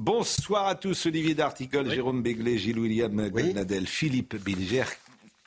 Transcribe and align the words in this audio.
Bonsoir 0.00 0.66
à 0.66 0.76
tous, 0.76 1.04
Olivier 1.04 1.34
D'Articole, 1.34 1.86
Oui. 1.88 1.94
Jérôme 1.94 2.22
Béglé, 2.22 2.56
Gilles 2.56 2.78
William 2.78 3.28
Goldnadel, 3.28 3.86
Philippe 3.86 4.34
Bilger 4.36 4.84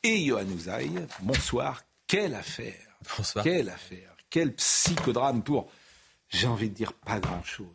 et 0.03 0.23
Johan 0.26 0.45
Usaï. 0.55 0.91
Bonsoir, 1.21 1.81
quelle 2.05 2.35
affaire 2.35 2.76
Bonsoir. 3.17 3.43
Quelle 3.43 3.70
affaire 3.70 4.16
Quel 4.29 4.53
psychodrame 4.53 5.41
pour, 5.41 5.71
j'ai 6.29 6.45
envie 6.45 6.70
de 6.70 6.76
dire, 6.76 6.93
pas 6.93 7.20
grand-chose. 7.20 7.66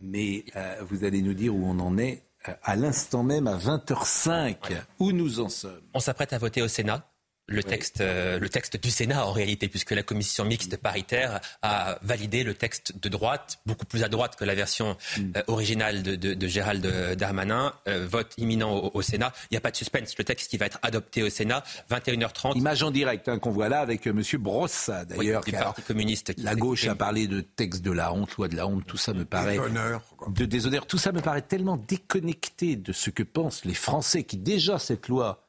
Mais 0.00 0.46
euh, 0.56 0.76
vous 0.88 1.04
allez 1.04 1.20
nous 1.20 1.34
dire 1.34 1.54
où 1.54 1.66
on 1.66 1.78
en 1.78 1.98
est 1.98 2.22
euh, 2.48 2.52
à 2.62 2.74
l'instant 2.74 3.22
même, 3.22 3.46
à 3.46 3.58
20h05, 3.58 4.56
où 4.98 5.12
nous 5.12 5.40
en 5.40 5.50
sommes. 5.50 5.82
On 5.92 6.00
s'apprête 6.00 6.32
à 6.32 6.38
voter 6.38 6.62
au 6.62 6.68
Sénat. 6.68 7.06
Le 7.48 7.62
texte, 7.62 8.00
euh, 8.00 8.40
le 8.40 8.48
texte 8.48 8.76
du 8.82 8.90
Sénat 8.90 9.24
en 9.24 9.30
réalité, 9.30 9.68
puisque 9.68 9.92
la 9.92 10.02
commission 10.02 10.44
mixte 10.44 10.76
paritaire 10.78 11.40
a 11.62 11.96
validé 12.02 12.42
le 12.42 12.54
texte 12.54 12.98
de 13.00 13.08
droite, 13.08 13.60
beaucoup 13.66 13.84
plus 13.84 14.02
à 14.02 14.08
droite 14.08 14.34
que 14.34 14.44
la 14.44 14.56
version 14.56 14.96
euh, 15.36 15.42
originale 15.46 16.02
de, 16.02 16.16
de- 16.16 16.34
de 16.34 16.46
Gérald 16.48 16.84
Darmanin. 17.16 17.72
Euh, 17.86 18.06
vote 18.10 18.32
imminent 18.36 18.72
au, 18.72 18.90
au 18.94 19.02
Sénat. 19.02 19.32
Il 19.50 19.54
n'y 19.54 19.58
a 19.58 19.60
pas 19.60 19.70
de 19.70 19.76
suspense. 19.76 20.14
Le 20.18 20.24
texte 20.24 20.50
qui 20.50 20.56
va 20.56 20.66
être 20.66 20.80
adopté 20.82 21.22
au 21.22 21.30
Sénat, 21.30 21.62
21h30. 21.90 22.56
Image 22.56 22.82
en 22.82 22.90
direct 22.90 23.28
hein, 23.28 23.38
qu'on 23.38 23.50
voit 23.52 23.68
là 23.68 23.78
avec 23.80 24.06
euh, 24.08 24.10
M. 24.10 24.22
Brossa, 24.42 25.04
Oui, 25.10 25.16
d'ailleurs. 25.26 25.44
du 25.44 25.50
qui 25.52 25.56
a- 25.56 25.62
Parti 25.64 25.82
communiste. 25.82 26.34
qui 26.34 26.42
La 26.42 26.56
gauche 26.56 26.86
a 26.88 26.96
parlé 26.96 27.28
de 27.28 27.40
texte 27.42 27.82
de 27.82 27.92
la 27.92 28.12
honte, 28.12 28.32
loi 28.36 28.48
de 28.48 28.56
la 28.56 28.66
honte, 28.66 28.84
tout 28.86 28.96
ça 28.96 29.12
me 29.12 29.24
paraît 29.24 29.58
Honneur. 29.58 30.02
quoi. 30.16 30.28
de 30.34 30.44
déshonneur. 30.46 30.86
Tout 30.86 30.98
ça 30.98 31.12
me 31.12 31.20
paraît 31.20 31.42
tellement 31.42 31.76
déconnecté 31.76 32.74
de 32.74 32.92
ce 32.92 33.10
que 33.10 33.22
pensent 33.22 33.64
les 33.64 33.74
Français, 33.74 34.24
qui 34.24 34.36
déjà 34.36 34.78
cette 34.80 35.06
loi, 35.08 35.45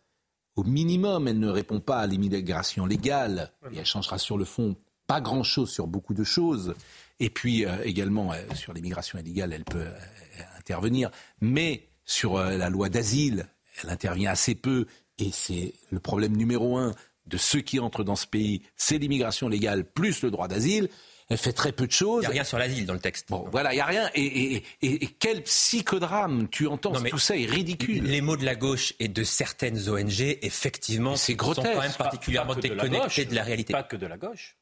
au 0.58 0.63
minimum, 0.63 1.27
elle 1.27 1.39
ne 1.39 1.50
répond 1.50 1.80
pas 1.80 2.00
à 2.00 2.08
l'immigration 2.08 2.86
légale 2.88 3.52
et 3.72 3.77
elle 3.77 3.86
changera 3.86 4.17
sur 4.17 4.38
le 4.38 4.44
fond 4.44 4.75
pas 5.05 5.22
grand-chose 5.22 5.69
sur 5.69 5.88
beaucoup 5.88 6.16
de 6.16 6.23
choses. 6.23 6.73
Et 7.19 7.30
puis 7.30 7.66
euh, 7.66 7.77
également 7.83 8.33
euh, 8.33 8.38
sur 8.55 8.73
l'immigration 8.73 9.19
illégale, 9.19 9.53
elle 9.53 9.63
peut 9.63 9.78
euh, 9.80 10.41
intervenir, 10.58 11.11
mais 11.41 11.88
sur 12.05 12.39
la 12.39 12.69
loi 12.69 12.89
d'asile, 12.89 13.47
elle 13.83 13.89
intervient 13.89 14.31
assez 14.31 14.55
peu. 14.55 14.88
Et 15.19 15.30
c'est 15.31 15.73
le 15.91 16.00
problème 16.00 16.35
numéro 16.35 16.78
un 16.78 16.94
de 17.28 17.38
ceux 17.38 17.59
qui 17.59 17.80
entrent 17.80 18.03
dans 18.03 18.16
ce 18.16 18.25
pays, 18.25 18.61
c'est 18.78 18.97
l'immigration 18.97 19.50
légale 19.50 19.83
plus 19.83 20.22
le 20.23 20.31
droit 20.31 20.47
d'asile. 20.47 20.89
Elle 21.30 21.38
fait 21.38 21.52
très 21.52 21.73
peu 21.73 21.86
de 21.88 21.92
choses. 21.92 22.20
Il 22.23 22.28
n'y 22.28 22.28
a 22.28 22.30
rien 22.30 22.44
sur 22.45 22.58
l'asile 22.58 22.86
dans 22.86 22.94
le 22.94 23.00
texte. 23.02 23.25
Bon, 23.30 23.45
voilà, 23.52 23.73
il 23.73 23.75
n'y 23.75 23.81
a 23.81 23.86
rien. 23.86 24.09
Et, 24.16 24.23
et- 24.25 24.64
et- 24.81 25.03
et 25.03 25.08
quel 25.20 25.44
psychodrame 25.44 26.47
tu 26.50 26.67
entends 26.67 26.94
Non, 26.94 27.02
mais 27.02 27.09
Tout 27.09 27.17
ça 27.19 27.36
est 27.36 27.45
ridicule. 27.45 28.03
Les 28.06 28.22
mots 28.22 28.38
de 28.38 28.45
la 28.45 28.56
gauche 28.56 28.94
et 29.00 29.09
de 29.09 29.23
certaines 29.23 29.89
ONG, 29.89 30.38
effectivement, 30.42 31.16
C'est 31.17 31.34
sont 31.34 31.38
quand 31.56 31.64
même 31.64 31.92
particulièrement 31.97 32.53
Pas 32.56 32.61
la 32.61 32.75
déconnectés 32.75 33.25
de 33.25 33.36
la 33.36 33.44
réalité. 33.44 33.73
Pas 33.73 33.84
que 33.84 33.97
de 33.97 34.06
la 34.08 34.17
gauche. 34.17 34.56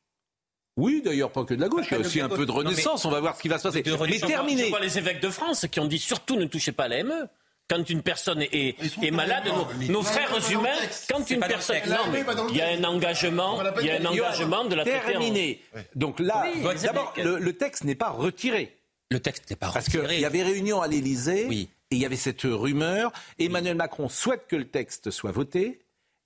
Oui, 0.78 1.02
d'ailleurs, 1.06 1.32
pas 1.32 1.46
que 1.46 1.54
de 1.54 1.62
la 1.62 1.70
gauche. 1.70 1.86
Il 1.90 1.92
y 1.92 1.96
a 1.96 2.00
Pas 2.00 2.06
aussi 2.08 2.20
un 2.20 2.28
peu 2.30 2.46
de 2.46 2.52
gauche. 2.52 2.56
Non, 2.64 2.64
mais- 2.64 2.70
renaissance. 2.72 3.06
On 3.06 3.12
va 3.12 3.20
voir 3.20 3.38
ce 3.38 3.42
qui 3.44 3.48
va 3.48 3.58
se 3.60 3.64
passer. 3.64 3.82
De 3.84 3.96
Mais 3.96 4.20
terminé. 4.20 4.64
Je 4.66 4.70
vois 4.70 4.80
les 4.80 4.98
évêques 4.98 5.22
de 5.22 5.30
France 5.30 5.68
qui 5.72 5.80
ont 5.80 5.88
dit 5.88 6.00
surtout 6.00 6.36
ne 6.36 6.46
touchez 6.46 6.72
pas 6.72 6.86
à 6.86 6.88
l'AME. 6.88 7.28
Quand 7.68 7.90
une 7.90 8.04
personne 8.04 8.44
est, 8.44 8.76
malade, 9.12 9.46
nos, 9.90 10.04
frères 10.04 10.52
humains, 10.52 10.70
texte. 10.82 11.12
quand 11.12 11.28
une 11.32 11.40
personne, 11.40 11.78
non, 11.90 12.48
il 12.52 12.58
y 12.58 12.62
a 12.62 12.68
un 12.68 12.84
engagement, 12.84 13.60
il 13.82 13.88
y 13.88 13.90
a 13.92 13.96
un 14.00 14.06
engagement 14.06 14.66
de 14.66 14.76
la 14.76 14.84
Terminé. 14.84 15.62
Donc 15.96 16.20
là, 16.20 16.46
Oui. 16.54 16.62
d'abord, 16.84 17.14
le, 17.18 17.40
le 17.40 17.54
texte 17.58 17.84
n'est 17.84 17.96
pas 17.96 18.10
retiré. 18.10 18.76
Le 19.10 19.20
texte 19.20 19.50
n'est 19.50 19.56
pas 19.56 19.72
Parce 19.72 19.86
retiré. 19.88 20.08
qu'il 20.08 20.20
y 20.20 20.26
avait 20.26 20.44
réunion 20.44 20.82
à 20.82 20.88
l'Élysée 20.88 21.46
Oui. 21.50 21.70
et 21.90 21.96
il 21.96 22.02
y 22.02 22.06
avait 22.06 22.16
cette 22.18 22.42
rumeur. 22.44 23.12
Emmanuel 23.40 23.76
Macron 23.76 24.10
souhaite 24.10 24.46
que 24.48 24.56
le 24.56 24.66
texte 24.66 25.10
soit 25.10 25.32
voté. 25.32 25.80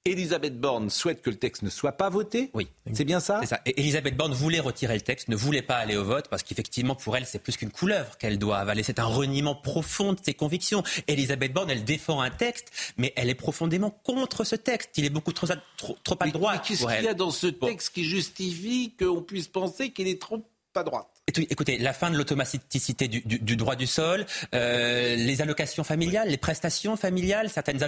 Elisabeth 0.05 0.59
Borne 0.59 0.89
souhaite 0.89 1.21
que 1.21 1.29
le 1.29 1.35
texte 1.35 1.61
ne 1.61 1.69
soit 1.69 1.91
pas 1.91 2.09
voté. 2.09 2.49
Oui. 2.53 2.67
C'est 2.93 3.03
bien 3.05 3.19
ça? 3.19 3.39
C'est 3.41 3.47
ça. 3.47 3.61
Et 3.65 3.79
Elisabeth 3.79 4.15
Borne 4.15 4.33
voulait 4.33 4.59
retirer 4.61 4.95
le 4.95 5.01
texte, 5.01 5.27
ne 5.27 5.35
voulait 5.35 5.61
pas 5.61 5.75
aller 5.75 5.97
au 5.97 6.03
vote, 6.05 6.27
parce 6.29 6.41
qu'effectivement, 6.41 6.95
pour 6.95 7.17
elle, 7.17 7.25
c'est 7.25 7.39
plus 7.39 7.57
qu'une 7.57 7.69
couleuvre 7.71 8.17
qu'elle 8.17 8.39
doit 8.39 8.57
avaler. 8.57 8.81
C'est 8.83 8.99
un 8.99 9.05
reniement 9.05 9.55
profond 9.55 10.13
de 10.13 10.19
ses 10.23 10.33
convictions. 10.33 10.83
Elisabeth 11.07 11.53
Borne, 11.53 11.69
elle 11.69 11.83
défend 11.83 12.21
un 12.21 12.29
texte, 12.31 12.71
mais 12.97 13.13
elle 13.17 13.29
est 13.29 13.35
profondément 13.35 13.91
contre 13.91 14.43
ce 14.45 14.55
texte. 14.55 14.91
Il 14.97 15.05
est 15.05 15.09
beaucoup 15.09 15.33
trop 15.33 15.51
à, 15.51 15.57
trop, 15.77 15.97
trop 16.03 16.15
à 16.19 16.25
Mais- 16.25 16.31
droite 16.31 16.61
mais 16.63 16.67
Qu'est-ce 16.77 16.87
qu'il 16.95 17.05
y 17.05 17.07
a 17.07 17.13
dans 17.13 17.31
ce 17.31 17.47
texte 17.47 17.93
qui 17.93 18.05
justifie 18.05 18.95
qu'on 18.97 19.21
puisse 19.21 19.47
penser 19.47 19.91
qu'il 19.91 20.07
est 20.07 20.19
trop 20.21 20.43
à 20.75 20.83
droite 20.83 21.07
Écoutez, 21.37 21.77
la 21.77 21.93
fin 21.93 22.09
de 22.11 22.17
l'automaticité 22.17 23.07
du, 23.07 23.21
du- 23.21 23.39
du 23.39 23.55
droit 23.55 23.75
du 23.75 23.87
sol, 23.87 24.25
euh, 24.55 25.15
les 25.15 25.41
allocations 25.41 25.83
familiales, 25.83 26.29
les 26.29 26.37
prestations 26.37 26.95
familiales, 26.97 27.49
certaines 27.49 27.81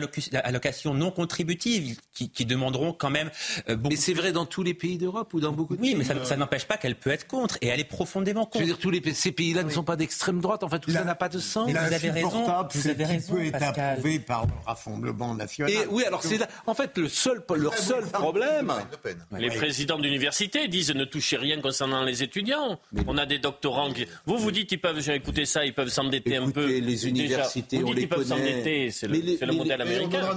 allocations 0.43 0.93
non 0.93 1.11
contributives 1.11 1.97
qui, 2.13 2.29
qui 2.29 2.45
demanderont 2.45 2.93
quand 2.93 3.09
même 3.09 3.29
euh, 3.69 3.75
beaucoup. 3.75 3.89
Mais 3.93 3.95
c'est 3.99 4.13
vrai 4.13 4.31
dans 4.31 4.45
tous 4.45 4.63
les 4.63 4.73
pays 4.73 4.97
d'Europe 4.97 5.33
ou 5.33 5.39
dans 5.39 5.51
beaucoup 5.51 5.75
de 5.75 5.81
Oui, 5.81 5.89
pays. 5.91 5.97
mais 5.97 6.03
ça, 6.03 6.23
ça 6.25 6.37
n'empêche 6.37 6.65
pas 6.65 6.77
qu'elle 6.77 6.95
peut 6.95 7.09
être 7.11 7.27
contre, 7.27 7.57
et 7.61 7.67
elle 7.67 7.79
est 7.79 7.83
profondément 7.83 8.41
Je 8.53 8.59
veux 8.59 8.65
contre. 8.65 8.65
dire, 8.65 8.77
tous 8.77 8.91
les, 8.91 9.01
pays- 9.01 9.15
ces 9.15 9.31
pays-là 9.31 9.63
ne 9.63 9.69
sont 9.69 9.83
pas 9.83 9.95
d'extrême 9.95 10.39
droite. 10.41 10.63
Enfin, 10.63 10.79
tout 10.79 10.91
ça 10.91 10.99
La- 10.99 11.05
n'a 11.05 11.15
pas 11.15 11.29
de 11.29 11.39
sens. 11.39 11.67
Mais 11.67 11.73
vous 11.73 11.93
avez 11.93 12.09
raison, 12.11 12.45
vous 12.73 12.87
avez 12.87 13.05
raison, 13.05 13.33
peut 13.35 13.45
être 13.45 13.51
Pascal. 13.59 13.89
approuvé 13.93 14.19
par 14.19 14.45
le 14.45 14.51
Rassemblement 14.65 15.33
national. 15.35 15.71
Et 15.71 15.85
oui, 15.89 16.03
alors 16.05 16.23
c'est 16.23 16.37
là- 16.37 16.47
en 16.67 16.73
fait 16.73 16.97
le 16.97 17.07
seul, 17.09 17.41
leur 17.55 17.77
seul 17.77 18.03
problème. 18.05 18.71
Les 19.37 19.49
présidents 19.49 19.99
d'université 19.99 20.67
disent 20.67 20.91
ne 20.93 21.05
touchez 21.05 21.37
rien 21.37 21.59
concernant 21.61 22.03
les 22.03 22.23
étudiants. 22.23 22.79
On 23.07 23.17
a 23.17 23.25
des 23.31 23.39
doctorants 23.39 23.91
qui. 23.91 24.05
Vous 24.25 24.37
vous 24.37 24.51
dites 24.51 24.71
ils 24.71 24.79
peuvent 24.79 25.01
j'ai 25.01 25.15
écouté 25.15 25.45
ça, 25.45 25.65
ils 25.65 25.73
peuvent 25.73 25.89
s'endetter 25.89 26.35
un 26.37 26.49
peu. 26.51 26.63
Écoutez, 26.69 26.81
les 26.81 27.07
universités, 27.07 27.83
on 27.83 27.91
les 27.93 28.07
peuvent 28.07 28.27
connaît. 28.27 28.51
s'endetter, 28.51 28.91
c'est 28.91 29.07
le, 29.07 29.13
les- 29.15 29.45
modèle 29.53 29.77
les- 29.77 29.83
américain. 29.83 30.35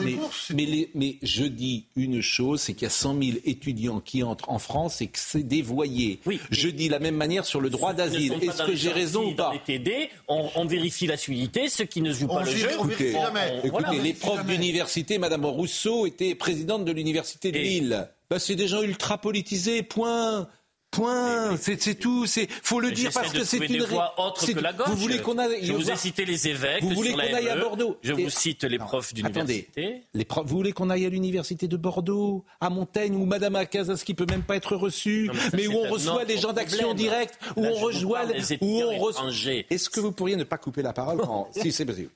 Mais, 0.94 1.16
je 1.22 1.44
dis 1.44 1.87
une 1.97 2.21
chose, 2.22 2.60
c'est 2.60 2.75
qu'il 2.75 2.84
y 2.84 2.87
a 2.87 2.91
100 2.91 3.21
000 3.22 3.38
étudiants 3.44 4.00
qui 4.00 4.22
entrent 4.22 4.49
en 4.50 4.59
France 4.59 5.00
et 5.03 5.06
que 5.09 5.19
c'est 5.19 5.43
dévoyé. 5.43 6.21
Oui. 6.27 6.41
Je 6.50 6.69
dis 6.69 6.88
la 6.88 6.99
même 6.99 7.16
manière 7.16 7.44
sur 7.44 7.60
le 7.60 7.71
droit 7.71 7.93
d'asile. 7.93 8.34
Est-ce 8.41 8.62
que 8.62 8.75
j'ai 8.75 8.91
raison 8.93 9.31
ou 9.31 9.34
dans 9.34 9.44
pas 9.50 9.53
les 9.54 9.60
TD, 9.60 10.10
on, 10.28 10.49
on 10.54 10.65
vérifie 10.66 11.06
la 11.06 11.16
fluidité. 11.16 11.69
Ceux 11.69 11.84
qui 11.84 12.00
ne 12.00 12.12
jouent 12.12 12.27
On 12.31 12.37
pas 12.37 12.44
le 12.44 12.50
jeu, 12.50 12.69
on 12.78 12.84
vérifie 12.84 13.16
on- 13.16 13.22
jamais. 13.22 13.41
on- 13.62 13.66
Écoutez, 13.66 13.71
voilà. 13.87 14.03
les 14.03 14.12
profs 14.15 14.47
d'université, 14.47 15.19
Madame 15.19 15.44
Rousseau 15.44 16.06
était 16.06 16.34
présidente 16.34 16.84
de 16.84 16.93
l'université 16.93 17.50
de 17.53 17.59
Et- 17.59 17.62
Lille. 17.62 18.09
Bah, 18.31 18.38
c'est 18.38 18.54
des 18.56 18.69
gens 18.69 18.83
ultra 18.83 19.19
politisés, 19.21 19.83
point. 19.83 20.49
Point. 20.94 21.56
C'est 21.60 21.94
tout. 21.99 22.27
C'est 22.27 22.49
faut 22.62 22.81
le 22.81 22.93
dire 22.93 23.10
parce 23.12 23.32
que 23.32 23.44
c'est 23.44 23.59
une 23.59 23.82
autres 23.82 24.41
c'est- 24.41 24.55
que 24.55 24.60
la 24.60 24.72
gauche. 24.72 24.87
Vous 24.88 24.97
voulez 24.97 25.19
qu'on 25.19 25.38
aille 25.38 25.59
Je 25.62 25.72
vous 25.72 25.91
ai 25.91 25.97
cité 25.97 26.25
les 26.25 26.49
évêques. 26.49 26.82
Vous 26.82 26.91
voulez 26.91 27.12
qu'on 27.12 27.19
aille 27.19 27.49
à 27.49 27.56
ME. 27.56 27.60
Bordeaux 27.60 27.97
Je 28.03 28.12
vous 28.12 28.31
cite 28.31 28.65
les 28.65 28.78
profs 28.78 29.12
d'université. 29.15 30.03
les 30.15 30.25
profs, 30.25 30.47
vous 30.47 30.56
voulez 30.56 30.72
qu'on 30.72 30.91
aille 30.91 31.06
à 31.06 31.09
l'université 31.09 31.69
de 31.69 31.77
Bordeaux, 31.77 32.44
à 32.60 32.71
Montaigne, 32.71 33.16
où 33.16 33.25
Madame 33.25 33.56
Akazas 33.56 34.03
qui 34.04 34.15
peut 34.15 34.27
même 34.28 34.43
pas 34.43 34.56
être 34.56 34.77
reçue, 34.77 35.31
mais 35.53 35.66
où 35.66 35.72
on 35.75 35.91
reçoit 35.91 36.15
autre 36.15 36.27
des 36.27 36.38
gens 36.38 36.53
d'action 36.53 36.94
directe, 36.94 37.38
où 37.56 37.65
on 37.65 37.75
rejoint, 37.75 38.22
où 38.60 38.81
on 38.83 38.99
reçoit. 38.99 39.31
Est-ce 39.71 39.91
que 39.91 40.00
vous 40.00 40.12
pourriez 40.12 40.37
ne 40.37 40.44
pas 40.44 40.59
couper 40.59 40.83
la 40.83 40.93
parole 40.93 41.21
si 41.53 41.72
c'est 41.72 41.84
possible? 41.84 42.10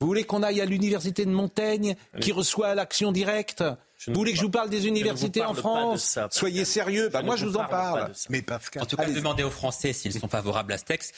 Vous 0.00 0.06
voulez 0.06 0.22
qu'on 0.24 0.44
aille 0.44 0.60
à 0.60 0.64
l'université 0.64 1.24
de 1.24 1.30
Montaigne, 1.30 1.96
qui 2.20 2.30
reçoit 2.32 2.74
l'action 2.74 3.10
directe? 3.12 3.64
Vous 4.06 4.14
voulez 4.14 4.30
vous 4.30 4.34
que 4.36 4.40
je 4.40 4.44
vous 4.46 4.50
parle 4.50 4.70
des 4.70 4.86
universités 4.86 5.40
en 5.42 5.46
parle 5.54 5.58
France 5.58 6.04
ça. 6.04 6.28
Soyez 6.30 6.64
sérieux. 6.64 7.08
Bah, 7.12 7.18
Je 7.20 7.26
moi, 7.26 7.36
je 7.36 7.44
vous 7.46 7.56
en 7.56 7.64
parle. 7.64 8.12
Mais 8.30 8.44
En 8.80 8.86
tout 8.86 8.96
cas, 8.96 9.04
demandez 9.10 9.42
aux 9.42 9.50
Français 9.50 9.92
s'ils 9.92 10.12
sont 10.18 10.28
favorables 10.28 10.72
à 10.72 10.78
ce 10.78 10.84
texte. 10.84 11.14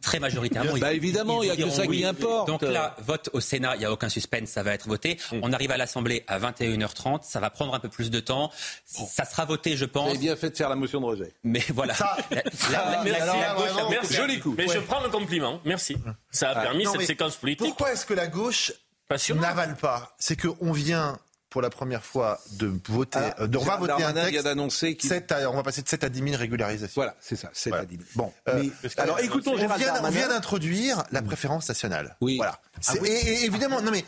Très 0.00 0.20
majoritairement. 0.20 0.72
Bah, 0.78 0.92
ils- 0.92 0.96
évidemment, 0.96 1.42
il 1.42 1.48
y 1.48 1.50
a 1.50 1.56
que 1.56 1.68
ça 1.70 1.82
qui 1.82 1.88
oui. 1.88 2.04
importe. 2.04 2.46
Donc 2.46 2.62
là, 2.62 2.94
vote 3.00 3.28
au 3.32 3.40
Sénat, 3.40 3.74
il 3.74 3.80
n'y 3.80 3.84
a 3.84 3.92
aucun 3.92 4.08
suspense, 4.08 4.48
ça 4.48 4.62
va 4.62 4.72
être 4.72 4.86
voté. 4.88 5.18
On 5.42 5.52
arrive 5.52 5.72
à 5.72 5.76
l'Assemblée 5.76 6.24
à 6.28 6.38
21h30, 6.38 7.24
ça 7.24 7.40
va 7.40 7.50
prendre 7.50 7.74
un 7.74 7.80
peu 7.80 7.88
plus 7.88 8.10
de 8.10 8.20
temps. 8.20 8.50
Ça 8.84 9.24
sera 9.24 9.44
voté, 9.44 9.76
je 9.76 9.84
Vous 9.84 9.90
pense. 9.90 10.10
avez 10.10 10.18
bien 10.18 10.36
fait 10.36 10.50
de 10.50 10.56
faire 10.56 10.68
la 10.68 10.76
motion 10.76 11.00
de 11.00 11.06
rejet. 11.06 11.34
Mais 11.44 11.64
voilà. 11.70 11.94
Ça- 11.94 12.16
La- 12.30 12.42
la- 12.42 12.90
la- 12.90 13.02
Merci, 13.04 13.20
la- 13.20 13.26
la 13.26 13.54
gauche 13.54 13.68
a 13.68 13.72
vraiment, 13.72 13.90
Merci. 13.90 14.14
Joli 14.14 14.38
coup. 14.40 14.54
Mais 14.56 14.68
Ouais. 14.68 14.74
je 14.74 14.80
prends 14.80 15.00
le 15.02 15.08
compliment. 15.08 15.60
Merci. 15.64 15.96
Ça 16.30 16.50
a 16.50 16.60
permis 16.62 16.84
Non, 16.84 16.92
cette 16.92 17.06
séquence 17.06 17.36
politique. 17.36 17.66
Pourquoi 17.66 17.92
est-ce 17.92 18.06
que 18.06 18.14
la 18.14 18.28
gauche 18.28 18.72
n'avale 19.34 19.76
pas? 19.76 20.14
C'est 20.18 20.40
qu'on 20.40 20.72
vient 20.72 21.18
pour 21.56 21.62
la 21.62 21.70
première 21.70 22.04
fois 22.04 22.38
de 22.52 22.70
voter, 22.90 23.18
Ah, 23.18 23.34
euh, 23.40 23.46
de, 23.46 23.56
on 23.56 23.62
va 23.64 23.78
voter 23.78 24.02
un 24.04 24.12
texte. 24.12 24.44
d'annoncer 24.44 24.94
7 25.00 25.32
on 25.50 25.54
va 25.56 25.62
passer 25.62 25.80
de 25.80 25.88
7 25.88 26.04
à 26.04 26.10
10 26.10 26.22
000 26.22 26.36
régularisations. 26.36 26.92
Voilà, 26.96 27.16
c'est 27.18 27.34
ça, 27.34 27.48
c'est 27.54 27.70
Voilà. 27.70 27.84
à 27.84 27.86
10 27.86 27.96
000. 27.96 28.06
Bon, 28.14 28.30
Euh, 28.46 28.62
mais- 28.62 28.90
alors 28.98 29.18
écoutons 29.20 29.52
On 29.52 29.56
vient, 29.56 29.74
vient 30.10 30.28
d'introduire 30.28 31.02
la 31.12 31.22
préférence 31.22 31.66
nationale. 31.66 32.14
Oui. 32.20 32.36
Voilà. 32.36 32.60
Ah 32.88 32.92
oui. 33.00 33.08
et, 33.08 33.12
et 33.12 33.44
évidemment, 33.46 33.80
non 33.80 33.90
mais 33.90 34.04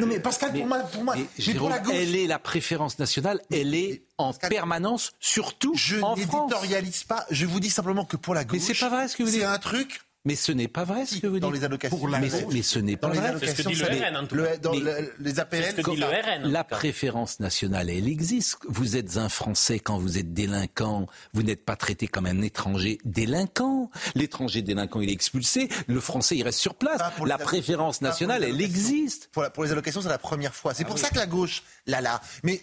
Non 0.00 0.08
mais 0.08 0.18
Pascal, 0.18 0.52
pour 0.52 0.66
moi, 0.66 0.80
pour 0.80 1.04
moi, 1.04 1.14
Mais, 1.16 1.22
mais 1.38 1.44
Jérôme, 1.44 1.58
pour 1.60 1.68
la 1.70 1.78
gauche, 1.78 1.94
elle 1.94 2.16
est 2.16 2.26
la 2.26 2.40
préférence 2.40 2.98
nationale, 2.98 3.40
elle 3.52 3.72
est 3.76 4.02
en 4.18 4.32
Pascal, 4.32 4.50
permanence, 4.50 5.12
surtout 5.20 5.74
je 5.76 5.98
en 5.98 6.16
France. 6.16 6.18
n'éditorialise 6.18 7.04
pas. 7.04 7.24
Je 7.30 7.46
vous 7.46 7.60
dis 7.60 7.70
simplement 7.70 8.04
que 8.04 8.16
pour 8.16 8.34
la 8.34 8.42
gauche, 8.44 8.58
Mais 8.68 8.74
c'est 8.74 8.80
pas 8.80 8.88
vrai 8.88 9.06
ce 9.06 9.16
que 9.16 9.22
vous 9.22 9.30
dites. 9.30 9.40
C'est 9.42 9.46
un 9.46 9.58
truc 9.58 10.00
Mais 10.26 10.34
ce 10.34 10.52
n'est 10.52 10.68
pas 10.68 10.84
vrai 10.84 11.06
ce 11.06 11.16
que 11.18 11.26
vous 11.26 11.40
dans 11.40 11.50
dites. 11.50 11.60
les 11.60 11.64
allocations. 11.64 11.96
Pour 11.96 12.06
la- 12.06 12.18
mais, 12.18 12.28
mais 12.52 12.60
ce 12.62 12.78
n'est 12.78 12.98
pas 12.98 13.06
dans 13.08 13.14
les 13.14 13.20
vrai. 13.20 13.36
C'est 13.40 13.62
ce 13.62 13.62
que 13.62 13.68
dit 13.68 13.74
le 13.80 13.86
RN, 13.86 14.16
en 14.18 14.26
tout 14.26 14.34
le- 14.34 14.44
cas. 14.44 14.56
dans 14.58 14.72
Mais- 14.74 14.80
le- 14.80 15.12
les 15.18 15.40
APL. 15.40 15.64
C'est 15.64 15.70
ce 15.70 15.76
que 15.80 15.90
dit 15.92 15.96
le 15.96 16.04
RN. 16.06 16.44
en 16.44 16.48
La 16.50 16.58
cas. 16.62 16.76
préférence 16.76 17.40
nationale, 17.40 17.88
elle 17.88 18.06
existe. 18.06 18.58
Vous 18.68 18.96
êtes 18.98 19.16
un 19.16 19.30
Français 19.30 19.78
quand 19.78 19.98
vous 19.98 20.18
êtes 20.18 20.34
délinquant. 20.34 21.06
Vous 21.32 21.42
n'êtes 21.42 21.64
pas 21.64 21.74
traité 21.76 22.06
comme 22.06 22.26
un 22.26 22.42
étranger 22.42 22.98
délinquant. 23.06 23.90
L'étranger 24.14 24.60
délinquant, 24.60 25.00
il 25.00 25.08
est 25.08 25.12
expulsé. 25.14 25.70
Le 25.86 26.00
Français, 26.00 26.36
il 26.36 26.42
reste 26.42 26.58
sur 26.58 26.74
place. 26.74 27.00
Pour 27.16 27.26
La 27.26 27.38
préférence 27.38 28.02
nationale, 28.02 28.44
elle 28.44 28.50
allocations. 28.50 28.74
existe. 28.74 29.28
Pour, 29.32 29.42
la- 29.42 29.48
pour 29.50 29.64
les 29.64 29.72
allocations, 29.72 30.02
c'est 30.02 30.08
la 30.10 30.18
première 30.18 30.54
fois. 30.54 30.74
C'est 30.74 30.84
pour 30.84 30.98
ça 30.98 31.08
que 31.08 31.16
la 31.16 31.26
gauche, 31.26 31.62
là, 31.86 32.02
là. 32.02 32.20
Mais 32.42 32.60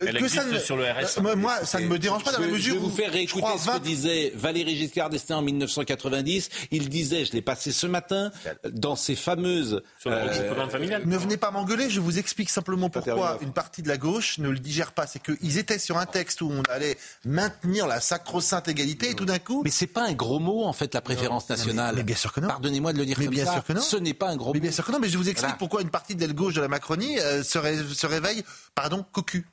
Elle 0.00 0.12
que 0.12 0.24
existe 0.24 0.36
ça 0.36 0.44
ne- 0.44 0.58
sur 0.58 0.76
le 0.76 0.84
RSA. 0.84 1.18
Euh, 1.18 1.22
moi, 1.22 1.34
moi, 1.36 1.64
ça 1.64 1.80
ne 1.80 1.86
me 1.86 1.98
dérange 1.98 2.22
pas 2.22 2.30
dans 2.30 2.38
la 2.38 2.46
Je- 2.46 2.52
mesure 2.52 2.74
Je 2.74 2.78
vais 2.78 2.84
vous 2.86 2.92
où 2.92 2.96
faire 2.96 3.08
je 3.08 3.14
réécouter 3.14 3.46
ce 3.58 3.64
que 3.66 3.70
20 3.72 3.78
disait 3.80 4.32
Valéry 4.36 4.76
Giscard 4.76 5.10
d'Estaing 5.10 5.36
en 5.38 5.42
1990. 5.42 6.50
Il 6.70 6.88
disait, 6.88 7.24
je 7.24 7.32
l'ai 7.32 7.42
passé 7.42 7.72
ce 7.72 7.86
matin, 7.88 8.30
dans 8.70 8.94
ses 8.94 9.16
fameuses... 9.16 9.82
Sur 9.98 10.10
le 10.10 10.16
euh, 10.16 10.68
familial. 10.68 11.02
Ne 11.04 11.16
venez 11.16 11.36
pas 11.36 11.50
m'engueuler, 11.50 11.90
je 11.90 11.98
vous 12.00 12.18
explique 12.18 12.48
simplement 12.50 12.90
pourquoi 12.90 13.38
une 13.42 13.52
partie 13.52 13.82
de 13.82 13.88
la 13.88 13.96
gauche 13.96 14.38
ne 14.38 14.48
le 14.50 14.58
digère 14.60 14.92
pas. 14.92 15.06
C'est 15.08 15.20
qu'ils 15.20 15.58
étaient 15.58 15.78
sur 15.80 15.98
un 15.98 16.06
texte 16.06 16.42
où 16.42 16.50
on 16.52 16.62
allait 16.70 16.96
maintenir 17.24 17.86
la 17.88 18.00
sacro-sainte 18.00 18.68
égalité 18.68 19.10
et 19.10 19.14
tout 19.14 19.24
d'un 19.24 19.38
coup. 19.40 19.62
Mais 19.64 19.70
c'est 19.70 19.86
pas 19.88 20.06
un 20.06 20.12
gros 20.12 20.38
mot, 20.38 20.64
en 20.64 20.72
fait, 20.72 20.94
la 20.94 21.00
préférence 21.00 21.46
mais- 21.48 21.56
nationale. 21.56 21.96
mais 21.96 22.02
bien 22.04 22.16
sûr 22.16 22.32
que 22.32 22.40
non. 22.40 22.48
Pardonnez-moi 22.48 22.92
de 22.92 22.98
le 22.98 23.06
dire 23.06 23.16
Mais 23.18 23.24
comme 23.26 23.34
bien 23.34 23.46
ça. 23.46 23.54
sûr 23.54 23.64
que 23.64 23.72
non. 23.72 23.80
Ce 23.80 23.96
n'est 23.96 24.14
pas 24.14 24.28
un 24.28 24.36
gros 24.36 24.52
Mais 24.52 24.58
mot. 24.60 24.62
bien 24.62 24.70
sûr 24.72 24.84
que 24.84 24.92
non, 24.92 24.98
mais 25.00 25.08
je 25.08 25.16
vous 25.18 25.24
explique 25.28 25.40
Voilà. 25.40 25.56
pourquoi 25.58 25.82
une 25.82 25.90
partie 25.90 26.14
de 26.14 26.20
l'aile 26.20 26.34
gauche 26.34 26.54
de 26.54 26.60
la 26.60 26.68
Macronie 26.68 27.18
euh, 27.18 27.42
se, 27.42 27.58
ré- 27.58 27.82
se 27.94 28.06
réveille, 28.06 28.44
pardon, 28.76 29.04
cocu. 29.12 29.44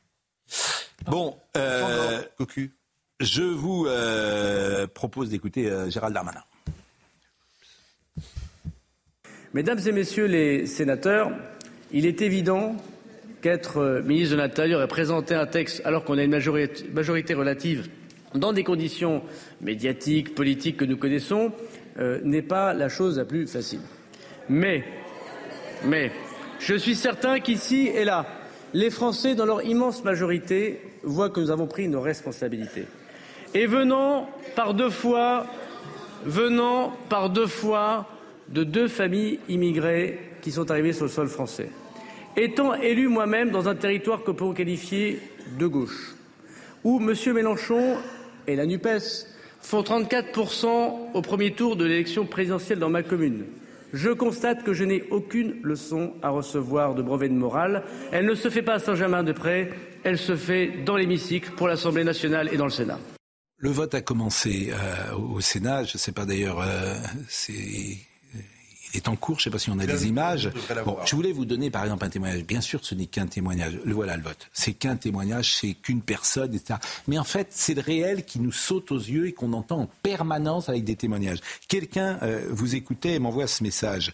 Bon, 1.08 1.38
euh, 1.56 2.22
cocu. 2.38 2.74
je 3.20 3.44
vous 3.44 3.86
euh, 3.88 4.88
propose 4.88 5.30
d'écouter 5.30 5.70
euh, 5.70 5.90
Gérald 5.90 6.14
Darmanin. 6.14 6.44
Mesdames 9.54 9.80
et 9.86 9.92
messieurs 9.92 10.26
les 10.26 10.66
sénateurs, 10.66 11.32
il 11.92 12.06
est 12.06 12.22
évident 12.22 12.76
qu'être 13.42 13.78
euh, 13.78 14.02
ministre 14.02 14.36
de 14.36 14.42
l'Intérieur 14.42 14.82
et 14.82 14.88
présenter 14.88 15.36
un 15.36 15.46
texte 15.46 15.82
alors 15.86 16.04
qu'on 16.04 16.18
a 16.18 16.24
une 16.24 16.32
majorité, 16.32 16.84
majorité 16.92 17.34
relative 17.34 17.88
dans 18.34 18.54
des 18.54 18.64
conditions 18.64 19.24
médiatiques, 19.62 20.36
politiques 20.36 20.78
que 20.78 20.86
nous 20.86 20.98
connaissons, 20.98 21.54
euh, 22.00 22.20
n'est 22.24 22.42
pas 22.42 22.74
la 22.74 22.90
chose 22.90 23.18
la 23.18 23.26
plus 23.26 23.48
facile. 23.48 23.82
Mais, 24.50 24.84
mais, 25.86 26.12
je 26.60 26.76
suis 26.76 26.96
certain 26.96 27.40
qu'ici 27.40 27.88
et 27.88 28.04
là, 28.04 28.26
les 28.76 28.90
Français, 28.90 29.36
dans 29.36 29.46
leur 29.46 29.64
immense 29.64 30.04
majorité, 30.04 30.82
voient 31.02 31.30
que 31.30 31.40
nous 31.40 31.50
avons 31.50 31.66
pris 31.66 31.88
nos 31.88 32.02
responsabilités. 32.02 32.84
Et 33.54 33.68
venant 33.68 34.28
par 34.54 34.74
deux 34.74 34.90
fois 34.90 35.48
de 38.50 38.64
deux 38.66 38.90
familles 38.90 39.40
immigrées 39.48 40.20
qui 40.42 40.52
sont 40.52 40.70
arrivées 40.70 40.92
sur 40.92 41.06
le 41.06 41.10
sol 41.10 41.30
français. 41.30 41.70
Étant 42.36 42.74
élu 42.74 43.08
moi-même 43.08 43.50
dans 43.50 43.70
un 43.70 43.76
territoire 43.76 44.26
que 44.26 44.32
peut 44.32 44.52
qualifier 44.54 45.22
de 45.58 45.68
gauche, 45.68 46.14
où 46.84 47.00
M. 47.00 47.16
Mélenchon 47.34 47.96
et 48.46 48.58
la 48.58 48.66
NUPES 48.66 49.26
font 49.62 49.84
34% 49.84 51.14
au 51.14 51.22
premier 51.22 51.54
tour 51.54 51.78
de 51.78 51.86
l'élection 51.86 52.26
présidentielle 52.26 52.80
dans 52.80 52.90
ma 52.90 53.04
commune, 53.04 53.46
je 53.96 54.10
constate 54.10 54.64
que 54.64 54.74
je 54.74 54.84
n'ai 54.84 55.04
aucune 55.10 55.56
leçon 55.64 56.14
à 56.22 56.30
recevoir 56.30 56.96
de 56.96 57.02
brevet 57.02 57.30
de 57.30 57.34
morale. 57.34 57.84
Elle 58.12 58.26
ne 58.26 58.36
se 58.36 58.50
fait 58.50 58.62
pas 58.62 58.74
à 58.74 58.80
Saint-Germain-de-Prés, 58.80 59.72
elle 60.04 60.18
se 60.18 60.36
fait 60.36 60.84
dans 60.86 60.98
l'hémicycle 60.98 61.52
pour 61.52 61.70
l'Assemblée 61.70 62.04
nationale 62.04 62.50
et 62.52 62.58
dans 62.58 62.66
le 62.66 62.72
Sénat. 62.72 63.00
Le 63.58 63.70
vote 63.70 63.96
a 63.96 64.02
commencé 64.02 64.72
euh, 64.74 65.16
au 65.16 65.40
Sénat. 65.40 65.86
Je 65.86 65.94
ne 65.96 66.00
sais 66.00 66.12
pas 66.12 66.26
d'ailleurs, 66.26 66.60
euh, 66.60 66.94
il 67.48 67.98
est 68.98 69.08
en 69.08 69.16
cours. 69.16 69.40
Je 69.40 69.42
ne 69.42 69.44
sais 69.46 69.50
pas 69.52 69.60
si 69.60 69.70
on 69.70 69.80
a 69.80 69.86
des 69.86 70.08
images. 70.08 70.50
Bon, 70.86 70.98
je 71.06 71.16
voulais 71.16 71.32
vous 71.32 71.46
donner 71.46 71.70
par 71.70 71.84
exemple 71.84 72.06
un 72.06 72.10
témoignage. 72.10 72.44
Bien 72.44 72.62
sûr, 72.62 72.84
ce 72.84 72.96
n'est 72.96 73.06
qu'un 73.06 73.28
témoignage. 73.28 73.80
Le 73.84 73.94
voilà 73.94 74.18
le 74.18 74.24
vote. 74.24 74.50
C'est 74.54 74.74
qu'un 74.74 74.96
témoignage, 74.96 75.56
c'est 75.56 75.74
qu'une 75.74 76.02
personne, 76.02 76.54
etc. 76.54 76.80
Mais 77.08 77.18
en 77.18 77.24
fait, 77.24 77.48
c'est 77.52 77.74
le 77.74 77.82
réel 77.82 78.26
qui 78.26 78.40
nous 78.40 78.52
saute 78.52 78.92
aux 78.92 79.00
yeux 79.00 79.28
et 79.28 79.34
qu'on 79.34 79.54
entend 79.54 79.82
en 79.82 79.90
permanence 80.04 80.70
avec 80.70 80.84
des 80.84 80.96
témoignages. 80.96 81.40
Quelqu'un 81.68 82.20
euh, 82.24 82.48
vous 82.50 82.76
écoutait 82.76 83.14
et 83.14 83.20
m'envoie 83.20 83.48
ce 83.48 83.64
message. 83.64 84.14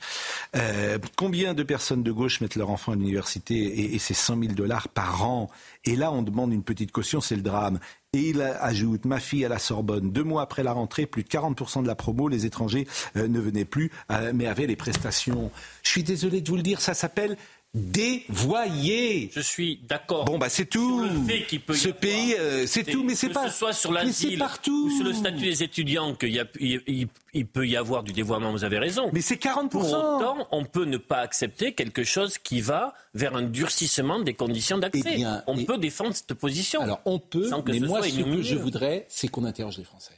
Euh, 0.55 0.97
combien 1.15 1.53
de 1.53 1.63
personnes 1.63 2.03
de 2.03 2.11
gauche 2.11 2.41
mettent 2.41 2.55
leur 2.55 2.69
enfant 2.69 2.91
à 2.91 2.95
l'université 2.95 3.55
et, 3.55 3.95
et 3.95 3.99
c'est 3.99 4.13
100 4.13 4.39
000 4.39 4.53
dollars 4.53 4.87
par 4.89 5.23
an? 5.23 5.49
Et 5.85 5.95
là, 5.95 6.11
on 6.11 6.21
demande 6.21 6.53
une 6.53 6.63
petite 6.63 6.91
caution, 6.91 7.21
c'est 7.21 7.35
le 7.35 7.41
drame. 7.41 7.79
Et 8.13 8.31
il 8.31 8.41
ajoute, 8.41 9.05
ma 9.05 9.21
fille 9.21 9.45
à 9.45 9.47
la 9.47 9.57
Sorbonne, 9.57 10.11
deux 10.11 10.25
mois 10.25 10.41
après 10.41 10.63
la 10.63 10.73
rentrée, 10.73 11.05
plus 11.05 11.23
de 11.23 11.29
40% 11.29 11.81
de 11.81 11.87
la 11.87 11.95
promo, 11.95 12.27
les 12.27 12.45
étrangers 12.45 12.85
euh, 13.15 13.29
ne 13.29 13.39
venaient 13.39 13.63
plus, 13.63 13.89
euh, 14.11 14.33
mais 14.35 14.47
avaient 14.47 14.67
les 14.67 14.75
prestations. 14.75 15.49
Je 15.81 15.91
suis 15.91 16.03
désolé 16.03 16.41
de 16.41 16.49
vous 16.49 16.57
le 16.57 16.61
dire, 16.61 16.81
ça 16.81 16.93
s'appelle 16.93 17.37
dévoyer. 17.73 19.29
Je 19.33 19.39
suis 19.39 19.79
d'accord. 19.87 20.25
Bon, 20.25 20.37
bah 20.37 20.49
c'est 20.49 20.65
tout. 20.65 21.05
Sur 21.05 21.13
le 21.13 21.25
fait 21.25 21.43
qu'il 21.47 21.61
peut 21.61 21.73
y 21.73 21.77
Ce 21.77 21.87
avoir- 21.87 21.99
pays, 21.99 22.35
euh, 22.37 22.65
c'est 22.67 22.83
tout, 22.83 23.03
mais 23.03 23.15
c'est 23.15 23.29
que 23.29 23.33
pas. 23.33 23.49
ce 23.49 23.57
soit 23.57 23.73
sur 23.73 23.91
l'asile 23.91 24.37
partout. 24.39 24.87
ou 24.87 24.95
sur 24.97 25.05
le 25.05 25.13
statut 25.13 25.39
des 25.45 25.63
étudiants 25.63 26.13
qu'il 26.15 26.33
y 26.33 26.39
a- 26.39 26.45
il, 26.59 26.81
il- 26.87 27.07
il 27.33 27.45
peut 27.45 27.67
y 27.67 27.77
avoir 27.77 28.03
du 28.03 28.11
dévoiement, 28.11 28.51
vous 28.51 28.63
avez 28.63 28.77
raison. 28.79 29.09
Mais 29.13 29.21
c'est 29.21 29.37
40%. 29.37 29.69
Pour 29.69 29.81
autant, 29.83 30.47
on 30.51 30.65
peut 30.65 30.85
ne 30.85 30.97
pas 30.97 31.19
accepter 31.19 31.73
quelque 31.73 32.03
chose 32.03 32.37
qui 32.37 32.61
va 32.61 32.93
vers 33.13 33.35
un 33.35 33.43
durcissement 33.43 34.19
des 34.19 34.33
conditions 34.33 34.77
d'accès. 34.77 35.01
Eh 35.19 35.25
on 35.47 35.57
et- 35.57 35.65
peut 35.65 35.77
défendre 35.77 36.13
cette 36.13 36.33
position. 36.33 36.81
Alors 36.81 37.01
on 37.05 37.19
peut, 37.19 37.47
Sans 37.47 37.61
que 37.61 37.71
mais 37.71 37.79
ce 37.79 37.85
moi 37.85 38.01
ce 38.03 38.09
que 38.15 38.41
je 38.41 38.55
voudrais, 38.55 39.05
c'est 39.09 39.27
qu'on 39.29 39.45
interroge 39.45 39.77
les 39.77 39.83
Français. 39.83 40.13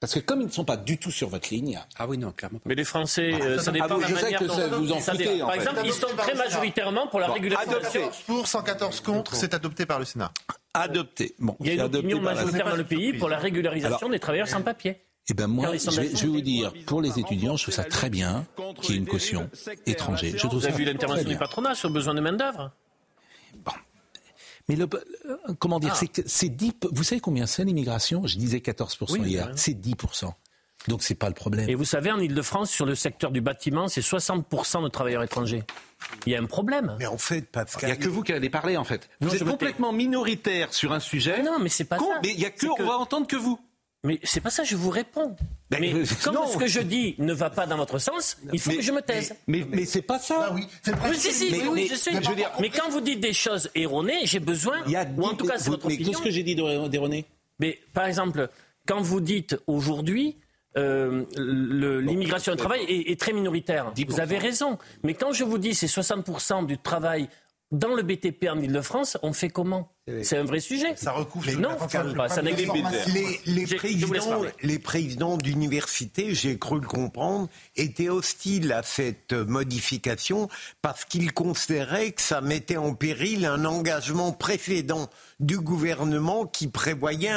Parce 0.00 0.14
que 0.14 0.20
comme 0.20 0.40
ils 0.40 0.46
ne 0.46 0.50
sont 0.50 0.64
pas 0.64 0.78
du 0.78 0.96
tout 0.96 1.10
sur 1.10 1.28
votre 1.28 1.50
ligne, 1.50 1.78
Ah 1.98 2.06
oui, 2.08 2.16
non, 2.16 2.32
clairement 2.32 2.58
pas. 2.58 2.62
Mais 2.66 2.74
les 2.74 2.84
Français, 2.84 3.34
euh, 3.34 3.58
ça 3.58 3.70
dépend 3.70 3.84
Ah, 3.90 3.94
de 3.96 4.00
la 4.00 4.08
je 4.08 4.14
sais 4.14 4.22
manière 4.22 4.38
que 4.40 4.44
dont- 4.46 4.56
ça 4.56 4.66
vous 4.68 4.92
en 4.92 5.00
ça 5.00 5.12
foutez, 5.12 5.24
dépend. 5.24 5.44
en 5.44 5.46
Par 5.48 5.54
fait. 5.56 5.60
exemple, 5.60 5.80
ils 5.84 5.92
sont 5.92 6.06
très 6.16 6.34
majoritairement 6.34 7.06
pour 7.08 7.20
la 7.20 7.28
régularisation. 7.28 7.78
adopté. 8.00 8.22
Pour 8.26 8.46
114 8.46 9.00
contre, 9.00 9.34
c'est 9.34 9.52
adopté 9.52 9.84
par 9.84 9.98
le 9.98 10.06
Sénat. 10.06 10.32
adopté. 10.72 11.34
Bon, 11.38 11.54
Il 11.60 11.66
y 11.66 11.68
a 11.70 11.72
c'est 11.72 11.78
une 11.90 11.96
opinion 11.96 12.20
majoritaire 12.22 12.70
dans 12.70 12.76
le 12.76 12.84
pays 12.84 13.12
pour 13.12 13.28
la 13.28 13.36
régularisation 13.38 13.96
Alors- 13.98 14.10
des 14.10 14.18
travailleurs 14.20 14.48
sans 14.48 14.62
papier. 14.62 14.96
Eh 15.28 15.34
ben 15.34 15.46
moi, 15.46 15.66
je 15.66 15.72
vais, 15.72 15.78
sondages 15.78 16.06
je 16.14 16.22
vais 16.22 16.26
vous 16.28 16.40
dire, 16.40 16.72
pour 16.86 17.02
les 17.02 17.18
étudiants, 17.20 17.56
je 17.56 17.64
trouve 17.64 17.74
ça 17.74 17.84
très 17.84 18.08
bien 18.10 18.46
qu'il 18.80 18.90
y 18.94 18.94
ait 18.94 19.00
une 19.00 19.06
caution 19.06 19.48
étranger. 19.86 20.32
Je 20.32 20.38
trouve 20.38 20.54
Vous 20.54 20.60
ça 20.62 20.68
avez 20.68 20.78
vu 20.78 20.84
l'intervention 20.84 21.28
du 21.28 21.36
patronat 21.36 21.74
sur 21.74 21.88
le 21.88 21.94
besoin 21.94 22.14
de 22.14 22.20
main-d'œuvre 22.20 22.72
Mais 24.70 24.76
le, 24.76 24.84
euh, 25.28 25.36
comment 25.58 25.80
dire, 25.80 25.96
c'est 25.96 26.06
que 26.08 26.22
c'est 26.26 26.48
10, 26.48 26.72
vous 26.92 27.02
savez 27.02 27.20
combien 27.20 27.46
c'est 27.46 27.64
l'immigration? 27.64 28.26
Je 28.26 28.38
disais 28.38 28.58
14% 28.58 29.12
Oui, 29.12 29.20
hier. 29.28 29.50
C'est 29.56 29.72
10%. 29.74 30.32
Donc 30.88 31.02
c'est 31.02 31.14
pas 31.14 31.28
le 31.28 31.34
problème. 31.34 31.68
Et 31.68 31.74
vous 31.74 31.84
savez, 31.84 32.10
en 32.10 32.18
Ile-de-France, 32.18 32.70
sur 32.70 32.86
le 32.86 32.94
secteur 32.94 33.30
du 33.32 33.40
bâtiment, 33.42 33.88
c'est 33.88 34.00
60% 34.00 34.82
de 34.82 34.88
travailleurs 34.88 35.22
étrangers. 35.22 35.62
Il 36.24 36.32
y 36.32 36.36
a 36.36 36.40
un 36.40 36.46
problème. 36.46 36.96
Mais 36.98 37.06
en 37.06 37.18
fait, 37.18 37.34
Il 37.36 37.40
n'y 37.40 37.46
Pascal, 37.52 37.90
a 37.90 37.96
que 37.96 38.08
vous 38.08 38.22
qui 38.22 38.32
allez 38.32 38.48
parler 38.48 38.78
en 38.78 38.84
fait. 38.84 39.10
Vous 39.20 39.28
Non, 39.28 39.34
êtes 39.34 39.44
complètement 39.44 39.92
minoritaire 39.92 40.72
sur 40.72 40.92
un 40.92 41.00
sujet. 41.00 41.34
Ah 41.40 41.42
non, 41.42 41.58
mais 41.58 41.68
c'est 41.68 41.84
pas 41.84 41.98
Con- 41.98 42.06
ça. 42.14 42.20
Mais 42.22 42.30
il 42.32 42.38
n'y 42.38 42.46
a 42.46 42.50
que, 42.50 42.60
que- 42.66 42.82
on 42.82 42.86
va 42.86 42.96
entendre 42.96 43.26
que 43.26 43.36
vous. 43.36 43.60
Mais 44.02 44.18
c'est 44.24 44.40
pas 44.40 44.48
ça, 44.50 44.64
je 44.64 44.76
vous 44.76 44.88
réponds. 44.88 45.36
Ben, 45.70 45.78
mais 45.80 45.92
euh, 45.92 46.04
comme 46.24 46.34
non. 46.36 46.46
ce 46.46 46.56
que 46.56 46.66
je 46.66 46.80
dis 46.80 47.14
ne 47.18 47.34
va 47.34 47.50
pas 47.50 47.66
dans 47.66 47.76
votre 47.76 47.98
sens, 47.98 48.38
il 48.52 48.58
faut 48.58 48.70
Mais- 48.70 48.76
que 48.78 48.82
je 48.82 48.92
me 48.92 49.02
taise. 49.02 49.34
Mais, 49.46 49.62
mais 49.68 49.84
c'est 49.84 50.00
pas 50.02 50.18
ça. 50.18 50.46
Ah 50.48 50.52
oui, 50.54 50.66
c'est 50.82 50.92
Oui, 50.94 51.16
si, 51.16 51.32
si, 51.32 51.50
Mais- 51.50 51.60
oui, 51.68 51.68
mais- 51.74 51.86
je 51.86 51.94
sais. 51.96 52.12
je 52.22 52.28
veux 52.30 52.34
dire- 52.34 52.50
mais 52.60 52.70
quand 52.70 52.88
vous 52.88 53.02
dites 53.02 53.20
des 53.20 53.34
choses 53.34 53.68
erronées, 53.74 54.20
j'ai 54.24 54.40
besoin, 54.40 54.78
Il 54.86 54.92
y 54.92 54.96
a 54.96 55.06
ou 55.16 55.24
en 55.26 55.34
tout 55.34 55.46
cas 55.46 55.58
c'est 55.58 55.68
votre 55.68 55.86
mais 55.86 55.94
opinion. 55.94 56.12
Tout 56.12 56.18
ce 56.18 56.24
que 56.24 56.30
j'ai 56.30 56.42
dit 56.42 56.54
d'erroné? 56.54 57.26
Mais 57.58 57.78
par 57.92 58.06
exemple, 58.06 58.48
quand 58.88 59.02
vous 59.02 59.20
dites 59.20 59.58
aujourd'hui, 59.66 60.38
euh, 60.78 61.24
l'immigration 61.36 62.54
au 62.54 62.56
travail 62.56 62.82
est, 62.88 63.10
est 63.12 63.20
très 63.20 63.32
minoritaire. 63.34 63.92
10%. 63.94 64.06
Vous 64.14 64.20
avez 64.20 64.38
raison. 64.38 64.78
Mais 65.02 65.12
quand 65.14 65.32
je 65.32 65.44
vous 65.44 65.58
dis 65.58 65.74
c'est 65.74 65.88
60% 65.88 66.62
du 66.64 66.78
travail 66.78 67.28
dans 67.70 67.94
le 67.94 68.02
BTP 68.02 68.48
en 68.48 68.58
Ile-de-France, 68.60 69.18
on 69.22 69.32
fait 69.34 69.50
comment? 69.50 69.92
C'est 70.22 70.38
un 70.38 70.44
vrai 70.44 70.58
sujet. 70.60 70.96
Ça 70.96 71.12
recouvre. 71.12 71.44
Mais 71.46 71.54
non, 71.54 71.70
ça 72.28 72.42
n'existe 72.42 72.68
le- 72.74 73.52
les, 73.54 73.66
présidents, 73.76 74.42
les 74.62 74.78
présidents 74.78 75.36
d'université, 75.36 76.34
j'ai 76.34 76.58
cru 76.58 76.80
le 76.80 76.86
comprendre, 76.86 77.48
étaient 77.76 78.08
hostiles 78.08 78.72
à 78.72 78.82
cette 78.82 79.32
modification 79.32 80.48
parce 80.82 81.04
qu'ils 81.04 81.32
considéraient 81.32 82.12
que 82.12 82.22
ça 82.22 82.40
mettait 82.40 82.76
en 82.78 82.94
péril 82.94 83.44
un 83.44 83.64
engagement 83.64 84.32
précédent 84.32 85.08
du 85.38 85.58
gouvernement 85.58 86.44
qui 86.44 86.66
prévoyait 86.66 87.30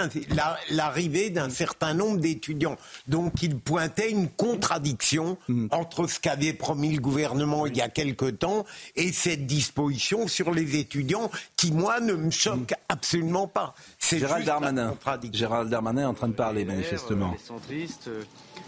l'arrivée 0.72 1.30
d'un 1.30 1.50
certain 1.50 1.94
nombre 1.94 2.18
d'étudiants. 2.20 2.78
Donc 3.08 3.44
ils 3.44 3.58
pointaient 3.58 4.10
une 4.10 4.30
contradiction 4.30 5.38
entre 5.72 6.08
ce 6.08 6.20
qu'avait 6.20 6.54
promis 6.54 6.94
le 6.96 7.02
gouvernement 7.02 7.68
il 7.68 7.78
y 7.78 7.82
a 7.82 7.90
quelque 7.90 8.26
temps 8.30 8.66
et 8.96 9.12
cette 9.12 9.46
disposition 9.46 10.28
sur 10.28 10.52
les 10.52 10.78
étudiants 10.78 11.30
qui, 11.56 11.72
moi, 11.72 12.00
ne 12.00 12.14
me 12.14 12.32
choque 12.32 12.53
choque 12.60 12.74
absolument 12.90 13.48
pas. 13.48 13.74
Gérald 14.00 14.46
Darmanin. 14.46 14.96
Gérald 15.32 15.70
Darmanin 15.70 16.04
est 16.04 16.06
en 16.06 16.14
train 16.14 16.28
de 16.28 16.34
parler, 16.34 16.66
manifestement. 16.66 17.32
Les 17.32 17.40
centristes, 17.40 18.10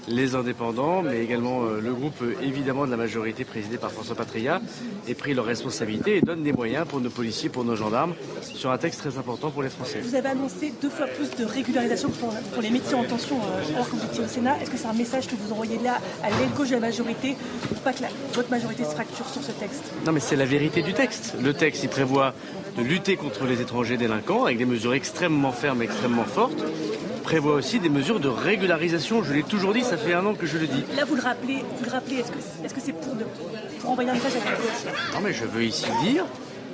les 0.07 0.35
indépendants, 0.35 1.01
mais 1.01 1.23
également 1.23 1.63
euh, 1.63 1.81
le 1.81 1.93
groupe 1.93 2.21
euh, 2.21 2.35
évidemment 2.41 2.85
de 2.85 2.91
la 2.91 2.97
majorité 2.97 3.43
présidé 3.43 3.77
par 3.77 3.91
François 3.91 4.15
Patria, 4.15 4.61
aient 5.07 5.13
pris 5.15 5.33
leurs 5.33 5.45
responsabilités 5.45 6.17
et 6.17 6.21
donnent 6.21 6.43
des 6.43 6.53
moyens 6.53 6.87
pour 6.87 6.99
nos 6.99 7.09
policiers, 7.09 7.49
pour 7.49 7.63
nos 7.63 7.75
gendarmes, 7.75 8.13
sur 8.41 8.71
un 8.71 8.77
texte 8.77 8.99
très 8.99 9.17
important 9.17 9.51
pour 9.51 9.63
les 9.63 9.69
Français. 9.69 10.01
Vous 10.01 10.15
avez 10.15 10.29
annoncé 10.29 10.73
deux 10.81 10.89
fois 10.89 11.07
plus 11.07 11.31
de 11.31 11.45
régularisation 11.45 12.09
pour, 12.09 12.33
les 12.61 12.69
métiers 12.69 12.95
en 12.95 13.03
tension 13.03 13.37
euh, 13.37 13.73
alors 13.73 13.89
que 13.89 13.95
vous 13.95 14.05
étiez 14.05 14.23
au 14.23 14.27
Sénat. 14.27 14.57
Est-ce 14.61 14.69
que 14.69 14.77
c'est 14.77 14.87
un 14.87 14.93
message 14.93 15.27
que 15.27 15.35
vous 15.35 15.51
envoyez 15.51 15.79
là 15.79 15.99
à 16.23 16.29
l'aile 16.29 16.49
gauche 16.55 16.69
de 16.69 16.75
la 16.75 16.81
majorité 16.81 17.35
pour 17.67 17.77
pas 17.79 17.93
que 17.93 18.03
votre 18.33 18.49
majorité 18.49 18.83
se 18.83 18.91
fracture 18.91 19.27
sur 19.27 19.41
ce 19.41 19.51
texte? 19.51 19.83
Non, 20.05 20.11
mais 20.11 20.19
c'est 20.19 20.35
la 20.35 20.45
vérité 20.45 20.81
du 20.81 20.93
texte. 20.93 21.35
Le 21.41 21.53
texte, 21.53 21.83
il 21.83 21.89
prévoit 21.89 22.33
de 22.77 22.83
lutter 22.83 23.15
contre 23.15 23.45
les 23.45 23.61
étrangers 23.61 23.97
délinquants 23.97 24.45
avec 24.45 24.57
des 24.57 24.65
mesures 24.65 24.93
extrêmement 24.93 25.51
fermes, 25.51 25.81
extrêmement 25.81 26.25
fortes 26.25 26.63
prévoit 27.25 27.55
aussi 27.55 27.79
des 27.79 27.89
mesures 27.89 28.19
de 28.19 28.27
régularisation. 28.27 29.23
Je 29.23 29.33
l'ai 29.33 29.41
toujours 29.41 29.73
dit, 29.73 29.81
ça 29.81 29.97
fait 29.97 30.13
un 30.13 30.23
an 30.27 30.35
que 30.35 30.45
je 30.45 30.59
le 30.59 30.67
dis. 30.67 30.83
Là, 30.95 31.05
vous 31.05 31.15
le 31.15 31.23
rappelez, 31.23 31.63
vous 31.79 31.85
le 31.85 31.89
rappelez 31.89 32.17
est-ce 32.17 32.73
que 32.73 32.79
c'est 32.79 32.93
pour, 32.93 33.15
pour 33.79 33.89
envoyer 33.89 34.11
un 34.11 34.13
message 34.13 34.33
à 34.35 34.51
la 34.51 34.55
gauche? 34.55 34.93
Non, 35.11 35.21
mais 35.23 35.33
je 35.33 35.43
veux 35.43 35.63
ici 35.63 35.87
dire 36.03 36.23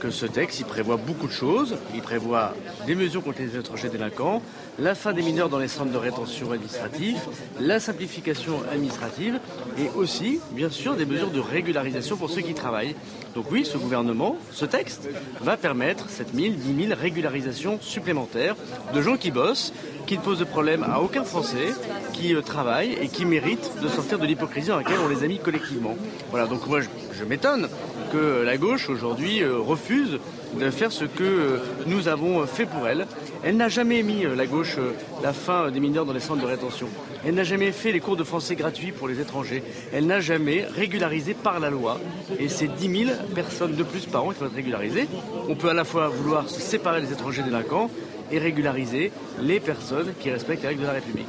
que 0.01 0.09
ce 0.09 0.25
texte, 0.25 0.59
il 0.59 0.65
prévoit 0.65 0.97
beaucoup 0.97 1.27
de 1.27 1.31
choses. 1.31 1.77
Il 1.93 2.01
prévoit 2.01 2.53
des 2.85 2.95
mesures 2.95 3.23
contre 3.23 3.39
les 3.39 3.55
étrangers 3.55 3.87
délinquants, 3.87 4.41
la 4.79 4.95
fin 4.95 5.13
des 5.13 5.21
mineurs 5.21 5.47
dans 5.47 5.59
les 5.59 5.67
centres 5.67 5.91
de 5.91 5.97
rétention 5.97 6.51
administratifs, 6.51 7.21
la 7.59 7.79
simplification 7.79 8.61
administrative 8.73 9.39
et 9.77 9.89
aussi, 9.95 10.41
bien 10.51 10.69
sûr, 10.69 10.95
des 10.95 11.05
mesures 11.05 11.29
de 11.29 11.39
régularisation 11.39 12.17
pour 12.17 12.29
ceux 12.29 12.41
qui 12.41 12.55
travaillent. 12.55 12.95
Donc 13.35 13.45
oui, 13.51 13.65
ce 13.65 13.77
gouvernement, 13.77 14.37
ce 14.51 14.65
texte, 14.65 15.09
va 15.41 15.55
permettre 15.55 16.09
7 16.09 16.27
000, 16.35 16.53
10 16.55 16.87
000 16.87 16.99
régularisations 16.99 17.79
supplémentaires 17.81 18.55
de 18.93 19.01
gens 19.01 19.15
qui 19.15 19.31
bossent, 19.31 19.73
qui 20.05 20.17
ne 20.17 20.21
posent 20.21 20.39
de 20.39 20.43
problème 20.43 20.83
à 20.83 20.99
aucun 20.99 21.23
Français, 21.23 21.73
qui 22.13 22.35
euh, 22.35 22.41
travaillent 22.41 22.97
et 23.01 23.07
qui 23.07 23.25
méritent 23.25 23.71
de 23.81 23.87
sortir 23.87 24.19
de 24.19 24.25
l'hypocrisie 24.25 24.69
dans 24.69 24.77
laquelle 24.77 24.99
on 25.03 25.07
les 25.07 25.23
a 25.23 25.27
mis 25.27 25.39
collectivement. 25.39 25.95
Voilà, 26.31 26.47
donc 26.47 26.67
moi 26.67 26.79
je 26.81 27.23
m'étonne 27.23 27.69
que 28.11 28.43
la 28.43 28.57
gauche 28.57 28.89
aujourd'hui 28.89 29.41
euh, 29.41 29.57
refuse 29.57 30.19
de 30.59 30.69
faire 30.69 30.91
ce 30.91 31.05
que 31.05 31.23
euh, 31.23 31.57
nous 31.87 32.09
avons 32.09 32.45
fait 32.45 32.65
pour 32.65 32.87
elle. 32.87 33.07
Elle 33.43 33.57
n'a 33.57 33.69
jamais 33.69 34.03
mis, 34.03 34.23
la 34.23 34.45
gauche, 34.45 34.77
la 35.23 35.33
fin 35.33 35.71
des 35.71 35.79
mineurs 35.79 36.05
dans 36.05 36.13
les 36.13 36.19
centres 36.19 36.41
de 36.41 36.47
rétention. 36.47 36.87
Elle 37.25 37.35
n'a 37.35 37.43
jamais 37.43 37.71
fait 37.71 37.91
les 37.91 37.99
cours 37.99 38.17
de 38.17 38.23
français 38.23 38.55
gratuits 38.55 38.91
pour 38.91 39.07
les 39.07 39.19
étrangers. 39.19 39.63
Elle 39.93 40.07
n'a 40.07 40.19
jamais 40.19 40.65
régularisé 40.65 41.33
par 41.33 41.59
la 41.59 41.69
loi. 41.69 41.99
Et 42.39 42.49
c'est 42.49 42.67
10 42.67 43.05
000 43.05 43.11
personnes 43.23 43.75
de 43.75 43.83
plus 43.83 44.05
par 44.05 44.25
an 44.25 44.31
qui 44.31 44.39
vont 44.39 44.47
être 44.47 44.55
régularisées. 44.55 45.07
On 45.47 45.55
peut 45.55 45.69
à 45.69 45.73
la 45.73 45.83
fois 45.83 46.09
vouloir 46.09 46.49
se 46.49 46.59
séparer 46.59 47.01
des 47.01 47.11
étrangers 47.11 47.43
délinquants 47.43 47.89
et 48.31 48.39
régulariser 48.39 49.11
les 49.41 49.59
personnes 49.59 50.13
qui 50.19 50.29
respectent 50.29 50.63
les 50.63 50.69
règles 50.69 50.81
de 50.81 50.87
la 50.87 50.93
République. 50.93 51.27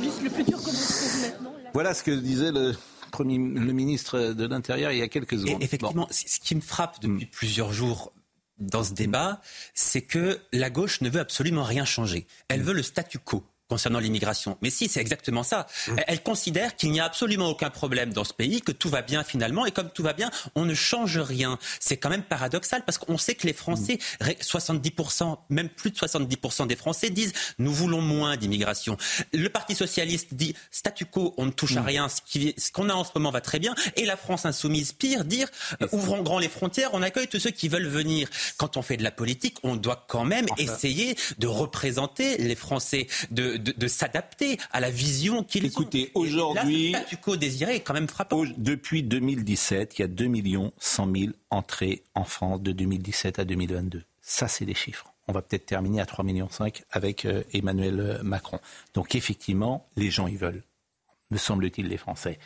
Voilà 1.74 1.94
ce 1.94 2.02
que 2.02 2.10
disait 2.10 2.52
le 2.52 2.72
le 3.18 3.72
ministre 3.72 4.32
de 4.32 4.46
l'Intérieur 4.46 4.92
il 4.92 4.98
y 4.98 5.02
a 5.02 5.08
quelques 5.08 5.38
secondes. 5.38 5.62
effectivement, 5.62 6.08
ce 6.10 6.40
qui 6.40 6.54
me 6.54 6.60
frappe 6.60 7.00
depuis 7.00 7.26
mm. 7.26 7.30
plusieurs 7.30 7.72
jours 7.72 8.12
dans 8.58 8.84
ce 8.84 8.92
débat, 8.92 9.40
c'est 9.74 10.02
que 10.02 10.38
la 10.52 10.70
gauche 10.70 11.00
ne 11.00 11.10
veut 11.10 11.20
absolument 11.20 11.64
rien 11.64 11.84
changer. 11.84 12.26
Elle 12.48 12.60
mm. 12.60 12.64
veut 12.64 12.72
le 12.72 12.82
statu 12.82 13.18
quo 13.18 13.44
concernant 13.72 14.00
l'immigration. 14.00 14.58
Mais 14.60 14.68
si, 14.68 14.86
c'est 14.86 15.00
exactement 15.00 15.42
ça. 15.42 15.66
Mmh. 15.88 15.96
Elle 16.06 16.22
considère 16.22 16.76
qu'il 16.76 16.90
n'y 16.92 17.00
a 17.00 17.06
absolument 17.06 17.48
aucun 17.48 17.70
problème 17.70 18.12
dans 18.12 18.22
ce 18.22 18.34
pays, 18.34 18.60
que 18.60 18.70
tout 18.70 18.90
va 18.90 19.00
bien 19.00 19.24
finalement, 19.24 19.64
et 19.64 19.70
comme 19.70 19.88
tout 19.88 20.02
va 20.02 20.12
bien, 20.12 20.30
on 20.54 20.66
ne 20.66 20.74
change 20.74 21.16
rien. 21.16 21.58
C'est 21.80 21.96
quand 21.96 22.10
même 22.10 22.22
paradoxal 22.22 22.84
parce 22.84 22.98
qu'on 22.98 23.16
sait 23.16 23.34
que 23.34 23.46
les 23.46 23.54
Français, 23.54 23.98
70%, 24.20 25.38
même 25.48 25.70
plus 25.70 25.90
de 25.90 25.96
70% 25.96 26.66
des 26.66 26.76
Français 26.76 27.08
disent 27.08 27.32
nous 27.58 27.72
voulons 27.72 28.02
moins 28.02 28.36
d'immigration. 28.36 28.98
Le 29.32 29.48
Parti 29.48 29.74
socialiste 29.74 30.34
dit 30.34 30.54
statu 30.70 31.06
quo, 31.06 31.32
on 31.38 31.46
ne 31.46 31.50
touche 31.50 31.78
à 31.78 31.80
mmh. 31.80 31.86
rien, 31.86 32.08
ce 32.10 32.72
qu'on 32.72 32.90
a 32.90 32.92
en 32.92 33.04
ce 33.04 33.12
moment 33.14 33.30
va 33.30 33.40
très 33.40 33.58
bien, 33.58 33.74
et 33.96 34.04
la 34.04 34.18
France 34.18 34.44
insoumise, 34.44 34.92
pire, 34.92 35.24
dire 35.24 35.48
euh, 35.80 35.88
ouvrons 35.92 36.20
grand 36.20 36.38
les 36.38 36.50
frontières, 36.50 36.90
on 36.92 37.00
accueille 37.00 37.28
tous 37.28 37.40
ceux 37.40 37.52
qui 37.52 37.70
veulent 37.70 37.88
venir. 37.88 38.28
Quand 38.58 38.76
on 38.76 38.82
fait 38.82 38.98
de 38.98 39.02
la 39.02 39.12
politique, 39.12 39.56
on 39.62 39.76
doit 39.76 40.04
quand 40.08 40.26
même 40.26 40.44
essayer 40.58 41.16
de 41.38 41.46
représenter 41.46 42.36
les 42.36 42.54
Français, 42.54 43.06
de, 43.30 43.56
de, 43.62 43.88
s'adapter 43.88 44.58
à 44.72 44.80
la 44.80 44.90
vision 44.90 45.42
qu'ils 45.42 45.64
ont. 45.64 45.68
Écoutez, 45.68 46.10
aujourd'hui, 46.14 46.92
le 46.92 47.36
désiré 47.36 47.76
est 47.76 47.80
quand 47.80 47.94
même 47.94 48.08
frappant. 48.08 48.44
Depuis 48.56 49.02
2017, 49.02 49.98
il 49.98 50.02
y 50.02 50.04
a 50.04 50.08
2 50.08 50.30
100 50.78 51.16
000 51.16 51.32
entrées 51.50 52.04
en 52.14 52.24
France 52.24 52.60
de 52.60 52.72
2017 52.72 53.38
à 53.38 53.44
2022. 53.44 54.02
Ça, 54.20 54.48
c'est 54.48 54.64
des 54.64 54.74
chiffres. 54.74 55.12
On 55.28 55.32
va 55.32 55.42
peut-être 55.42 55.66
terminer 55.66 56.00
à 56.00 56.04
3,5 56.04 56.24
millions 56.24 56.48
avec 56.90 57.24
euh, 57.24 57.42
Emmanuel 57.52 58.20
Macron. 58.22 58.58
Donc 58.94 59.14
effectivement, 59.14 59.88
les 59.96 60.10
gens, 60.10 60.26
ils 60.26 60.38
veulent, 60.38 60.62
me 61.30 61.38
semble-t-il, 61.38 61.88
les 61.88 61.96
Français, 61.96 62.38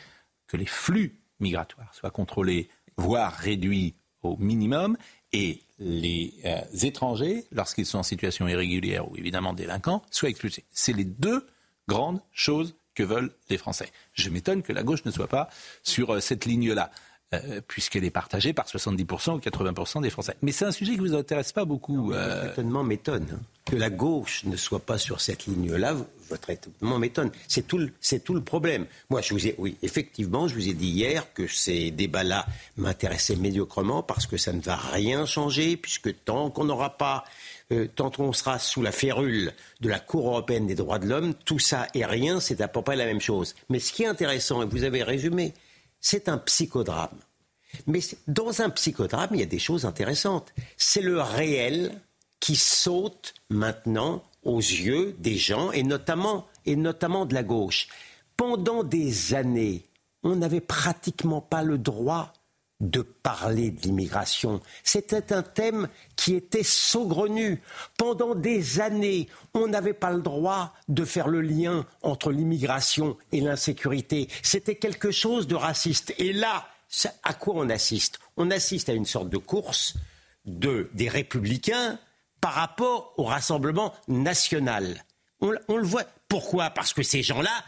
que 0.46 0.56
les 0.56 0.66
flux 0.66 1.18
migratoires 1.40 1.94
soient 1.94 2.10
contrôlés, 2.10 2.68
voire 2.96 3.32
réduits 3.32 3.94
au 4.22 4.36
minimum, 4.36 4.96
et 5.36 5.60
les 5.78 6.32
euh, 6.46 6.62
étrangers, 6.82 7.44
lorsqu'ils 7.52 7.84
sont 7.84 7.98
en 7.98 8.02
situation 8.02 8.48
irrégulière 8.48 9.10
ou 9.10 9.16
évidemment 9.16 9.52
délinquants, 9.52 10.02
soient 10.10 10.30
expulsés. 10.30 10.64
C'est 10.72 10.94
les 10.94 11.04
deux 11.04 11.46
grandes 11.88 12.22
choses 12.32 12.74
que 12.94 13.02
veulent 13.02 13.30
les 13.50 13.58
Français. 13.58 13.90
Je 14.14 14.30
m'étonne 14.30 14.62
que 14.62 14.72
la 14.72 14.82
gauche 14.82 15.04
ne 15.04 15.10
soit 15.10 15.28
pas 15.28 15.50
sur 15.82 16.14
euh, 16.14 16.20
cette 16.20 16.46
ligne-là. 16.46 16.90
Euh, 17.34 17.60
puisqu'elle 17.66 18.04
est 18.04 18.10
partagée 18.10 18.52
par 18.52 18.66
70% 18.66 19.32
ou 19.32 19.38
80% 19.38 20.00
des 20.00 20.10
Français. 20.10 20.36
Mais 20.42 20.52
c'est 20.52 20.64
un 20.64 20.70
sujet 20.70 20.92
qui 20.92 21.00
ne 21.00 21.08
vous 21.08 21.14
intéresse 21.16 21.50
pas 21.50 21.64
beaucoup. 21.64 22.12
Votre 22.12 22.52
étonnement 22.52 22.84
m'étonne. 22.84 23.26
Hein. 23.32 23.40
Que 23.64 23.74
la 23.74 23.90
gauche 23.90 24.44
ne 24.44 24.54
soit 24.54 24.78
pas 24.78 24.96
sur 24.96 25.20
cette 25.20 25.46
ligne-là, 25.46 25.96
votre 26.30 26.50
étonnement 26.50 27.00
m'étonne. 27.00 27.32
C'est 27.48 27.66
tout, 27.66 27.80
c'est 28.00 28.22
tout 28.22 28.32
le 28.32 28.42
problème. 28.42 28.86
Moi, 29.10 29.22
je 29.22 29.34
vous 29.34 29.44
ai, 29.48 29.56
oui, 29.58 29.76
effectivement, 29.82 30.46
je 30.46 30.54
vous 30.54 30.68
ai 30.68 30.72
dit 30.72 30.86
hier 30.86 31.32
que 31.34 31.48
ces 31.48 31.90
débats-là 31.90 32.46
m'intéressaient 32.76 33.34
médiocrement 33.34 34.04
parce 34.04 34.26
que 34.26 34.36
ça 34.36 34.52
ne 34.52 34.60
va 34.60 34.76
rien 34.76 35.26
changer, 35.26 35.76
puisque 35.76 36.14
tant 36.24 36.50
qu'on 36.50 36.66
n'aura 36.66 36.96
pas, 36.96 37.24
euh, 37.72 37.88
tant 37.92 38.08
qu'on 38.08 38.32
sera 38.32 38.60
sous 38.60 38.82
la 38.82 38.92
férule 38.92 39.52
de 39.80 39.88
la 39.88 39.98
Cour 39.98 40.28
européenne 40.28 40.68
des 40.68 40.76
droits 40.76 41.00
de 41.00 41.08
l'homme, 41.08 41.34
tout 41.44 41.58
ça 41.58 41.88
et 41.92 42.04
rien, 42.04 42.38
c'est 42.38 42.60
à 42.60 42.68
peu 42.68 42.82
près 42.82 42.94
la 42.94 43.04
même 43.04 43.20
chose. 43.20 43.56
Mais 43.68 43.80
ce 43.80 43.92
qui 43.92 44.04
est 44.04 44.06
intéressant, 44.06 44.62
et 44.62 44.66
vous 44.66 44.84
avez 44.84 45.02
résumé, 45.02 45.54
c'est 46.06 46.28
un 46.28 46.38
psychodrame. 46.38 47.18
Mais 47.88 47.98
dans 48.28 48.62
un 48.62 48.70
psychodrame, 48.70 49.30
il 49.32 49.40
y 49.40 49.42
a 49.42 49.46
des 49.46 49.58
choses 49.58 49.84
intéressantes. 49.84 50.54
C'est 50.76 51.02
le 51.02 51.20
réel 51.20 52.00
qui 52.38 52.54
saute 52.54 53.34
maintenant 53.50 54.22
aux 54.44 54.60
yeux 54.60 55.16
des 55.18 55.36
gens 55.36 55.72
et 55.72 55.82
notamment, 55.82 56.46
et 56.64 56.76
notamment 56.76 57.26
de 57.26 57.34
la 57.34 57.42
gauche. 57.42 57.88
Pendant 58.36 58.84
des 58.84 59.34
années, 59.34 59.84
on 60.22 60.36
n'avait 60.36 60.60
pratiquement 60.60 61.40
pas 61.40 61.64
le 61.64 61.76
droit 61.76 62.32
de 62.80 63.00
parler 63.00 63.70
de 63.70 63.82
l'immigration. 63.82 64.60
C'était 64.84 65.32
un 65.32 65.42
thème 65.42 65.88
qui 66.14 66.34
était 66.34 66.62
saugrenu. 66.62 67.62
Pendant 67.96 68.34
des 68.34 68.80
années, 68.80 69.28
on 69.54 69.66
n'avait 69.66 69.94
pas 69.94 70.10
le 70.10 70.20
droit 70.20 70.74
de 70.88 71.04
faire 71.04 71.28
le 71.28 71.40
lien 71.40 71.86
entre 72.02 72.30
l'immigration 72.30 73.16
et 73.32 73.40
l'insécurité. 73.40 74.28
C'était 74.42 74.76
quelque 74.76 75.10
chose 75.10 75.46
de 75.46 75.54
raciste. 75.54 76.14
Et 76.18 76.32
là, 76.32 76.68
à 77.22 77.34
quoi 77.34 77.54
on 77.56 77.70
assiste? 77.70 78.18
On 78.36 78.50
assiste 78.50 78.88
à 78.88 78.92
une 78.92 79.06
sorte 79.06 79.30
de 79.30 79.38
course 79.38 79.94
de, 80.44 80.90
des 80.94 81.08
républicains 81.08 81.98
par 82.40 82.52
rapport 82.52 83.14
au 83.16 83.24
Rassemblement 83.24 83.94
national. 84.08 85.04
On, 85.40 85.50
le 85.50 85.82
voit. 85.82 86.04
Pourquoi? 86.28 86.70
Parce 86.70 86.92
que 86.92 87.02
ces 87.02 87.22
gens-là 87.22 87.64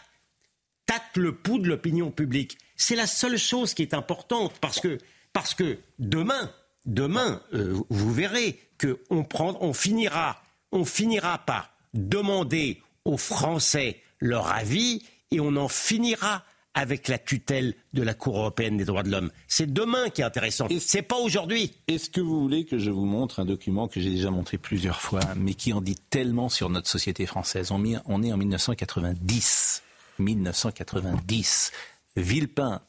tâtent 0.87 1.17
le 1.17 1.35
pouls 1.35 1.59
de 1.59 1.69
l'opinion 1.69 2.11
publique. 2.11 2.59
C'est 2.79 2.97
la 2.97 3.07
seule 3.07 3.37
chose 3.37 3.75
qui 3.75 3.83
est 3.83 3.93
importante 3.93 4.55
parce 4.61 4.81
que, 4.81 4.99
parce 5.35 5.53
que 5.53 5.79
demain, 5.99 6.51
demain, 6.87 7.43
euh, 7.53 7.77
vous 7.91 8.13
verrez 8.13 8.59
qu'on 8.81 9.27
on 9.61 9.73
finira, 9.75 10.41
on 10.73 10.85
finira 10.85 11.39
par 11.39 11.71
demander 11.93 12.81
aux 13.05 13.19
Français 13.19 14.01
leur 14.21 14.51
avis 14.51 15.03
et 15.31 15.41
on 15.41 15.57
en 15.57 15.69
finira 15.69 16.45
avec 16.75 17.09
la 17.09 17.19
tutelle 17.19 17.75
de 17.93 18.03
la 18.03 18.15
Cour 18.15 18.39
européenne 18.39 18.77
des 18.77 18.85
droits 18.85 19.03
de 19.03 19.11
l'homme. 19.11 19.33
C'est 19.49 19.73
demain 19.73 20.11
qui 20.11 20.21
est 20.21 20.25
intéressant. 20.25 20.69
C'est 20.79 21.03
pas 21.03 21.17
aujourd'hui. 21.17 21.75
Est-ce 21.89 22.09
que 22.09 22.21
vous 22.21 22.41
voulez 22.41 22.65
que 22.65 22.79
je 22.79 22.93
vous 22.93 23.05
montre 23.05 23.41
un 23.41 23.45
document 23.45 23.89
que 23.89 24.01
j'ai 24.01 24.11
déjà 24.11 24.31
montré 24.31 24.59
plusieurs 24.59 25.01
fois, 25.01 25.21
mais 25.37 25.55
qui 25.55 25.73
en 25.73 25.81
dit 25.81 25.97
tellement 26.11 26.49
sur 26.49 26.71
notre 26.71 26.89
société 26.89 27.27
française? 27.27 27.73
On 27.73 27.85
est 27.85 28.33
en 28.33 28.37
1990. 28.37 29.83
1990. 30.21 31.73
Villepinte, 32.21 32.83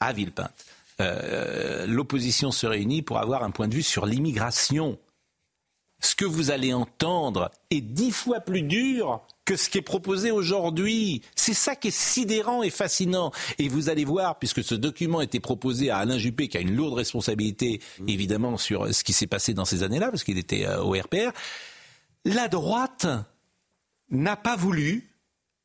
à 0.00 0.12
Villepinte. 0.12 0.64
Euh, 1.00 1.86
l'opposition 1.86 2.50
se 2.50 2.66
réunit 2.66 3.02
pour 3.02 3.18
avoir 3.18 3.42
un 3.44 3.50
point 3.50 3.68
de 3.68 3.74
vue 3.74 3.82
sur 3.82 4.06
l'immigration. 4.06 4.98
Ce 6.00 6.14
que 6.14 6.24
vous 6.24 6.50
allez 6.50 6.72
entendre 6.72 7.50
est 7.70 7.80
dix 7.80 8.12
fois 8.12 8.40
plus 8.40 8.62
dur 8.62 9.20
que 9.44 9.56
ce 9.56 9.68
qui 9.70 9.78
est 9.78 9.82
proposé 9.82 10.30
aujourd'hui. 10.30 11.22
C'est 11.34 11.54
ça 11.54 11.74
qui 11.74 11.88
est 11.88 11.96
sidérant 11.96 12.62
et 12.62 12.70
fascinant. 12.70 13.32
Et 13.58 13.68
vous 13.68 13.88
allez 13.88 14.04
voir, 14.04 14.38
puisque 14.38 14.62
ce 14.62 14.74
document 14.74 15.20
a 15.20 15.24
été 15.24 15.40
proposé 15.40 15.90
à 15.90 15.98
Alain 15.98 16.18
Juppé, 16.18 16.48
qui 16.48 16.58
a 16.58 16.60
une 16.60 16.76
lourde 16.76 16.94
responsabilité, 16.94 17.80
évidemment, 18.06 18.58
sur 18.58 18.94
ce 18.94 19.02
qui 19.02 19.12
s'est 19.12 19.26
passé 19.26 19.54
dans 19.54 19.64
ces 19.64 19.82
années-là, 19.82 20.10
parce 20.10 20.22
qu'il 20.22 20.38
était 20.38 20.66
euh, 20.66 20.82
au 20.82 20.92
RPR, 20.92 21.32
La 22.24 22.48
droite 22.48 23.06
n'a 24.10 24.36
pas 24.36 24.56
voulu, 24.56 25.07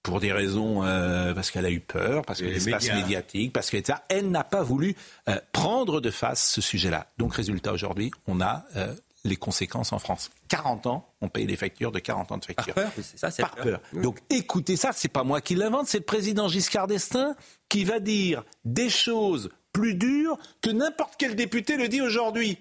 pour 0.04 0.20
des 0.20 0.34
raisons, 0.34 0.84
euh, 0.84 1.34
parce 1.34 1.50
qu'elle 1.50 1.66
a 1.66 1.72
eu 1.72 1.80
peur, 1.80 2.24
parce 2.24 2.42
que 2.42 2.46
l'espace 2.46 2.94
médiatique, 2.94 3.54
parce 3.54 3.70
que 3.70 3.84
ça, 3.84 4.04
elle 4.10 4.30
n'a 4.30 4.44
pas 4.44 4.62
voulu 4.62 4.96
euh, 5.30 5.38
prendre 5.54 6.02
de 6.02 6.12
face 6.12 6.46
ce 6.46 6.62
sujet-là. 6.62 7.08
Donc, 7.18 7.34
résultat, 7.34 7.72
aujourd'hui, 7.72 8.12
on 8.28 8.42
a 8.42 8.66
euh, 8.76 8.94
les 9.24 9.38
conséquences 9.38 9.94
en 9.94 10.00
France. 10.00 10.30
40 10.50 10.88
ans, 10.88 11.10
on 11.22 11.30
paye 11.30 11.48
les 11.48 11.56
factures 11.56 11.94
de 11.94 12.00
40 12.00 12.34
ans 12.34 12.38
de 12.38 12.46
factures. 12.46 12.74
Par 12.74 12.84
peur, 12.84 12.92
c'est 12.96 13.18
ça, 13.18 13.32
c'est 13.32 13.44
Par 13.44 13.56
peur. 13.56 13.80
Donc 13.94 14.20
écoutez 14.30 14.76
ça, 14.76 14.92
c'est 14.94 15.08
pas 15.08 15.24
moi 15.24 15.40
qui 15.40 15.56
l'invente, 15.56 15.88
c'est 15.88 16.00
le 16.00 16.04
président 16.04 16.48
Giscard 16.50 16.88
d'Estaing 16.88 17.36
qui 17.70 17.86
va 17.86 18.00
dire 18.00 18.44
des 18.66 18.90
choses 18.90 19.50
plus 19.72 19.96
dures 19.96 20.38
que 20.62 20.70
n'importe 20.70 21.16
quel 21.18 21.36
député 21.36 21.78
le 21.78 21.88
dit 21.88 22.02
aujourd'hui. 22.02 22.60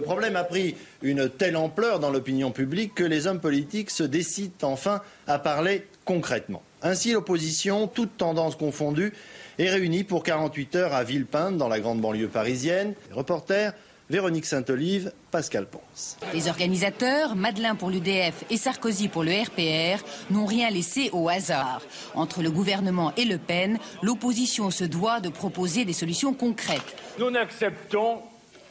Le 0.00 0.04
problème 0.04 0.36
a 0.36 0.44
pris 0.44 0.76
une 1.00 1.30
telle 1.30 1.56
ampleur 1.56 2.00
dans 2.00 2.10
l'opinion 2.10 2.50
publique 2.50 2.94
que 2.94 3.02
les 3.02 3.26
hommes 3.26 3.40
politiques 3.40 3.90
se 3.90 4.02
décident 4.02 4.52
enfin 4.60 5.00
à 5.26 5.38
parler 5.38 5.86
concrètement. 6.04 6.62
Ainsi, 6.82 7.12
l'opposition, 7.12 7.88
toutes 7.88 8.18
tendances 8.18 8.56
confondues, 8.56 9.14
est 9.58 9.70
réunie 9.70 10.04
pour 10.04 10.22
48 10.22 10.76
heures 10.76 10.94
à 10.94 11.02
Villepinte, 11.02 11.56
dans 11.56 11.68
la 11.68 11.80
grande 11.80 12.02
banlieue 12.02 12.28
parisienne. 12.28 12.92
Reporter 13.10 13.72
Véronique 14.10 14.44
Saint-Olive, 14.44 15.12
Pascal 15.30 15.66
Ponce. 15.66 16.18
Les 16.34 16.48
organisateurs, 16.48 17.34
Madeleine 17.34 17.78
pour 17.78 17.88
l'UDF 17.88 18.44
et 18.50 18.58
Sarkozy 18.58 19.08
pour 19.08 19.24
le 19.24 19.32
RPR, 19.32 20.04
n'ont 20.30 20.44
rien 20.44 20.68
laissé 20.68 21.08
au 21.14 21.30
hasard. 21.30 21.80
Entre 22.14 22.42
le 22.42 22.50
gouvernement 22.50 23.14
et 23.16 23.24
Le 23.24 23.38
Pen, 23.38 23.78
l'opposition 24.02 24.70
se 24.70 24.84
doit 24.84 25.20
de 25.20 25.30
proposer 25.30 25.86
des 25.86 25.94
solutions 25.94 26.34
concrètes. 26.34 26.96
Nous 27.18 27.30
n'acceptons 27.30 28.20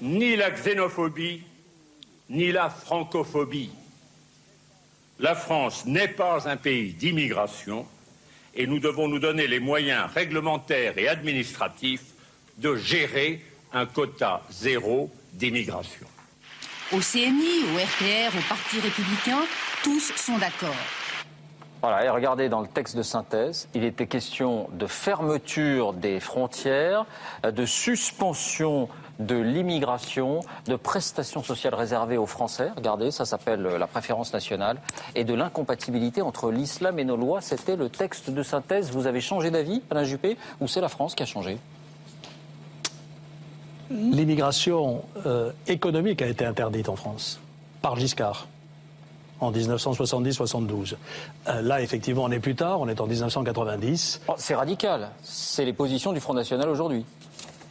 ni 0.01 0.35
la 0.35 0.51
xénophobie, 0.51 1.43
ni 2.29 2.51
la 2.51 2.69
francophobie. 2.69 3.71
La 5.19 5.35
France 5.35 5.85
n'est 5.85 6.09
pas 6.09 6.47
un 6.49 6.57
pays 6.57 6.93
d'immigration 6.93 7.85
et 8.53 8.67
nous 8.67 8.79
devons 8.79 9.07
nous 9.07 9.19
donner 9.19 9.47
les 9.47 9.59
moyens 9.59 10.09
réglementaires 10.13 10.97
et 10.97 11.07
administratifs 11.07 12.13
de 12.57 12.75
gérer 12.75 13.41
un 13.73 13.85
quota 13.85 14.41
zéro 14.49 15.11
d'immigration. 15.33 16.07
Au 16.91 16.99
CNI, 16.99 17.63
au 17.73 17.77
RPR, 17.77 18.37
au 18.37 18.41
Parti 18.47 18.79
républicain, 18.79 19.39
tous 19.83 20.13
sont 20.15 20.37
d'accord. 20.37 20.75
Voilà, 21.81 22.05
et 22.05 22.09
regardez 22.09 22.49
dans 22.49 22.61
le 22.61 22.67
texte 22.67 22.95
de 22.95 23.03
synthèse, 23.03 23.67
il 23.73 23.83
était 23.83 24.07
question 24.07 24.69
de 24.71 24.87
fermeture 24.87 25.93
des 25.93 26.19
frontières, 26.19 27.05
de 27.43 27.65
suspension 27.65 28.89
de 29.19 29.35
l'immigration, 29.35 30.41
de 30.67 30.75
prestations 30.75 31.43
sociales 31.43 31.75
réservées 31.75 32.17
aux 32.17 32.25
Français, 32.25 32.71
regardez, 32.75 33.11
ça 33.11 33.25
s'appelle 33.25 33.61
la 33.61 33.87
préférence 33.87 34.33
nationale, 34.33 34.77
et 35.15 35.23
de 35.23 35.33
l'incompatibilité 35.33 36.21
entre 36.21 36.51
l'islam 36.51 36.99
et 36.99 37.05
nos 37.05 37.17
lois. 37.17 37.41
C'était 37.41 37.75
le 37.75 37.89
texte 37.89 38.29
de 38.29 38.43
synthèse. 38.43 38.91
Vous 38.91 39.07
avez 39.07 39.21
changé 39.21 39.51
d'avis, 39.51 39.81
Alain 39.89 40.03
Juppé, 40.03 40.37
ou 40.59 40.67
c'est 40.67 40.81
la 40.81 40.89
France 40.89 41.15
qui 41.15 41.23
a 41.23 41.25
changé? 41.25 41.57
L'immigration 43.89 45.03
euh, 45.25 45.51
économique 45.67 46.21
a 46.21 46.27
été 46.27 46.43
interdite 46.43 46.89
en 46.89 46.95
France 46.95 47.39
par 47.81 47.95
Giscard 47.97 48.47
en 49.39 49.51
1970-72. 49.51 50.95
Euh, 51.47 51.61
là, 51.61 51.81
effectivement, 51.81 52.23
on 52.23 52.31
est 52.31 52.39
plus 52.39 52.55
tard, 52.55 52.79
on 52.81 52.87
est 52.87 52.99
en 52.99 53.05
1990. 53.05 54.21
c'est 54.37 54.55
radical. 54.55 55.09
C'est 55.21 55.65
les 55.65 55.73
positions 55.73 56.13
du 56.13 56.19
Front 56.19 56.33
National 56.33 56.69
aujourd'hui. 56.69 57.05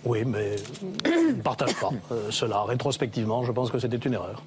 Oui, 0.04 0.24
mais 0.24 0.56
je 1.04 1.32
ne 1.36 1.42
partage 1.42 1.74
pas 1.76 1.90
euh, 2.12 2.30
cela. 2.30 2.62
Rétrospectivement, 2.64 3.44
je 3.44 3.52
pense 3.52 3.70
que 3.70 3.78
c'était 3.78 3.96
une 3.96 4.12
erreur. 4.14 4.42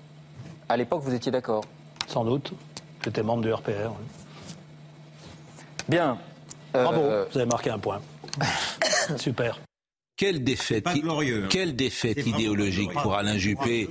À 0.70 0.78
l'époque, 0.78 1.02
vous 1.04 1.14
étiez 1.14 1.32
d'accord 1.32 1.64
Sans 2.08 2.24
doute. 2.24 2.54
J'étais 3.04 3.24
membre 3.24 3.44
du 3.44 3.52
RPR. 3.54 3.92
Bien. 5.88 6.18
Bravo, 6.74 7.02
vous 7.32 7.38
avez 7.38 7.48
marqué 7.50 7.70
un 7.70 7.80
point. 7.80 8.02
Super. 9.18 9.60
Quelle 10.16 10.44
défaite, 10.44 10.84
glorieux, 10.84 11.44
hein. 11.44 11.48
quelle 11.48 11.76
défaite 11.76 12.26
idéologique 12.26 12.92
pour 12.92 13.14
Alain 13.16 13.38
Juppé. 13.38 13.88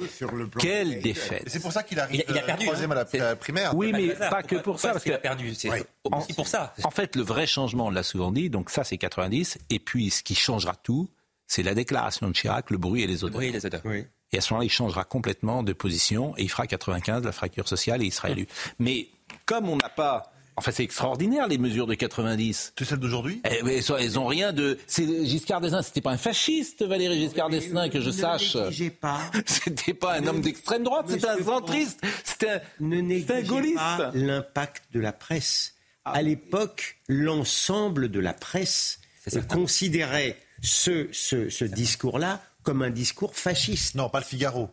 Quelle 0.59 1.01
défaite. 1.01 1.45
C'est 1.47 1.63
pour 1.63 1.71
ça 1.71 1.85
qu'il 1.85 2.01
arrive 2.01 2.17
Il 2.29 2.33
a- 2.33 2.35
il 2.35 2.39
a 2.39 2.43
perdu, 2.43 2.65
troisième 2.67 2.91
hein. 2.91 3.05
à 3.13 3.17
la 3.19 3.37
primaire. 3.37 3.77
Oui, 3.77 3.93
mais 3.93 4.09
pas 4.09 4.43
que 4.43 4.57
pour 4.57 4.81
ça, 4.81 4.91
parce 4.91 5.05
qu'il 5.05 5.13
a 5.13 5.19
perdu. 5.19 5.55
C'est 5.55 5.71
Ouais. 5.71 5.85
aussi 6.13 6.33
pour 6.33 6.49
ça. 6.49 6.75
En 6.83 6.91
fait, 6.91 7.15
le 7.15 7.23
vrai 7.23 7.47
changement, 7.47 7.87
on 7.87 7.91
l'a 7.91 8.03
souvent 8.03 8.33
dit, 8.33 8.51
donc 8.51 8.71
ça 8.71 8.83
c'est 8.83 8.99
90, 8.99 9.59
et 9.71 9.79
puis 9.79 10.11
ce 10.11 10.25
qui 10.25 10.35
changera 10.35 10.75
tout, 10.75 11.09
c'est 11.47 11.63
la 11.63 11.75
déclaration 11.75 12.29
de 12.29 12.33
Chirac, 12.33 12.71
le 12.71 12.79
bruit 12.79 13.03
et 13.03 13.07
les 13.07 13.25
odeurs. 13.25 13.41
Oui, 13.41 13.53
les 13.53 13.65
odeurs. 13.67 13.83
Et 14.33 14.39
à 14.39 14.41
ce 14.41 14.53
moment-là, 14.53 14.67
il 14.67 14.71
changera 14.71 15.05
complètement 15.05 15.63
de 15.63 15.73
position 15.73 16.37
et 16.37 16.43
il 16.43 16.51
fera 16.51 16.67
95, 16.67 17.25
la 17.25 17.33
fracture 17.33 17.69
sociale, 17.69 18.03
et 18.03 18.07
il 18.07 18.13
sera 18.13 18.31
élu. 18.31 18.47
Mais 18.79 19.09
comme 19.45 19.69
on 19.69 19.77
n'a 19.77 19.89
pas... 19.89 20.33
Enfin, 20.59 20.73
c'est 20.73 20.85
extraordinaire, 20.85 21.49
les 21.49 21.59
mesures 21.59 21.87
de 21.87 21.95
90. 21.95 22.73
C'est 22.79 22.85
celle 22.87 22.99
d'aujourd'hui? 22.99 23.43
Eh, 23.45 23.63
mais 23.63 23.79
elles, 23.79 24.19
ont 24.19 24.27
rien 24.27 24.55
de... 24.55 24.79
C'est 24.87 25.05
Giscard 25.27 25.61
d'Estaing, 25.61 25.83
c'était 25.83 26.01
pas 26.01 26.13
un 26.13 26.17
fasciste, 26.17 26.83
Valéry 26.83 27.19
Giscard 27.21 27.51
d'Estaing, 27.51 27.91
que 27.91 28.01
je 28.01 28.11
sache. 28.11 28.57
J'ai 28.71 28.89
pas. 28.89 29.21
C'était 29.47 29.93
pas 29.93 30.15
un 30.15 30.27
homme 30.27 30.41
d'extrême 30.41 30.83
droite, 30.83 31.07
c'était 31.11 31.29
un 31.29 31.45
centriste, 31.45 32.01
c'était 32.25 32.49
un, 32.49 32.61
Ne 32.81 33.43
gaulliste. 33.43 33.77
pas 33.77 34.11
l'impact 34.15 34.85
de 34.93 35.01
la 35.01 35.13
presse. 35.13 35.75
À 36.07 36.23
l'époque, 36.23 37.01
l'ensemble 37.07 38.11
de 38.11 38.21
la 38.21 38.33
presse 38.33 39.01
considérait 39.49 40.39
ce, 40.63 41.09
ce, 41.13 41.49
ce 41.51 41.65
discours-là 41.65 42.43
comme 42.63 42.83
un 42.83 42.91
discours 42.91 43.35
fasciste. 43.37 43.95
Non, 43.95 44.09
pas 44.09 44.21
le 44.21 44.25
Figaro. 44.25 44.71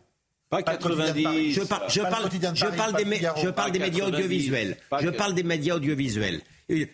Pas 0.50 0.62
Pas 0.62 0.74
le 0.74 0.78
quotidien 0.78 1.14
de 1.14 1.24
Paris. 1.24 1.54
90. 1.54 1.54
Je, 1.54 1.62
par- 1.62 1.90
je 1.90 2.02
Pas 2.02 2.08
le 2.08 2.12
parle, 2.12 2.24
je 2.56 2.98
des, 2.98 3.04
le 3.04 3.10
mé- 3.10 3.16
Figaro, 3.16 3.40
je 3.42 3.46
pas 3.48 3.52
parle 3.54 3.72
des 3.72 3.80
médias 3.80 4.06
90, 4.06 4.16
audiovisuels. 4.24 4.78
Je 5.02 5.10
parle 5.10 5.34
des 5.34 5.44
médias 5.44 5.76
audiovisuels. 5.76 6.42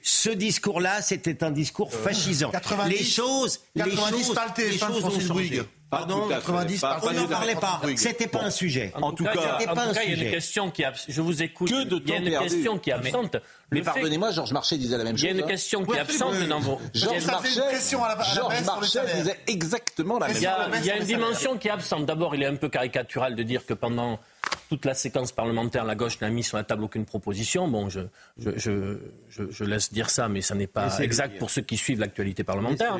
Ce 0.01 0.29
discours-là, 0.29 1.01
c'était 1.01 1.43
un 1.43 1.51
discours 1.51 1.93
fascisant. 1.93 2.49
90, 2.51 2.97
les 2.97 3.03
choses, 3.03 3.59
les 3.75 3.83
90, 3.83 4.23
choses, 4.25 4.35
les 4.57 4.63
TF1 4.63 4.71
de 4.71 4.77
choses 4.77 5.03
ont 5.03 5.09
Francis 5.09 5.27
changé. 5.27 5.61
Pardon, 5.89 6.27
tout 6.27 6.31
à 6.33 6.35
fait. 6.35 6.41
90, 6.45 6.81
Pas- 6.81 6.99
on 7.03 7.11
n'en 7.13 7.27
parlait 7.27 7.55
pas. 7.55 7.81
C'était 7.95 8.27
pas 8.27 8.43
un 8.43 8.49
sujet. 8.51 8.91
En 8.95 9.11
tout 9.11 9.23
cas, 9.23 9.31
cas, 9.33 9.39
il 9.39 9.43
y 9.43 9.47
a- 9.47 9.57
c'était 9.59 9.65
pas 9.65 9.71
en 9.71 9.83
tout 9.85 9.89
un 9.89 9.93
cas, 9.93 10.03
il 10.03 10.09
y 10.17 10.21
a 10.21 10.23
une 10.25 10.31
question 10.31 10.69
qui, 10.71 10.83
abs- 10.83 11.05
je 11.09 11.21
vous 11.21 11.41
écoute. 11.41 11.69
Que 11.69 11.83
de 11.83 11.95
il 12.03 12.09
y 12.09 12.13
a 12.13 12.17
une 12.17 12.29
perdu. 12.29 12.47
question 12.47 12.77
qui 12.77 12.89
est 12.91 12.93
absente. 12.93 13.37
Mais 13.71 13.79
fait- 13.79 13.85
pardonnez-moi, 13.85 14.31
Georges 14.31 14.51
Marchais 14.53 14.77
disait 14.77 14.97
la 14.97 15.03
même 15.03 15.15
Il 15.15 15.17
chose. 15.19 15.25
y 15.25 15.27
a 15.29 15.31
une 15.35 15.43
hein. 15.43 15.47
question 15.47 15.83
qui 15.85 15.91
est 15.95 15.99
absente 15.99 16.35
dans 16.47 16.59
vos. 16.59 16.79
il 16.93 16.99
Georges 17.01 17.21
une 17.21 17.25
Marchais, 17.27 17.59
pression 17.61 18.03
à 18.03 18.07
la- 18.09 18.13
à 18.13 18.17
la 18.17 18.23
Georges 18.33 18.49
baisse 18.49 18.63
sur 18.63 18.73
le 18.75 18.79
Marchais 18.81 18.99
salaire. 18.99 19.15
disait 19.15 19.39
exactement 19.47 20.19
la 20.19 20.27
même 20.27 20.35
Il 20.37 20.43
chose. 20.43 20.53
il 20.79 20.85
y 20.85 20.91
a 20.91 20.97
une 20.97 21.03
dimension 21.05 21.57
qui 21.57 21.67
est 21.67 21.71
absente. 21.71 22.05
D'abord, 22.05 22.35
il 22.35 22.43
est 22.43 22.47
un 22.47 22.55
peu 22.55 22.69
caricatural 22.69 23.35
de 23.35 23.41
dire 23.43 23.65
que 23.65 23.73
pendant 23.73 24.19
toute 24.69 24.85
la 24.85 24.93
séquence 24.93 25.31
parlementaire, 25.31 25.85
la 25.85 25.95
gauche 25.95 26.19
n'a 26.21 26.29
mis 26.29 26.43
sur 26.43 26.57
la 26.57 26.63
table 26.63 26.83
aucune 26.83 27.05
proposition. 27.05 27.67
Bon, 27.67 27.89
je, 27.89 28.01
je, 28.37 28.51
je, 28.57 28.97
je- 29.29 29.49
je 29.51 29.63
laisse 29.63 29.91
dire 29.91 30.09
ça, 30.11 30.29
mais 30.29 30.41
ça 30.41 30.53
n'est 30.55 30.67
pas 30.67 30.99
exact 30.99 31.37
pour 31.39 31.49
ceux 31.49 31.61
qui 31.63 31.77
suivent 31.77 31.99
l'actualité 31.99 32.43
parlementaire. 32.43 32.97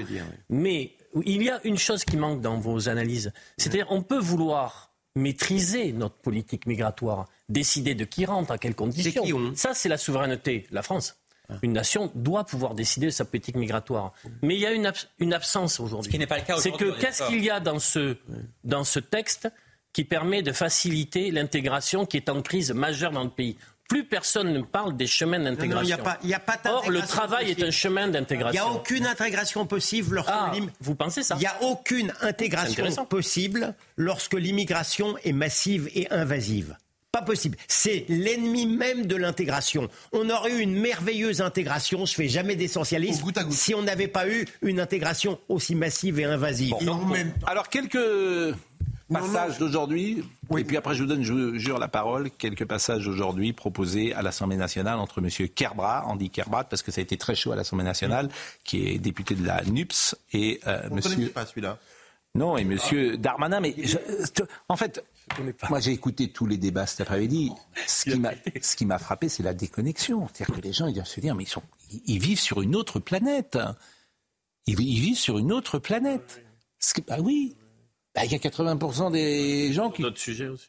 Mais 0.50 0.92
il 1.26 1.44
y 1.44 1.50
a 1.50 1.60
une 1.64 1.78
chose 1.78 2.04
qui 2.06 2.18
manque 2.18 2.42
dans 2.42 2.60
vos 2.60 2.90
analyses. 2.90 3.32
C'est-à-dire, 3.58 3.88
on 3.90 4.02
peut 4.02 4.20
vouloir 4.20 4.92
maîtriser 5.16 5.92
notre 5.92 6.16
politique 6.16 6.66
migratoire, 6.66 7.28
décider 7.50 7.96
de 7.96 8.06
qui 8.06 8.26
rentre, 8.26 8.52
à 8.52 8.58
quelles 8.58 8.76
conditions. 8.76 9.24
qui 9.24 9.34
on 9.34 9.56
Ça, 9.56 9.74
c'est 9.74 9.90
la 9.90 9.98
souveraineté. 9.98 10.68
La 10.72 10.82
France, 10.84 11.16
une 11.64 11.74
nation, 11.74 12.12
doit 12.16 12.44
pouvoir 12.46 12.76
décider 12.76 13.08
de 13.08 13.12
sa 13.12 13.26
politique 13.26 13.56
migratoire. 13.56 14.14
Mais 14.44 14.54
il 14.56 14.62
y 14.62 14.66
a 14.68 14.72
une, 14.72 14.86
abs- 14.86 15.08
une 15.20 15.34
absence 15.34 15.80
aujourd'hui. 15.80 16.06
Ce 16.08 16.12
qui 16.12 16.20
n'est 16.20 16.28
pas 16.28 16.38
le 16.38 16.44
cas 16.46 16.58
C'est 16.58 16.72
que 16.72 16.98
qu'est-ce 17.00 17.24
qu'il 17.28 17.44
y 17.44 17.50
a 17.50 17.60
dans 17.60 17.80
ce, 17.80 18.18
dans 18.64 18.84
ce 18.84 19.00
texte 19.00 19.50
qui 19.94 20.04
permet 20.04 20.44
de 20.44 20.52
faciliter 20.52 21.32
l'intégration 21.32 22.06
qui 22.06 22.18
est 22.18 22.30
en 22.30 22.42
crise 22.44 22.72
majeure 22.72 23.12
dans 23.12 23.24
le 23.24 23.32
pays? 23.32 23.58
Plus 23.90 24.06
personne 24.06 24.54
ne 24.54 24.62
parle 24.62 24.96
des 24.96 25.08
chemins 25.08 25.40
Non, 25.40 25.46
non, 25.46 25.50
d'intégration. 25.56 25.82
il 25.84 25.88
n'y 25.88 25.94
a 25.94 25.98
pas, 25.98 26.18
il 26.24 26.30
y 26.30 26.34
a 26.34 26.40
pas 26.40 26.58
Or, 26.66 26.84
le 26.90 27.00
d'intégration 27.00 27.08
travail 27.18 27.50
est 27.52 27.64
un 27.64 27.72
chemin 27.72 28.02
Il 28.06 28.12
n'y 28.12 28.16
a 28.16 28.20
d'intégration. 28.22 28.72
aucune 28.76 29.06
intégration 29.06 29.66
possible 29.66 30.16
lorsque 30.16 30.32
Ah, 30.32 30.52
l'im- 30.54 30.70
vous 30.80 30.96
pensez 30.96 31.24
ça 31.24 31.36
Il 31.36 31.40
n'y 31.40 31.46
a 31.48 31.62
aucune 31.64 32.14
intégration 32.22 33.06
possible 33.06 33.74
lorsque 33.98 34.36
l'immigration 34.36 35.18
est 35.26 35.34
massive 35.34 35.90
et 35.94 36.10
invasive. 36.12 36.78
Pas 37.12 37.24
possible. 37.24 37.58
C'est 37.68 38.06
l'ennemi 38.08 38.68
même 38.68 39.08
de 39.08 39.16
l'intégration. 39.16 39.90
On 40.12 40.30
aurait 40.30 40.52
eu 40.52 40.60
une 40.60 40.80
merveilleuse 40.80 41.42
intégration, 41.42 42.06
je 42.06 42.14
fais 42.14 42.28
jamais 42.28 42.56
d'essentialisme, 42.56 43.26
si 43.50 43.74
on 43.74 43.82
n'avait 43.82 44.08
pas 44.08 44.30
eu 44.30 44.46
une 44.62 44.80
intégration 44.80 45.40
aussi 45.50 45.74
massive 45.74 46.20
et 46.20 46.26
invasive. 46.26 46.76
Et 46.82 46.88
en 46.88 47.04
même 47.06 47.32
temps- 47.34 47.48
Alors, 47.48 47.68
quelques 47.70 47.98
passages 49.10 49.58
d'aujourd'hui, 49.58 50.24
et 50.58 50.64
puis 50.64 50.78
après 50.78 50.96
je 50.96 51.02
vous 51.04 51.08
donne, 51.10 51.24
je 51.24 51.34
vous 51.34 51.58
jure 51.58 51.80
la 51.80 51.88
parole, 51.88 52.30
quelques 52.32 52.66
passages 52.66 53.06
d'aujourd'hui 53.06 53.54
proposés 53.54 54.14
à 54.14 54.22
l'Assemblée 54.22 54.58
nationale 54.58 55.00
entre 55.00 55.20
M. 55.20 55.30
Kerbrat, 55.50 56.06
Andy 56.06 56.30
Kerbrat, 56.30 56.66
parce 56.66 56.82
que 56.84 56.92
ça 56.92 57.00
a 57.00 57.04
été 57.04 57.18
très 57.18 57.36
chaud 57.36 57.52
à 57.52 57.56
l'Assemblée 57.56 57.86
nationale, 57.86 58.30
qui 58.64 58.88
est 58.88 59.00
député 59.00 59.36
de 59.36 59.46
la 59.46 59.64
NUPS, 59.64 60.16
et 60.34 60.60
euh, 60.68 60.82
On 60.92 60.96
Monsieur... 60.96 61.30
pas 61.30 61.46
celui-là. 61.46 61.78
Non, 62.36 62.58
et 62.58 62.64
Monsieur 62.64 63.18
Darmanin, 63.18 63.60
mais 63.60 63.74
je- 63.84 63.98
en 64.68 64.76
fait, 64.76 65.04
moi 65.70 65.80
j'ai 65.80 65.92
écouté 65.92 66.32
tous 66.32 66.46
les 66.46 66.58
débats 66.58 66.86
cet 66.86 67.02
après-midi. 67.02 67.52
Ce 67.88 68.04
qui 68.10 68.20
m'a, 68.20 68.32
ce 68.62 68.76
qui 68.76 68.86
m'a 68.86 69.00
frappé, 69.00 69.30
c'est 69.30 69.42
la 69.42 69.56
déconnexion. 69.56 70.28
C'est-à-dire 70.32 70.56
que 70.56 70.62
les 70.62 70.72
gens 70.74 70.86
ils 70.86 70.94
doivent 70.94 71.08
se 71.08 71.20
dire, 71.20 71.34
mais 71.34 71.44
ils, 71.44 71.50
sont, 71.50 71.64
ils- 72.06 72.20
vivent 72.20 72.40
sur 72.40 72.62
une 72.62 72.76
autre 72.76 73.00
planète. 73.00 73.58
Ils, 74.68 74.76
vi- 74.76 74.86
ils 74.86 75.00
vivent 75.02 75.18
sur 75.18 75.40
une 75.40 75.52
autre 75.52 75.80
planète. 75.80 76.46
Ce 76.78 76.94
que- 76.94 77.02
bah 77.02 77.18
oui, 77.20 77.56
Bah, 78.16 78.26
il 78.26 78.32
y 78.32 78.36
a 78.36 78.40
80% 78.40 79.12
des 79.12 79.72
gens 79.74 79.90
qui. 79.92 80.02
D'autres 80.02 80.20
sujets 80.20 80.48
aussi. 80.48 80.68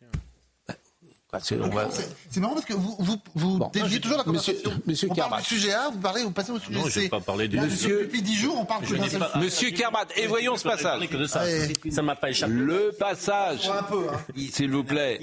C'est 1.42 1.60
on 1.60 1.68
va- 1.68 1.88
C'est 2.28 2.40
marrant 2.40 2.54
parce 2.54 2.66
que 2.66 2.72
vous, 2.72 2.96
vous, 2.98 3.16
vous 3.36 3.58
Bon, 3.58 3.70
déviez 3.72 3.88
je- 3.88 4.02
toujours 4.02 4.18
la 4.18 4.24
monsieur- 4.24 4.52
conversation. 4.54 4.82
monsieur 4.84 5.08
on 5.12 5.14
parle 5.14 5.40
du 5.40 5.46
sujet 5.46 5.72
A, 5.72 5.88
vous 5.90 6.00
parlez, 6.00 6.24
vous 6.24 6.32
passez 6.32 6.50
au 6.50 6.58
sujet 6.58 6.76
Non, 6.76 6.84
C. 6.86 6.90
je 6.90 7.00
vais 7.02 7.08
pas 7.08 7.20
parler 7.20 7.46
du 7.46 7.54
Là, 7.54 7.62
Monsieur- 7.66 8.00
Depuis 8.02 8.20
10 8.20 8.34
jours, 8.34 8.58
on 8.58 8.64
parle 8.64 8.84
que 8.84 8.94
d'un 8.96 9.08
seul 9.08 9.10
sujet. 9.22 9.38
Monsieur 9.38 9.70
Kermat, 9.70 10.06
et 10.16 10.26
voyons 10.26 10.56
ce 10.56 10.64
passage. 10.64 11.08
que 11.08 11.16
de 11.16 11.26
ça. 11.26 11.44
Ça 11.92 12.02
m'a 12.02 12.16
pas 12.16 12.30
échappé. 12.30 12.52
Le 12.52 12.90
passage. 12.98 13.68
Un 13.68 13.84
peu, 13.84 14.08
hein. 14.12 14.20
S'il 14.52 14.72
vous 14.72 14.82
plaît. 14.82 15.20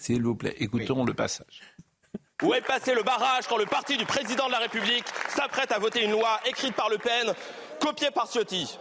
S'il 0.00 0.22
vous 0.24 0.34
plaît, 0.34 0.56
écoutons 0.58 1.04
le 1.04 1.14
passage. 1.14 1.60
Où 2.42 2.52
est 2.52 2.60
passé 2.60 2.92
le 2.92 3.04
barrage 3.04 3.46
quand 3.48 3.56
le 3.56 3.66
parti 3.66 3.96
du 3.96 4.06
président 4.06 4.48
de 4.48 4.52
la 4.52 4.58
République 4.58 5.04
s'apprête 5.36 5.70
à 5.70 5.78
voter 5.78 6.02
une 6.04 6.10
loi 6.10 6.40
écrite 6.46 6.74
par 6.74 6.88
Le 6.88 6.98
Pen, 6.98 7.32
copiée 7.80 8.10
par 8.10 8.26
Ciotti? 8.28 8.76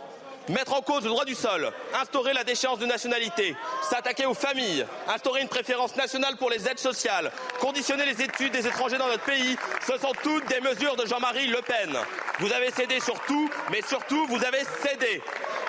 Mettre 0.50 0.74
en 0.74 0.82
cause 0.82 1.04
le 1.04 1.10
droit 1.10 1.24
du 1.24 1.36
sol, 1.36 1.72
instaurer 1.94 2.34
la 2.34 2.44
déchéance 2.44 2.78
de 2.78 2.86
nationalité, 2.86 3.56
s'attaquer 3.82 4.26
aux 4.26 4.34
familles, 4.34 4.86
instaurer 5.08 5.42
une 5.42 5.48
préférence 5.48 5.96
nationale 5.96 6.36
pour 6.36 6.50
les 6.50 6.68
aides 6.68 6.80
sociales, 6.80 7.32
conditionner 7.62 8.06
les 8.06 8.22
études 8.22 8.52
des 8.52 8.68
étrangers 8.68 8.98
dans 8.98 9.08
notre 9.08 9.24
pays, 9.24 9.58
ce 9.88 9.98
sont 9.98 10.12
toutes 10.22 10.46
des 10.48 10.60
mesures 10.60 10.98
de 10.98 11.06
Jean-Marie 11.06 11.48
Le 11.48 11.62
Pen. 11.62 11.98
Vous 12.40 12.52
avez 12.52 12.72
cédé 12.72 13.00
sur 13.00 13.18
tout, 13.22 13.50
mais 13.72 13.82
surtout 13.88 14.26
vous 14.28 14.44
avez 14.44 14.64
cédé. 14.82 15.22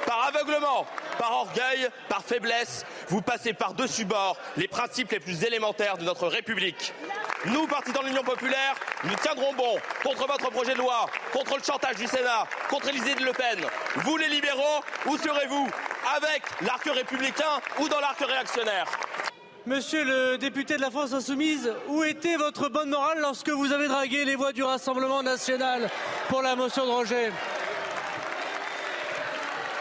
Par 0.06 0.26
aveuglement, 0.26 0.86
par 1.18 1.32
orgueil, 1.32 1.88
par 2.08 2.22
faiblesse, 2.24 2.84
vous 3.08 3.22
passez 3.22 3.52
par-dessus 3.52 4.04
bord 4.04 4.36
les 4.56 4.68
principes 4.68 5.12
les 5.12 5.20
plus 5.20 5.44
élémentaires 5.44 5.98
de 5.98 6.04
notre 6.04 6.26
République. 6.26 6.92
Nous, 7.46 7.66
partis 7.66 7.92
dans 7.92 8.02
l'Union 8.02 8.22
populaire, 8.22 8.74
nous 9.04 9.14
tiendrons 9.16 9.52
bon 9.52 9.76
contre 10.02 10.26
votre 10.26 10.50
projet 10.50 10.72
de 10.72 10.78
loi, 10.78 11.06
contre 11.32 11.56
le 11.58 11.62
chantage 11.62 11.96
du 11.96 12.06
Sénat, 12.06 12.46
contre 12.70 12.94
idées 12.94 13.14
de 13.14 13.24
Le 13.24 13.32
Pen. 13.32 13.60
Vous, 13.96 14.16
les 14.16 14.28
libéraux, 14.28 14.62
où 15.06 15.16
serez-vous? 15.16 15.68
Avec 16.16 16.42
l'arc 16.60 16.84
républicain 16.84 17.60
ou 17.78 17.88
dans 17.88 18.00
l'arc 18.00 18.18
réactionnaire? 18.18 18.86
Monsieur 19.66 20.04
le 20.04 20.36
député 20.36 20.76
de 20.76 20.82
la 20.82 20.90
France 20.90 21.14
Insoumise, 21.14 21.72
où 21.88 22.04
était 22.04 22.36
votre 22.36 22.68
bonne 22.68 22.90
morale 22.90 23.18
lorsque 23.20 23.48
vous 23.48 23.72
avez 23.72 23.88
dragué 23.88 24.26
les 24.26 24.36
voix 24.36 24.52
du 24.52 24.62
Rassemblement 24.62 25.22
national 25.22 25.88
pour 26.28 26.42
la 26.42 26.54
motion 26.54 26.84
de 26.84 26.90
rejet? 26.90 27.32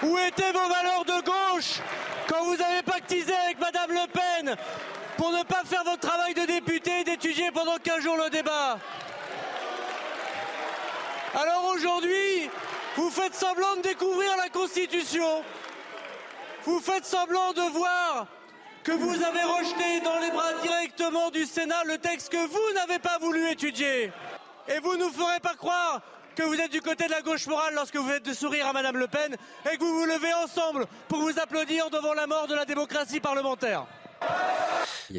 Où 0.03 0.17
étaient 0.19 0.51
vos 0.53 0.69
valeurs 0.69 1.03
de 1.05 1.21
gauche 1.25 1.81
quand 2.29 2.45
vous 2.45 2.61
avez 2.61 2.81
pactisé 2.83 3.33
avec 3.45 3.59
Madame 3.59 3.91
Le 3.91 4.07
Pen 4.07 4.55
pour 5.17 5.31
ne 5.31 5.43
pas 5.43 5.63
faire 5.65 5.83
votre 5.83 6.07
travail 6.07 6.33
de 6.33 6.45
député 6.45 7.01
et 7.01 7.03
d'étudier 7.03 7.51
pendant 7.51 7.75
15 7.75 8.01
jours 8.01 8.17
le 8.17 8.29
débat? 8.29 8.79
Alors 11.35 11.71
aujourd'hui, 11.73 12.49
vous 12.95 13.09
faites 13.09 13.35
semblant 13.35 13.75
de 13.77 13.81
découvrir 13.81 14.35
la 14.37 14.49
Constitution. 14.49 15.43
Vous 16.65 16.79
faites 16.79 17.05
semblant 17.05 17.53
de 17.53 17.71
voir 17.71 18.27
que 18.83 18.91
vous 18.91 19.23
avez 19.23 19.43
rejeté 19.43 20.01
dans 20.03 20.19
les 20.19 20.31
bras 20.31 20.53
directement 20.61 21.29
du 21.31 21.45
Sénat 21.45 21.83
le 21.85 21.97
texte 21.97 22.29
que 22.29 22.47
vous 22.47 22.73
n'avez 22.75 22.99
pas 22.99 23.17
voulu 23.19 23.49
étudier. 23.49 24.11
Et 24.67 24.79
vous 24.81 24.97
nous 24.97 25.09
ferez 25.09 25.39
pas 25.39 25.55
croire 25.55 26.01
que 26.35 26.43
vous 26.43 26.55
êtes 26.55 26.71
du 26.71 26.81
côté 26.81 27.05
de 27.05 27.11
la 27.11 27.21
gauche 27.21 27.47
morale 27.47 27.73
lorsque 27.75 27.95
vous 27.95 28.07
faites 28.07 28.25
de 28.25 28.33
sourire 28.33 28.67
à 28.67 28.73
Madame 28.73 28.97
Le 28.97 29.07
Pen 29.07 29.35
et 29.71 29.77
que 29.77 29.83
vous 29.83 29.99
vous 29.99 30.05
levez 30.05 30.33
ensemble 30.43 30.85
pour 31.07 31.19
vous 31.19 31.39
applaudir 31.39 31.89
devant 31.89 32.13
la 32.13 32.27
mort 32.27 32.47
de 32.47 32.55
la 32.55 32.65
démocratie 32.65 33.19
parlementaire. 33.19 33.85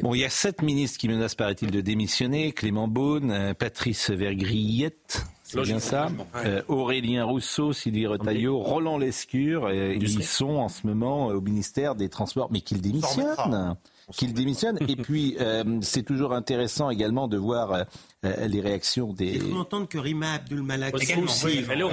Bon, 0.01 0.13
il 0.13 0.21
y 0.21 0.25
a 0.25 0.29
sept 0.29 0.61
ministres 0.61 0.99
qui 0.99 1.07
menacent, 1.07 1.35
paraît-il, 1.35 1.71
de 1.71 1.81
démissionner. 1.81 2.51
Clément 2.51 2.87
Beaune, 2.87 3.31
euh, 3.31 3.53
Patrice 3.53 4.09
Vergriette, 4.09 5.23
c'est 5.63 5.71
bien 5.71 5.79
ça. 5.79 6.09
Euh, 6.45 6.61
Aurélien 6.67 7.23
Rousseau, 7.25 7.73
Sylvie 7.73 8.07
Retailleau, 8.07 8.59
Roland 8.59 8.97
Lescure. 8.97 9.65
euh, 9.65 9.95
ils 9.99 10.23
sont 10.23 10.55
en 10.57 10.69
ce 10.69 10.85
moment 10.85 11.29
euh, 11.29 11.35
au 11.35 11.41
ministère 11.41 11.95
des 11.95 12.09
Transports. 12.09 12.49
Mais 12.51 12.61
qu'ils 12.61 12.81
démissionnent 12.81 13.75
qu'ils 14.15 14.33
démissionnent. 14.33 14.77
Et 14.87 14.95
puis, 14.95 15.35
euh, 15.39 15.79
c'est 15.81 16.03
toujours 16.03 16.33
intéressant 16.33 16.89
également 16.91 17.27
de 17.27 17.37
voir 17.37 17.71
euh, 17.71 18.47
les 18.47 18.61
réactions 18.61 19.13
des... 19.13 19.33
J'ai 19.33 19.39
cru 19.39 19.57
entendre 19.57 19.87
que 19.87 19.97
Rima 19.97 20.33
Abdul 20.33 20.61
Malak 20.61 20.93
Aussi, 20.93 21.13
oui, 21.45 21.65
elle 21.67 21.83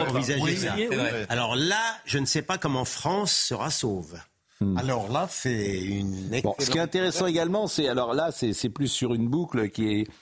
Oui, 0.43 0.57
ça. 0.57 0.75
oui. 0.77 0.89
Alors 1.31 1.57
là, 1.57 1.81
je 2.05 2.19
ne 2.19 2.27
sais 2.27 2.43
pas 2.43 2.59
comment 2.59 2.85
France 2.85 3.33
sera 3.33 3.71
sauve. 3.71 4.19
Alors 4.77 5.11
là, 5.11 5.27
c'est 5.31 5.81
une 5.81 6.13
Hmm. 6.33 6.41
Bon, 6.43 6.55
ce 6.59 6.71
qui 6.71 6.79
est 6.79 6.83
intéressant 6.83 7.27
également, 7.27 7.67
c'est 7.67 7.89
alors 7.89 8.15
là, 8.15 8.31
c'est 8.33 8.53
c'est 8.53 8.69
plus 8.69 8.87
sur 8.89 9.13
une 9.13 9.27
boucle 9.29 9.71
qui 9.71 9.89
est 9.89 10.03
euh, 10.03 10.13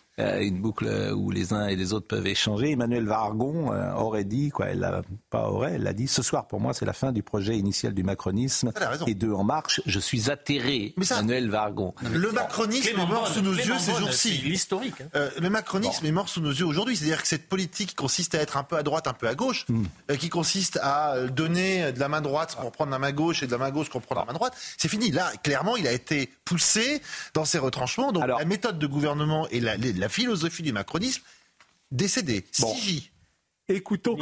une 0.40 0.60
boucle 0.60 0.86
où 1.16 1.30
les 1.30 1.52
uns 1.52 1.66
et 1.66 1.76
les 1.76 1.92
autres 1.92 2.06
peuvent 2.06 2.26
échanger. 2.26 2.70
Emmanuel 2.72 3.06
Vargon 3.06 3.72
euh, 3.72 3.92
aurait 3.94 4.24
dit, 4.24 4.50
quoi, 4.50 4.66
elle 4.66 4.80
l'a 4.80 5.02
pas 5.30 5.48
aurait, 5.48 5.72
elle 5.74 5.82
l'a 5.82 5.92
dit. 5.92 6.08
Ce 6.08 6.22
soir, 6.22 6.46
pour 6.46 6.60
moi, 6.60 6.72
c'est 6.74 6.84
la 6.84 6.92
fin 6.92 7.12
du 7.12 7.22
projet 7.22 7.56
initial 7.56 7.94
du 7.94 8.02
macronisme 8.02 8.72
Elle 8.76 8.82
a 8.82 8.88
raison. 8.90 9.06
et 9.06 9.14
de 9.14 9.30
En 9.30 9.44
Marche. 9.44 9.80
Je 9.86 9.98
suis 10.00 10.30
atterré, 10.30 10.94
Mais 10.96 11.04
ça- 11.04 11.16
Emmanuel 11.18 11.50
Vargon. 11.50 11.94
Le 12.12 12.30
macronisme 12.32 12.98
est 12.98 13.06
mort 13.06 13.28
sous 13.28 13.40
nos 13.42 13.52
Clément 13.52 13.74
yeux 13.74 13.80
ces 13.80 13.94
jours-ci. 13.94 14.30
L'historique. 14.44 15.00
hein. 15.00 15.08
Euh, 15.16 15.30
le 15.40 15.50
macronisme 15.50 16.04
est 16.06 16.12
mort 16.12 16.28
sous 16.28 16.40
nos 16.40 16.50
yeux 16.52 16.66
aujourd'hui. 16.66 16.96
C'est-à-dire 16.96 17.22
que 17.22 17.28
cette 17.28 17.48
politique 17.48 17.90
qui 17.90 17.94
consiste 17.94 18.34
à 18.34 18.38
être 18.38 18.56
un 18.56 18.64
peu 18.64 18.76
à 18.76 18.82
droite, 18.82 19.06
un 19.06 19.12
peu 19.12 19.28
à 19.28 19.34
gauche, 19.34 19.64
Hmm. 19.68 19.84
euh, 20.10 20.16
qui 20.16 20.28
consiste 20.28 20.78
à 20.82 21.14
euh, 21.14 21.28
donner 21.28 21.92
de 21.92 22.00
la 22.00 22.08
main 22.08 22.20
droite 22.20 22.56
pour 22.60 22.72
prendre 22.72 22.90
la 22.90 22.98
main 22.98 23.12
gauche 23.12 23.42
et 23.42 23.46
de 23.46 23.52
la 23.52 23.58
main 23.58 23.70
gauche 23.70 23.88
pour 23.90 24.00
prendre 24.02 24.20
la 24.22 24.26
main 24.26 24.32
droite, 24.32 24.52
c'est 24.76 24.88
fini. 24.88 25.10
Là, 25.10 25.30
clairement, 25.42 25.76
il 25.76 25.86
a 25.86 25.92
été 25.92 26.30
poussé 26.44 27.00
dans 27.34 27.44
ses 27.44 27.58
retranchements. 27.58 28.12
Donc 28.12 28.26
la 28.26 28.44
méthode 28.44 28.78
de 28.78 28.86
gouvernement 28.86 29.46
et 29.50 29.60
la, 29.60 29.76
la 29.76 30.08
philosophie 30.10 30.62
du 30.62 30.72
macronisme 30.72 31.22
décédée. 31.90 32.44
Bon. 32.58 32.74
CJ. 32.74 33.10
Écoutons. 33.68 34.18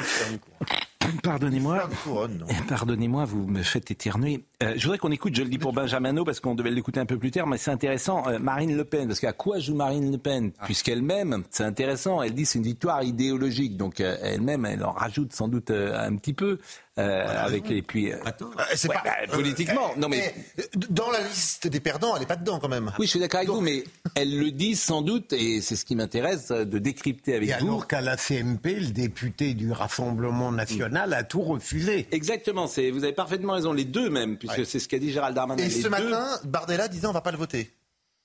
Pardonnez-moi. 1.22 1.88
Pardonnez-moi, 2.68 3.24
vous 3.24 3.46
me 3.46 3.62
faites 3.62 3.90
éternuer. 3.90 4.44
Euh, 4.62 4.74
je 4.76 4.82
voudrais 4.82 4.98
qu'on 4.98 5.12
écoute, 5.12 5.34
je 5.36 5.42
le 5.42 5.48
dis 5.48 5.58
pour 5.58 5.72
Benjamin 5.72 6.12
No, 6.12 6.24
parce 6.24 6.40
qu'on 6.40 6.54
devait 6.54 6.70
l'écouter 6.70 6.98
un 7.00 7.06
peu 7.06 7.16
plus 7.18 7.30
tard, 7.30 7.46
mais 7.46 7.56
c'est 7.58 7.70
intéressant, 7.70 8.26
euh, 8.28 8.38
Marine 8.38 8.76
Le 8.76 8.84
Pen, 8.84 9.06
parce 9.06 9.20
qu'à 9.20 9.32
quoi 9.32 9.58
joue 9.60 9.74
Marine 9.74 10.10
Le 10.10 10.18
Pen 10.18 10.50
Puisqu'elle-même, 10.64 11.44
c'est 11.50 11.64
intéressant, 11.64 12.22
elle 12.22 12.34
dit 12.34 12.44
c'est 12.44 12.58
une 12.58 12.64
victoire 12.64 13.02
idéologique, 13.04 13.76
donc 13.76 14.00
euh, 14.00 14.16
elle-même, 14.22 14.64
elle 14.66 14.84
en 14.84 14.90
rajoute 14.92 15.32
sans 15.32 15.46
doute 15.48 15.70
euh, 15.70 15.96
un 15.98 16.16
petit 16.16 16.32
peu, 16.32 16.58
euh, 16.98 17.44
avec 17.46 17.70
et 17.70 17.82
puis... 17.82 18.12
euh, 18.12 18.16
Euh, 18.26 18.62
c'est 18.74 18.88
ouais, 18.88 18.96
pas- 18.96 19.02
bah, 19.04 19.32
politiquement, 19.32 19.90
euh, 19.96 20.00
non 20.00 20.08
mais... 20.08 20.34
euh, 20.58 20.62
Dans 20.90 21.10
la 21.12 21.20
liste 21.20 21.68
des 21.68 21.78
perdants, 21.80 22.14
elle 22.16 22.22
n'est 22.22 22.26
pas 22.26 22.34
dedans 22.36 22.58
quand 22.58 22.68
même. 22.68 22.90
Oui, 22.98 23.06
je 23.06 23.10
suis 23.10 23.20
d'accord 23.20 23.38
avec 23.38 23.50
vous, 23.50 23.60
mais 23.60 23.84
elle 24.16 24.36
le 24.36 24.50
dit 24.50 24.74
sans 24.74 25.02
doute, 25.02 25.32
et 25.32 25.60
c'est 25.60 25.76
ce 25.76 25.84
qui 25.84 25.94
m'intéresse 25.94 26.48
de 26.48 26.78
décrypter 26.80 27.36
avec 27.36 27.48
Et 27.50 27.54
vous. 27.60 27.68
alors 27.68 27.86
qu'à 27.86 28.00
la 28.00 28.16
CMP, 28.16 28.74
le 28.80 28.86
député 28.90 29.54
du 29.54 29.70
Rassemblement 29.70 30.50
national 30.50 30.87
a 30.96 31.22
tout 31.24 31.42
refusé. 31.42 32.06
Exactement, 32.12 32.66
c'est, 32.66 32.90
vous 32.90 33.04
avez 33.04 33.12
parfaitement 33.12 33.54
raison, 33.54 33.72
les 33.72 33.84
deux 33.84 34.10
même, 34.10 34.36
puisque 34.38 34.58
Ouais. 34.58 34.64
c'est 34.64 34.78
ce 34.78 34.88
qu'a 34.88 34.98
dit 34.98 35.10
Gérald 35.12 35.34
Darmanin. 35.34 35.62
Et 35.62 35.68
les 35.68 35.70
ce 35.74 35.82
deux- 35.82 35.88
matin, 35.88 36.28
Bardella 36.44 36.88
disait 36.88 37.06
on 37.06 37.12
va 37.12 37.20
pas 37.20 37.32
le 37.32 37.38
voter. 37.38 37.70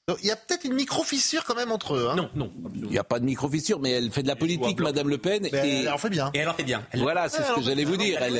Donc, 0.09 0.17
il 0.21 0.27
y 0.27 0.31
a 0.31 0.35
peut-être 0.35 0.65
une 0.65 0.73
micro-fissure 0.73 1.45
quand 1.45 1.55
même 1.55 1.71
entre 1.71 1.95
eux. 1.95 2.09
hein. 2.09 2.15
Non, 2.17 2.29
non. 2.35 2.51
Il 2.75 2.89
n'y 2.89 2.97
a 2.97 3.05
pas 3.05 3.19
de 3.21 3.25
micro-fissure, 3.25 3.79
mais 3.79 3.91
elle 3.91 4.11
fait 4.11 4.21
de 4.23 4.27
la 4.27 4.35
politique, 4.35 4.81
Madame 4.81 5.07
Le 5.07 5.17
Pen. 5.17 5.45
Et... 5.45 5.49
elle 5.53 5.87
en 5.89 5.97
fait 5.97 6.09
bien. 6.09 6.29
Et 6.33 6.39
elle 6.39 6.49
en 6.49 6.53
fait 6.53 6.63
bien. 6.65 6.85
Elle- 6.91 6.99
Voilà, 6.99 7.29
c'est 7.29 7.41
ce 7.41 7.55
que 7.55 7.61
j'allais 7.61 7.85
vous 7.85 7.95
dire. 7.95 8.21
Elle, 8.21 8.33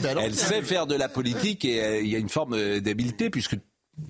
ben 0.00 0.32
sait 0.32 0.62
faire 0.62 0.86
de 0.86 0.94
la 0.94 1.10
politique 1.10 1.66
et 1.66 1.82
euh, 1.84 2.00
il 2.00 2.08
y 2.08 2.16
a 2.16 2.18
une 2.18 2.30
forme 2.30 2.54
euh, 2.54 2.80
d'habileté, 2.80 3.28
puisque 3.28 3.56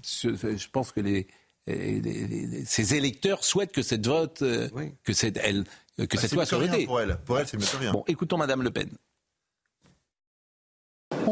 je 0.04 0.68
pense 0.70 0.92
que 0.92 1.00
les, 1.00 1.26
les- 1.66 2.00
les- 2.00 2.26
les- 2.46 2.64
ses 2.64 2.94
électeurs 2.94 3.42
souhaitent 3.44 3.72
que 3.72 3.82
cette 3.82 4.06
vote, 4.06 4.42
euh, 4.42 4.68
que 5.02 5.12
cette, 5.12 5.36
elle, 5.42 5.64
que 5.96 6.04
Bah, 6.04 6.20
cette 6.22 6.32
loi 6.32 6.46
soit 6.46 6.58
votée. 6.58 6.86
pour 6.86 7.00
elle. 7.00 7.18
Pour 7.26 7.38
elle, 7.40 7.48
c'est 7.48 7.56
mieux 7.56 7.66
que 7.66 7.76
rien. 7.76 7.90
Bon, 7.92 8.04
écoutons 8.06 8.36
Madame 8.36 8.62
Le 8.62 8.70
Pen. 8.70 8.88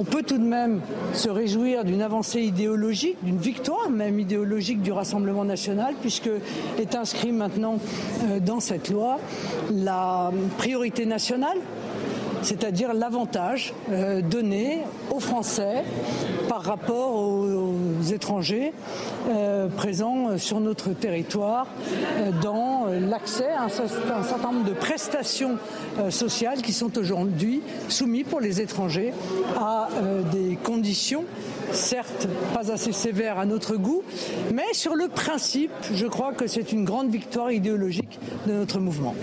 On 0.00 0.04
peut 0.04 0.22
tout 0.22 0.38
de 0.38 0.44
même 0.44 0.80
se 1.12 1.28
réjouir 1.28 1.82
d'une 1.82 2.02
avancée 2.02 2.40
idéologique, 2.40 3.16
d'une 3.24 3.38
victoire 3.38 3.90
même 3.90 4.20
idéologique 4.20 4.80
du 4.80 4.92
Rassemblement 4.92 5.44
national, 5.44 5.96
puisque 6.00 6.30
est 6.78 6.94
inscrit 6.94 7.32
maintenant 7.32 7.80
euh, 8.22 8.38
dans 8.38 8.61
cette 8.61 8.90
loi 8.90 9.18
la 9.72 10.30
priorité 10.56 11.04
nationale, 11.04 11.58
c'est-à-dire 12.42 12.94
l'avantage 12.94 13.74
euh, 13.90 14.22
donné 14.22 14.84
aux 15.11 15.18
Français 15.18 15.82
par 16.48 16.62
rapport 16.62 17.14
aux, 17.14 17.74
étrangers 18.12 18.72
euh, 19.28 19.68
présents 19.68 20.38
sur 20.38 20.61
notre 20.61 20.90
territoire 20.90 21.66
euh, 22.18 22.30
dans 22.42 22.87
l'accès 22.87 23.50
à 23.50 23.64
un, 23.64 23.66
un 23.66 24.22
certain 24.22 24.52
nombre 24.52 24.68
de 24.68 24.72
prestations 24.72 25.58
euh, 25.98 26.11
sociales 26.11 26.62
qui 26.62 26.72
sont 26.72 26.96
aujourd'hui 26.96 27.62
soumises 27.88 28.26
pour 28.28 28.40
les 28.40 28.61
étrangers 28.61 29.12
à 29.58 29.88
des 30.32 30.56
conditions 30.56 31.24
certes 31.72 32.28
pas 32.54 32.72
assez 32.72 32.92
sévères 32.92 33.38
à 33.38 33.46
notre 33.46 33.76
goût, 33.76 34.02
mais 34.54 34.72
sur 34.72 34.94
le 34.94 35.08
principe, 35.08 35.70
je 35.92 36.06
crois 36.06 36.32
que 36.32 36.46
c'est 36.46 36.72
une 36.72 36.84
grande 36.84 37.11
victoire 37.11 37.52
idéologique 37.52 38.18
de 38.46 38.52
notre 38.52 38.78
mouvement. 38.78 39.14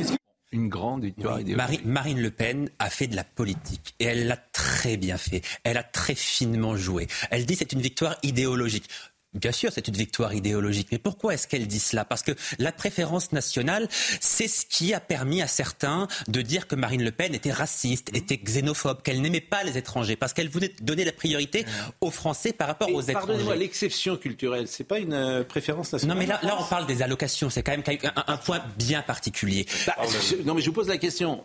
Une 0.56 0.70
grande 0.70 1.04
victoire. 1.04 1.40
Marie- 1.56 1.82
Marine 1.84 2.22
Le 2.22 2.32
Pen 2.32 2.70
a 2.80 2.90
fait 2.90 3.08
de 3.08 3.16
la 3.16 3.24
politique 3.26 3.94
et 4.00 4.06
elle 4.06 4.28
l'a 4.28 4.38
très 4.38 4.96
bien 4.98 5.18
fait. 5.18 5.42
Elle 5.64 5.78
a 5.78 5.84
très 5.84 6.16
finement 6.16 6.78
joué. 6.78 7.08
Elle 7.30 7.46
dit 7.46 7.56
c'est 7.56 7.74
une 7.74 7.82
victoire 7.82 8.16
idéologique. 8.24 8.88
Bien 9.36 9.52
sûr, 9.52 9.72
c'est 9.74 9.88
une 9.88 9.96
victoire 9.96 10.34
idéologique. 10.34 10.88
Mais 10.92 10.98
pourquoi 10.98 11.34
est-ce 11.34 11.48
qu'elle 11.48 11.68
dit 11.68 11.80
cela? 11.80 12.06
Parce 12.06 12.24
que 12.24 12.32
la 12.58 12.72
préférence 12.72 13.32
nationale, 13.32 13.88
c'est 14.20 14.48
ce 14.48 14.66
qui 14.66 14.94
a 14.94 15.00
permis 15.00 15.42
à 15.42 15.48
certains 15.48 16.08
de 16.28 16.42
dire 16.42 16.68
que 16.68 16.76
Marine 16.76 17.04
Le 17.04 17.12
Pen 17.12 17.36
était 17.36 17.52
raciste, 17.52 18.16
était 18.16 18.38
xénophobe, 18.38 19.02
qu'elle 19.02 19.22
n'aimait 19.22 19.42
pas 19.42 19.64
les 19.64 19.78
étrangers, 19.78 20.16
parce 20.16 20.34
qu'elle 20.34 20.50
voulait 20.50 20.74
donner 20.82 21.06
la 21.06 21.12
priorité 21.12 21.66
aux 22.02 22.12
Français 22.12 22.54
par 22.54 22.68
rapport 22.68 22.90
aux 22.90 23.02
étrangers. 23.02 23.14
Pardonnez-moi, 23.14 23.56
l'exception 23.56 24.18
culturelle, 24.18 24.68
c'est 24.68 24.84
pas 24.84 25.00
une 25.00 25.14
euh, 25.14 25.44
préférence 25.44 25.92
nationale 25.94 26.16
Non, 26.18 26.22
mais 26.22 26.28
là, 26.28 26.40
là, 26.44 26.58
on 26.60 26.64
parle 26.66 26.86
des 26.88 27.02
allocations. 27.02 27.50
C'est 27.50 27.64
quand 27.64 27.72
même 27.72 27.84
un, 28.16 28.24
un 28.34 28.38
point 28.38 28.62
bien 28.78 29.02
particulier. 29.02 29.66
Bah, 29.86 29.96
non, 30.46 30.54
mais 30.56 30.62
je 30.62 30.68
vous 30.68 30.74
pose 30.74 30.88
la 30.88 30.98
question. 30.98 31.44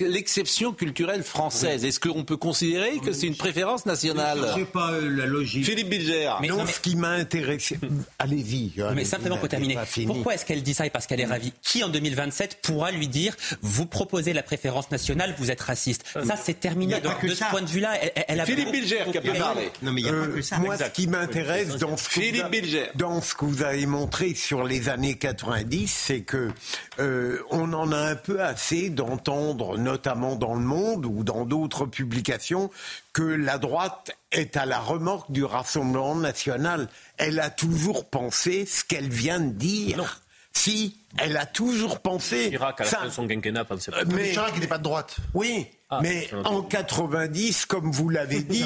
L'exception 0.00 0.72
culturelle 0.72 1.22
française, 1.22 1.84
est-ce 1.84 2.00
qu'on 2.00 2.24
peut 2.24 2.36
considérer 2.36 2.98
que 2.98 3.12
c'est 3.12 3.26
une 3.26 3.36
préférence 3.36 3.86
nationale? 3.86 4.38
Je 4.54 4.60
sais 4.60 4.66
pas 4.66 4.92
euh, 4.92 5.08
la 5.08 5.26
logique. 5.26 5.64
Philippe 5.64 5.88
Bilger. 5.88 6.32
Mais 6.40 6.48
non, 6.48 6.66
ce 6.66 6.80
qui 6.82 6.96
m'a 6.96 7.10
intéressé. 7.10 7.78
Allez-y. 8.18 8.72
mais 8.94 9.04
simplement 9.04 9.38
pour 9.38 9.48
terminer. 9.48 9.78
Pourquoi 10.06 10.34
est-ce 10.34 10.44
qu'elle 10.44 10.62
dit 10.62 10.74
ça 10.74 10.86
et 10.86 10.90
parce 10.90 11.06
qu'elle 11.06 11.20
est 11.20 11.26
ravie 11.26 11.52
Qui 11.62 11.84
en 11.84 11.88
2027 11.88 12.58
pourra 12.62 12.90
lui 12.90 13.08
dire 13.08 13.34
vous 13.60 13.86
proposez 13.86 14.32
la 14.32 14.42
préférence 14.42 14.90
nationale, 14.90 15.34
vous 15.38 15.50
êtes 15.50 15.60
raciste 15.60 16.04
Ça, 16.26 16.36
c'est 16.36 16.58
terminé. 16.58 17.00
Donc, 17.00 17.24
de 17.24 17.34
ce 17.34 17.44
point 17.44 17.62
de 17.62 17.68
vue-là, 17.68 17.94
elle, 18.00 18.24
elle, 18.28 18.40
a. 18.40 18.46
Philippe 18.46 18.72
Bilger 18.72 19.04
qui 19.10 19.18
a 19.18 19.20
pu 19.20 19.32
parler. 19.32 19.70
Non, 19.82 19.92
mais 19.92 20.02
il 20.02 20.04
n'y 20.04 20.10
a 20.10 20.12
pas 20.12 20.26
que 20.28 20.42
ça. 20.42 20.58
Moi, 20.58 20.76
ce 20.76 20.84
qui 20.90 21.06
m'intéresse 21.06 21.78
dans, 21.78 21.96
ce 21.96 22.08
que 22.08 22.98
dans 22.98 23.20
ce 23.20 23.34
que 23.34 23.44
vous 23.44 23.62
avez 23.62 23.86
montré 23.86 24.34
sur 24.34 24.64
les 24.64 24.88
années 24.88 25.16
90, 25.16 25.88
c'est 25.88 26.20
que 26.22 26.50
euh, 26.98 27.38
on 27.50 27.72
en 27.72 27.92
a 27.92 27.98
un 27.98 28.16
peu 28.16 28.42
assez 28.42 28.90
d'entendre, 28.90 29.78
notamment 29.78 30.36
dans 30.36 30.54
Le 30.54 30.60
Monde 30.60 31.06
ou 31.06 31.24
dans 31.24 31.44
d'autres 31.44 31.86
publications, 31.86 32.70
que 33.12 33.22
la 33.22 33.58
droite 33.58 34.12
est 34.30 34.56
à 34.56 34.64
la 34.66 34.78
remorque 34.80 35.30
du 35.30 35.44
Rassemblement 35.44 36.14
national. 36.16 36.88
Elle 37.18 37.40
a 37.40 37.50
toujours 37.50 38.08
pensé 38.08 38.64
ce 38.66 38.84
qu'elle 38.84 39.08
vient 39.08 39.40
de 39.40 39.52
dire. 39.52 39.98
Non. 39.98 40.04
Si, 40.54 40.98
elle 41.18 41.36
a 41.38 41.46
toujours 41.46 42.00
pensé. 42.00 42.50
Chirac, 42.50 42.80
à 42.80 42.84
la 42.84 42.90
ça. 42.90 42.98
fin 42.98 43.04
de 43.06 43.10
son 43.10 43.26
quinquennat, 43.26 43.64
pensait 43.64 43.90
pas. 43.90 44.04
Mais 44.04 44.30
Chirac, 44.32 44.52
il 44.54 44.60
n'est 44.60 44.66
pas 44.66 44.76
de 44.78 44.82
droite. 44.82 45.16
Oui, 45.34 45.66
Ah, 45.88 46.00
mais 46.02 46.28
en 46.44 46.62
90, 46.62 47.64
comme 47.66 47.90
vous 47.90 48.08
l'avez 48.10 48.40
dit, 48.42 48.64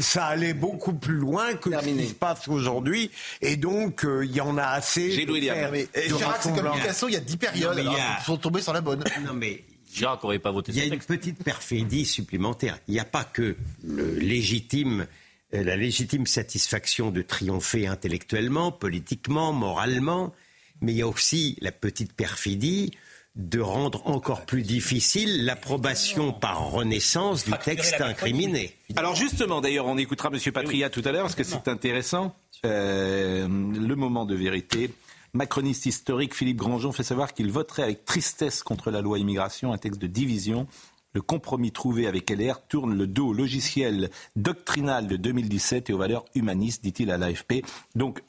ça 0.00 0.26
allait 0.26 0.54
beaucoup 0.54 0.94
plus 0.94 1.16
loin 1.16 1.54
que 1.54 1.70
ce 1.70 1.84
qui 1.84 2.08
se 2.08 2.14
passe 2.14 2.48
aujourd'hui. 2.48 3.10
Et 3.42 3.56
donc, 3.56 4.04
euh, 4.04 4.24
il 4.24 4.32
y 4.34 4.40
en 4.40 4.56
a 4.58 4.64
assez. 4.64 5.08
Mais 5.26 5.26
de 5.26 6.16
Chirac, 6.16 6.38
c'est 6.42 6.54
comme. 6.54 6.72
Picasso, 6.72 7.08
il 7.08 7.12
y 7.14 7.16
a 7.16 7.20
10 7.20 7.36
périodes. 7.36 7.70
Non, 7.70 7.74
mais 7.76 7.82
il 7.82 7.92
y 7.92 8.00
a- 8.00 8.04
alors, 8.04 8.16
Ils 8.20 8.24
sont 8.24 8.36
tombés 8.38 8.60
sur 8.62 8.72
la 8.72 8.80
bonne. 8.80 9.04
Non, 9.24 9.34
mais 9.34 9.64
Chirac 9.92 10.22
n'aurait 10.22 10.38
pas 10.38 10.50
voté 10.50 10.72
il 10.72 10.78
y 10.78 10.80
a 10.80 10.84
une 10.84 10.90
texte. 10.90 11.08
petite 11.08 11.44
perfidie 11.44 12.04
supplémentaire. 12.04 12.78
Il 12.88 12.94
n'y 12.94 13.00
a 13.00 13.04
pas 13.04 13.24
que 13.24 13.56
le 13.84 14.14
légitime, 14.18 15.06
euh, 15.54 15.62
la 15.62 15.76
légitime 15.76 16.26
satisfaction 16.26 17.10
de 17.10 17.22
triompher 17.22 17.86
intellectuellement, 17.86 18.72
politiquement, 18.72 19.52
moralement, 19.52 20.32
mais 20.80 20.92
il 20.92 20.98
y 20.98 21.02
a 21.02 21.08
aussi 21.08 21.58
la 21.60 21.72
petite 21.72 22.14
perfidie 22.14 22.92
de 23.34 23.60
rendre 23.60 24.06
encore 24.06 24.44
plus 24.44 24.62
difficile 24.62 25.46
l'approbation 25.46 26.32
par 26.32 26.70
renaissance 26.70 27.44
du 27.44 27.52
texte 27.64 28.00
incriminé. 28.00 28.76
Alors 28.96 29.16
justement, 29.16 29.62
d'ailleurs, 29.62 29.86
on 29.86 29.96
écoutera 29.96 30.30
M. 30.32 30.52
Patria 30.52 30.90
tout 30.90 31.02
à 31.04 31.12
l'heure 31.12 31.22
parce 31.22 31.34
que 31.34 31.44
c'est 31.44 31.68
intéressant. 31.68 32.34
Euh, 32.64 33.48
le 33.48 33.94
moment 33.96 34.24
de 34.24 34.36
vérité. 34.36 34.90
Macroniste 35.34 35.86
historique 35.86 36.34
Philippe 36.34 36.58
Grandjean 36.58 36.92
fait 36.92 37.02
savoir 37.02 37.32
qu'il 37.32 37.50
voterait 37.50 37.82
avec 37.82 38.04
tristesse 38.04 38.62
contre 38.62 38.90
la 38.90 39.00
loi 39.00 39.18
immigration, 39.18 39.72
un 39.72 39.78
texte 39.78 40.00
de 40.00 40.06
division. 40.06 40.66
Le 41.14 41.22
compromis 41.22 41.72
trouvé 41.72 42.06
avec 42.06 42.30
LR 42.30 42.66
tourne 42.66 42.94
le 42.96 43.06
dos 43.06 43.28
au 43.28 43.32
logiciel 43.32 44.10
doctrinal 44.36 45.06
de 45.06 45.16
2017 45.16 45.88
et 45.88 45.92
aux 45.92 45.98
valeurs 45.98 46.24
humanistes, 46.34 46.82
dit-il 46.82 47.10
à 47.10 47.18
l'AFP. 47.18 47.64
Donc, 47.94 48.22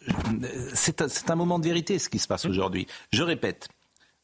c'est 0.74 1.02
un, 1.02 1.08
c'est 1.10 1.30
un 1.30 1.36
moment 1.36 1.60
de 1.60 1.66
vérité 1.66 2.00
ce 2.00 2.10
qui 2.10 2.20
se 2.20 2.28
passe 2.28 2.46
aujourd'hui. 2.46 2.88
Je 3.12 3.24
répète, 3.24 3.70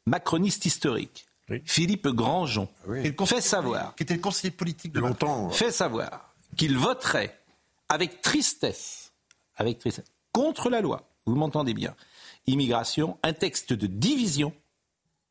macroniste 0.05 0.65
historique, 0.65 1.25
Philippe 1.65 2.07
Grandjean 2.07 2.69
fait 3.25 3.41
savoir 3.41 3.95
Qui 3.95 4.03
était 4.03 4.15
le 4.15 4.21
conseiller 4.21 4.51
politique 4.51 4.93
de 4.93 4.99
Longtemps. 4.99 5.49
fait 5.49 5.71
savoir 5.71 6.33
qu'il 6.55 6.77
voterait 6.77 7.35
avec 7.89 8.21
tristesse, 8.21 9.11
avec 9.55 9.79
tristesse, 9.79 10.05
contre 10.31 10.69
la 10.69 10.81
loi, 10.81 11.09
vous 11.25 11.35
m'entendez 11.35 11.73
bien, 11.73 11.95
immigration, 12.49 13.17
un 13.23 13.33
texte 13.33 13.73
de 13.73 13.87
division. 13.87 14.53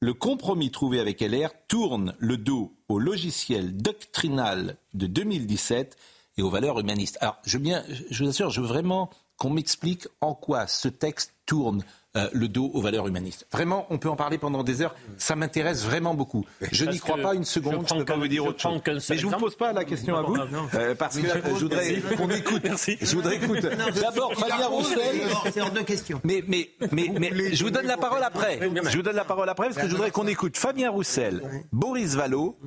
Le 0.00 0.14
compromis 0.14 0.70
trouvé 0.70 1.00
avec 1.00 1.20
LR 1.20 1.50
tourne 1.66 2.14
le 2.18 2.36
dos 2.36 2.72
au 2.88 2.98
logiciel 2.98 3.76
doctrinal 3.76 4.76
de 4.94 5.06
2017 5.06 5.96
et 6.36 6.42
aux 6.42 6.50
valeurs 6.50 6.78
humanistes. 6.78 7.18
Alors, 7.20 7.36
je, 7.44 7.58
vous 7.58 8.28
assure, 8.28 8.50
je 8.50 8.60
veux 8.60 8.66
vraiment 8.66 9.10
qu'on 9.36 9.50
m'explique 9.50 10.06
en 10.20 10.34
quoi 10.34 10.66
ce 10.66 10.88
texte 10.88 11.34
tourne 11.46 11.82
euh, 12.16 12.28
le 12.32 12.48
dos 12.48 12.70
aux 12.72 12.80
valeurs 12.80 13.06
humanistes. 13.06 13.46
Vraiment, 13.52 13.86
on 13.90 13.98
peut 13.98 14.08
en 14.08 14.16
parler 14.16 14.38
pendant 14.38 14.62
des 14.62 14.80
heures. 14.80 14.94
Ça 15.18 15.36
m'intéresse 15.36 15.84
vraiment 15.84 16.14
beaucoup. 16.14 16.44
Je 16.72 16.86
n'y 16.86 16.98
crois 16.98 17.18
pas 17.18 17.34
une 17.34 17.44
seconde. 17.44 17.86
Je 17.88 17.94
ne 17.94 17.98
peux 18.00 18.04
pas 18.06 18.16
vous 18.16 18.28
dire 18.28 18.46
autre 18.46 18.60
chose. 18.60 18.80
Mais 19.10 19.18
je 19.18 19.26
ne 19.26 19.30
vous 19.32 19.38
pose 19.38 19.56
pas 19.56 19.72
la 19.74 19.84
question 19.84 20.16
à 20.16 20.22
vous, 20.22 20.36
Non, 20.36 20.46
non. 20.50 20.68
euh, 20.74 20.94
parce 20.94 21.18
que 21.18 21.26
je 21.28 21.50
voudrais 21.64 22.00
qu'on 22.16 22.30
écoute. 22.30 22.62
Merci. 22.64 22.96
Je 23.00 23.14
voudrais 23.14 23.36
écouter. 23.36 23.68
D'abord, 24.00 24.32
Fabien 24.34 24.66
Roussel. 24.68 25.20
C'est 25.52 25.60
hors 25.60 25.70
de 25.70 25.80
question. 25.80 26.20
Mais, 26.24 26.42
mais, 26.46 26.70
mais, 26.92 27.12
mais 27.20 27.54
je 27.54 27.62
vous 27.62 27.70
donne 27.70 27.86
la 27.86 27.96
parole 27.98 28.22
après. 28.22 28.58
Je 28.60 28.96
vous 28.96 29.02
donne 29.02 29.16
la 29.16 29.24
parole 29.24 29.48
après 29.48 29.66
parce 29.68 29.78
que 29.80 29.86
je 29.88 29.92
voudrais 29.92 30.10
qu'on 30.10 30.26
écoute 30.26 30.56
Fabien 30.56 30.90
Roussel, 30.90 31.42
Boris 31.72 32.14
Vallot, 32.14 32.58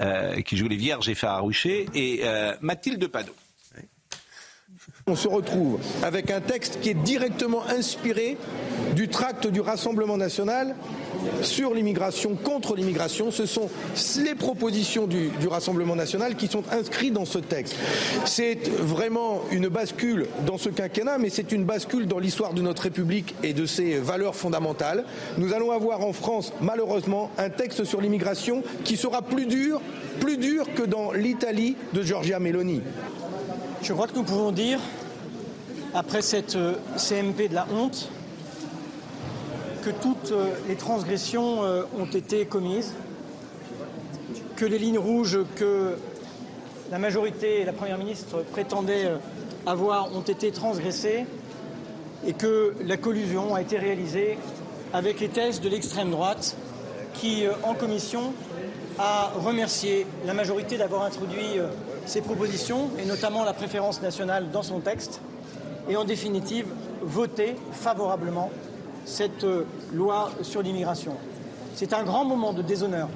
euh, 0.00 0.40
qui 0.40 0.56
joue 0.56 0.66
les 0.68 0.76
Vierges 0.76 1.08
et 1.08 1.14
Farouché, 1.14 1.86
et 1.94 2.20
euh, 2.24 2.54
Mathilde 2.60 3.06
Panot. 3.06 3.32
On 5.08 5.16
se 5.16 5.26
retrouve 5.26 5.80
avec 6.04 6.30
un 6.30 6.40
texte 6.40 6.78
qui 6.80 6.90
est 6.90 6.94
directement 6.94 7.66
inspiré 7.66 8.36
du 8.94 9.08
tract 9.08 9.48
du 9.48 9.60
Rassemblement 9.60 10.16
national 10.16 10.76
sur 11.42 11.74
l'immigration, 11.74 12.36
contre 12.36 12.76
l'immigration. 12.76 13.32
Ce 13.32 13.44
sont 13.44 13.68
les 14.22 14.36
propositions 14.36 15.08
du, 15.08 15.32
Rassemblement 15.50 15.96
national 15.96 16.36
qui 16.36 16.46
sont 16.46 16.62
inscrites 16.70 17.12
dans 17.12 17.24
ce 17.24 17.38
texte. 17.38 17.74
C'est 18.26 18.68
vraiment 18.78 19.40
une 19.50 19.66
bascule 19.66 20.28
dans 20.46 20.56
ce 20.56 20.68
quinquennat, 20.68 21.18
mais 21.18 21.30
c'est 21.30 21.50
une 21.50 21.64
bascule 21.64 22.06
dans 22.06 22.20
l'histoire 22.20 22.54
de 22.54 22.62
notre 22.62 22.82
République 22.82 23.34
et 23.42 23.54
de 23.54 23.66
ses 23.66 23.96
valeurs 23.98 24.36
fondamentales. 24.36 25.04
Nous 25.36 25.52
allons 25.52 25.72
avoir 25.72 26.02
en 26.02 26.12
France, 26.12 26.52
malheureusement, 26.60 27.28
un 27.38 27.50
texte 27.50 27.82
sur 27.82 28.00
l'immigration 28.00 28.62
qui 28.84 28.96
sera 28.96 29.20
plus 29.20 29.46
dur, 29.46 29.80
plus 30.20 30.36
dur 30.36 30.64
que 30.76 30.84
dans 30.84 31.10
l'Italie 31.10 31.76
de 31.92 32.04
Giorgia 32.04 32.38
Meloni. 32.38 32.82
Je 33.82 33.92
crois 33.92 34.06
que 34.06 34.14
nous 34.14 34.22
pouvons 34.22 34.52
dire, 34.52 34.78
après 35.92 36.22
cette 36.22 36.54
euh, 36.54 36.74
CMP 36.96 37.48
de 37.48 37.54
la 37.54 37.66
honte, 37.74 38.10
que 39.82 39.90
toutes 39.90 40.30
euh, 40.30 40.50
les 40.68 40.76
transgressions 40.76 41.64
euh, 41.64 41.82
ont 41.98 42.06
été 42.06 42.46
commises, 42.46 42.94
que 44.54 44.64
les 44.64 44.78
lignes 44.78 45.00
rouges 45.00 45.40
que 45.56 45.96
la 46.92 47.00
majorité 47.00 47.62
et 47.62 47.64
la 47.64 47.72
Première 47.72 47.98
ministre 47.98 48.44
prétendaient 48.52 49.10
avoir 49.66 50.14
ont 50.14 50.22
été 50.22 50.52
transgressées 50.52 51.26
et 52.24 52.34
que 52.34 52.74
la 52.84 52.96
collusion 52.96 53.52
a 53.52 53.62
été 53.62 53.78
réalisée 53.78 54.38
avec 54.92 55.18
les 55.18 55.28
thèses 55.28 55.60
de 55.60 55.68
l'extrême 55.68 56.12
droite 56.12 56.56
qui, 57.14 57.46
en 57.64 57.74
commission, 57.74 58.32
a 59.00 59.32
remercié 59.34 60.06
la 60.24 60.34
majorité 60.34 60.76
d'avoir 60.76 61.02
introduit 61.02 61.58
ces 62.06 62.20
propositions, 62.20 62.90
et 62.98 63.04
notamment 63.04 63.44
la 63.44 63.52
préférence 63.52 64.02
nationale 64.02 64.50
dans 64.50 64.62
son 64.62 64.80
texte, 64.80 65.20
et 65.88 65.96
en 65.96 66.04
définitive 66.04 66.66
voté 67.02 67.56
favorablement 67.72 68.50
cette 69.04 69.44
euh, 69.44 69.64
loi 69.92 70.30
sur 70.42 70.62
l'immigration. 70.62 71.16
C'est 71.74 71.92
un 71.92 72.04
grand 72.04 72.24
moment 72.24 72.52
de 72.52 72.62
déshonneur 72.62 73.08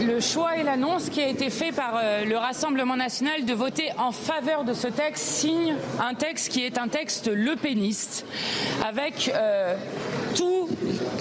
Le 0.00 0.20
choix 0.20 0.56
et 0.56 0.62
l'annonce 0.62 1.08
qui 1.08 1.20
a 1.20 1.28
été 1.28 1.50
fait 1.50 1.72
par 1.72 1.94
euh, 1.96 2.24
le 2.24 2.36
Rassemblement 2.36 2.96
national 2.96 3.44
de 3.44 3.54
voter 3.54 3.90
en 3.98 4.12
faveur 4.12 4.64
de 4.64 4.72
ce 4.72 4.86
texte 4.86 5.24
signe 5.24 5.74
un 6.00 6.14
texte 6.14 6.52
qui 6.52 6.64
est 6.64 6.78
un 6.78 6.88
texte 6.88 7.28
lepéniste, 7.28 8.26
avec 8.86 9.32
euh, 9.34 9.76
toutes 10.36 10.70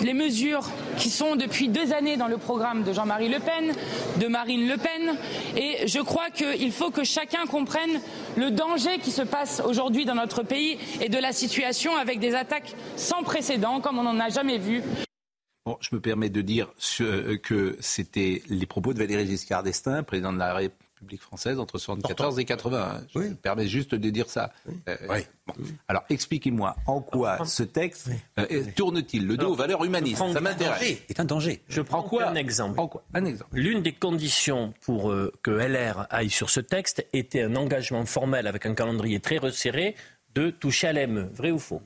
les 0.04 0.14
mesures 0.14 0.70
qui 0.98 1.10
sont 1.10 1.36
depuis 1.36 1.68
deux 1.68 1.94
années 1.94 2.18
dans 2.18 2.28
le 2.28 2.38
programme 2.38 2.84
de 2.84 2.94
Jean-Marie 2.94 3.30
Le 3.30 3.40
Pen, 3.40 3.74
de 4.20 4.28
Marine 4.28 4.68
Le 4.68 4.78
Pen. 4.78 5.16
Et 5.58 5.88
je 5.88 6.00
crois 6.00 6.30
qu'il 6.30 6.72
faut 6.72 6.92
que 6.92 7.04
chacun 7.04 7.46
comprenne 7.50 8.00
le 8.36 8.52
danger 8.52 9.00
qui 9.00 9.12
se 9.12 9.22
passe 9.22 9.62
aujourd'hui 9.66 10.06
dans 10.06 10.16
notre 10.16 10.44
pays 10.44 10.78
et 11.02 11.10
de 11.10 11.18
la 11.18 11.32
situation 11.32 11.96
avec 11.96 12.20
des 12.20 12.36
attaques 12.36 12.76
sans 12.96 13.24
précédent, 13.24 13.80
comme 13.80 14.00
on 14.00 14.04
n'en 14.04 14.20
a 14.20 14.30
jamais 14.30 14.58
vu. 14.58 14.84
Bon, 15.65 15.78
je 15.80 15.89
me 15.95 16.02
permets 16.02 16.30
de 16.30 16.41
dire 16.41 16.73
ce- 16.78 17.04
euh, 17.04 17.38
que 17.38 17.78
c'était 17.80 18.41
les 18.49 18.65
propos 18.65 18.93
de 18.93 18.99
Valéry 18.99 19.26
Giscard 19.26 19.63
d'Estaing, 19.63 20.04
président 20.04 20.34
de 20.34 20.38
la 20.38 20.54
République 20.54 21.21
française, 21.21 21.58
entre 21.58 21.78
74 21.78 22.38
et 22.39 22.43
80. 22.43 23.02
Je 23.13 23.19
me 23.19 23.34
permets 23.36 23.67
juste 23.67 23.95
de 23.95 24.10
dire 24.10 24.30
ça. 24.30 24.52
Euh, 24.89 24.97
bon. 25.47 25.54
Alors, 25.88 26.04
expliquez-moi, 26.10 26.76
en 26.86 26.99
quoi 26.99 27.45
ce 27.45 27.63
texte 27.63 28.10
euh, 28.39 28.63
tourne-t-il 28.76 29.26
le 29.26 29.38
dos 29.38 29.52
aux 29.52 29.56
valeurs 29.56 29.86
humanistes? 29.86 30.17
Ça 30.34 30.41
m'intéresse. 30.41 30.97
un 31.17 31.23
danger. 31.26 31.62
Je 31.69 31.82
prends 31.82 32.04
quoi 32.04 32.28
un 32.28 32.36
exemple. 32.36 32.78
En 32.78 32.88
quoi? 32.89 33.04
Un 33.13 33.23
exemple. 33.23 33.52
L'une 33.54 33.82
des 33.82 33.93
conditions 33.93 34.73
pour 34.82 35.12
euh, 35.12 35.32
que 35.43 35.52
LR 35.52 36.08
aille 36.10 36.30
sur 36.30 36.49
ce 36.49 36.60
texte 36.60 37.06
était 37.13 37.41
un 37.43 37.56
engagement 37.56 38.06
formel 38.06 38.47
avec 38.47 38.65
un 38.65 38.73
calendrier 38.73 39.21
très 39.21 39.38
resserré 39.38 39.95
de 40.36 40.49
toucher 40.49 40.88
à 40.88 40.93
l'AME. 40.93 41.30
Vrai 41.34 41.52
ou 41.52 41.60
faux? 41.60 41.82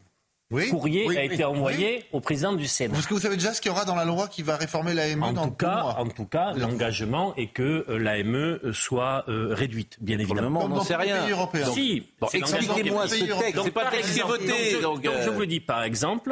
Oui, 0.49 0.69
courrier 0.69 1.05
oui, 1.07 1.17
a 1.17 1.23
été 1.23 1.43
envoyé 1.43 2.05
au 2.13 2.21
président 2.21 2.53
du 2.53 2.67
Sénat. 2.67 2.97
Est-ce 2.97 3.07
que 3.07 3.13
vous 3.13 3.19
savez 3.19 3.35
déjà 3.35 3.53
ce 3.53 3.59
qu'il 3.59 3.69
y 3.69 3.73
aura 3.75 3.83
dans 3.85 3.95
la 3.95 4.05
loi 4.05 4.27
qui 4.29 4.43
va 4.43 4.55
réformer 4.55 4.93
l'AME 4.93 5.21
en 5.23 5.33
dans 5.33 5.47
tout 5.49 5.55
cas, 5.55 5.81
mois 5.81 5.99
En 5.99 6.07
tout 6.07 6.25
cas, 6.25 6.53
l'engagement 6.53 7.33
est 7.35 7.47
que 7.47 7.85
euh, 7.89 7.97
l'AME 7.97 8.59
soit 8.73 9.25
euh, 9.27 9.53
réduite, 9.53 9.97
bien 9.99 10.19
évidemment. 10.19 10.63
on 10.63 10.69
n'en 10.69 10.83
sait 10.83 10.95
rien. 10.95 11.17
Si, 11.73 12.03
Bon, 12.21 12.27
expliquez-moi 12.31 13.07
ce 13.07 13.15
texte. 13.15 13.59
C'est 13.63 13.71
pas 13.71 13.85
texte 13.91 14.13
qui 14.13 14.19
est 14.19 14.23
voté, 14.23 14.47
Donc, 14.47 14.57
je, 14.71 14.81
donc, 14.81 15.01
donc 15.03 15.13
je 15.21 15.29
euh, 15.29 15.31
vous 15.31 15.39
le 15.41 15.47
dis, 15.47 15.59
par 15.59 15.83
exemple, 15.83 16.31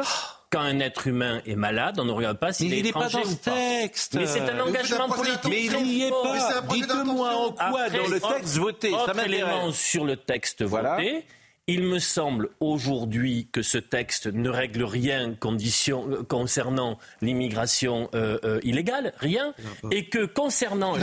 quand 0.50 0.60
un 0.60 0.78
être 0.80 1.06
humain 1.08 1.42
est 1.46 1.56
malade, 1.56 1.98
on 1.98 2.04
ne 2.04 2.12
regarde 2.12 2.38
pas 2.38 2.52
s'il 2.52 2.70
Mais 2.70 2.76
est 2.76 2.78
il 2.78 2.84
n'est 2.86 2.92
pas 2.92 3.08
dans 3.08 3.18
ou 3.20 3.36
pas. 3.36 3.50
texte. 3.50 4.14
Mais 4.14 4.26
c'est 4.26 4.40
un 4.48 4.60
engagement 4.60 5.08
politique. 5.08 5.40
Mais 5.50 5.64
il 5.64 5.82
n'y 5.84 6.02
est 6.04 6.10
pas. 6.10 6.62
Dites-moi 6.72 7.30
en 7.34 7.52
quoi 7.52 7.82
Après, 7.82 7.98
dans 7.98 8.06
le 8.08 8.20
texte 8.20 8.56
voté. 8.56 8.90
Ça 8.92 8.96
Autre 8.96 9.06
m'intéresse. 9.08 9.32
élément 9.34 9.72
sur 9.72 10.04
le 10.04 10.16
texte 10.16 10.62
Voilà. 10.62 10.96
voté. 10.96 11.24
Il 11.68 11.82
me 11.82 11.98
semble 11.98 12.50
aujourd'hui 12.60 13.48
que 13.50 13.60
ce 13.60 13.78
texte 13.78 14.28
ne 14.28 14.48
règle 14.48 14.84
rien 14.84 15.34
condition- 15.34 16.08
euh, 16.08 16.22
concernant 16.22 16.96
l'immigration 17.22 18.08
euh, 18.14 18.38
euh, 18.44 18.60
illégale, 18.62 19.12
rien, 19.18 19.52
et 19.90 20.04
que 20.08 20.26
concernant 20.26 20.94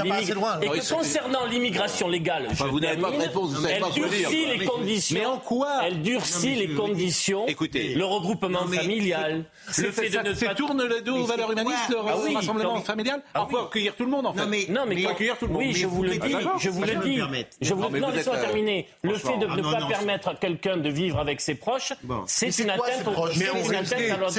l'immigration 1.51 2.07
légale, 2.07 2.47
Enfin, 2.49 2.67
je 2.67 2.71
vous 2.71 2.79
n'avez 2.79 3.01
pas 3.01 3.11
de 3.11 3.17
réponse, 3.17 3.49
vous 3.49 3.61
savez 3.61 3.73
elle 3.73 3.81
pas 3.81 3.89
durcit 3.89 4.45
les 4.45 4.57
Mais- 4.59 4.65
conditions. 4.65 5.19
mais 5.19 5.25
en 5.25 5.37
quoi 5.37 5.81
Elle 5.85 6.01
durcit 6.01 6.55
les 6.55 6.69
conditions. 6.73 7.45
Écoutez. 7.47 7.93
le 7.95 8.05
regroupement 8.05 8.47
Non, 8.61 8.65
mais 8.69 8.77
familial, 8.77 9.43
le 9.77 9.91
fait 9.91 10.07
de 10.07 10.13
ça, 10.13 10.23
ne 10.23 10.33
c'est 10.33 10.45
pas 10.45 10.55
tourne 10.55 10.81
le 10.81 11.01
dos 11.01 11.17
aux 11.17 11.25
valeurs 11.25 11.51
humanistes, 11.51 11.89
le 11.89 11.97
Ah 12.07 12.15
oui, 12.25 12.35
rassemblement 12.35 12.77
mais- 12.77 12.83
familial. 12.85 13.21
Ah 13.33 13.43
On 13.43 13.47
peut 13.47 13.57
oui. 13.57 13.63
accueillir 13.67 13.95
tout 13.97 14.05
le 14.05 14.11
monde 14.11 14.27
en 14.27 14.33
fait. 14.33 14.39
Non, 14.39 14.47
mais- 14.47 14.65
non, 14.69 14.85
mais 14.87 15.03
quand- 15.03 15.09
accueillir 15.09 15.37
tout 15.37 15.47
le 15.47 15.51
monde. 15.51 15.61
oui, 15.61 15.67
Mais 15.67 15.73
je 15.73 15.87
vous 15.87 16.03
le 16.03 16.11
dis, 16.11 16.19
Ah, 16.21 16.27
je 16.57 16.69
vous 16.69 16.81
le 16.83 16.87
dis. 17.03 17.17
Je 17.61 17.73
vous 17.73 17.89
mais 17.89 17.99
êtes, 17.99 18.27
euh, 18.29 18.41
terminer. 18.41 18.87
Le 19.01 19.15
fait 19.15 19.37
de 19.39 19.45
ah 19.49 19.55
ne 19.57 19.61
pas 19.61 19.87
permettre 19.87 20.29
à 20.29 20.35
quelqu'un 20.53 20.77
de 20.77 20.89
vivre 20.89 21.19
avec 21.19 21.41
ses 21.41 21.55
proches, 21.55 21.93
Bon. 22.03 22.23
c'est 22.27 22.57
une 22.59 22.71
quoi, 22.75 22.87
atteinte 22.87 23.05
Mais 23.37 23.49
on 23.49 23.57
une 23.57 23.63
sait- 23.63 23.75
atteinte 23.95 24.11
à 24.11 24.17
l'ordre 24.17 24.35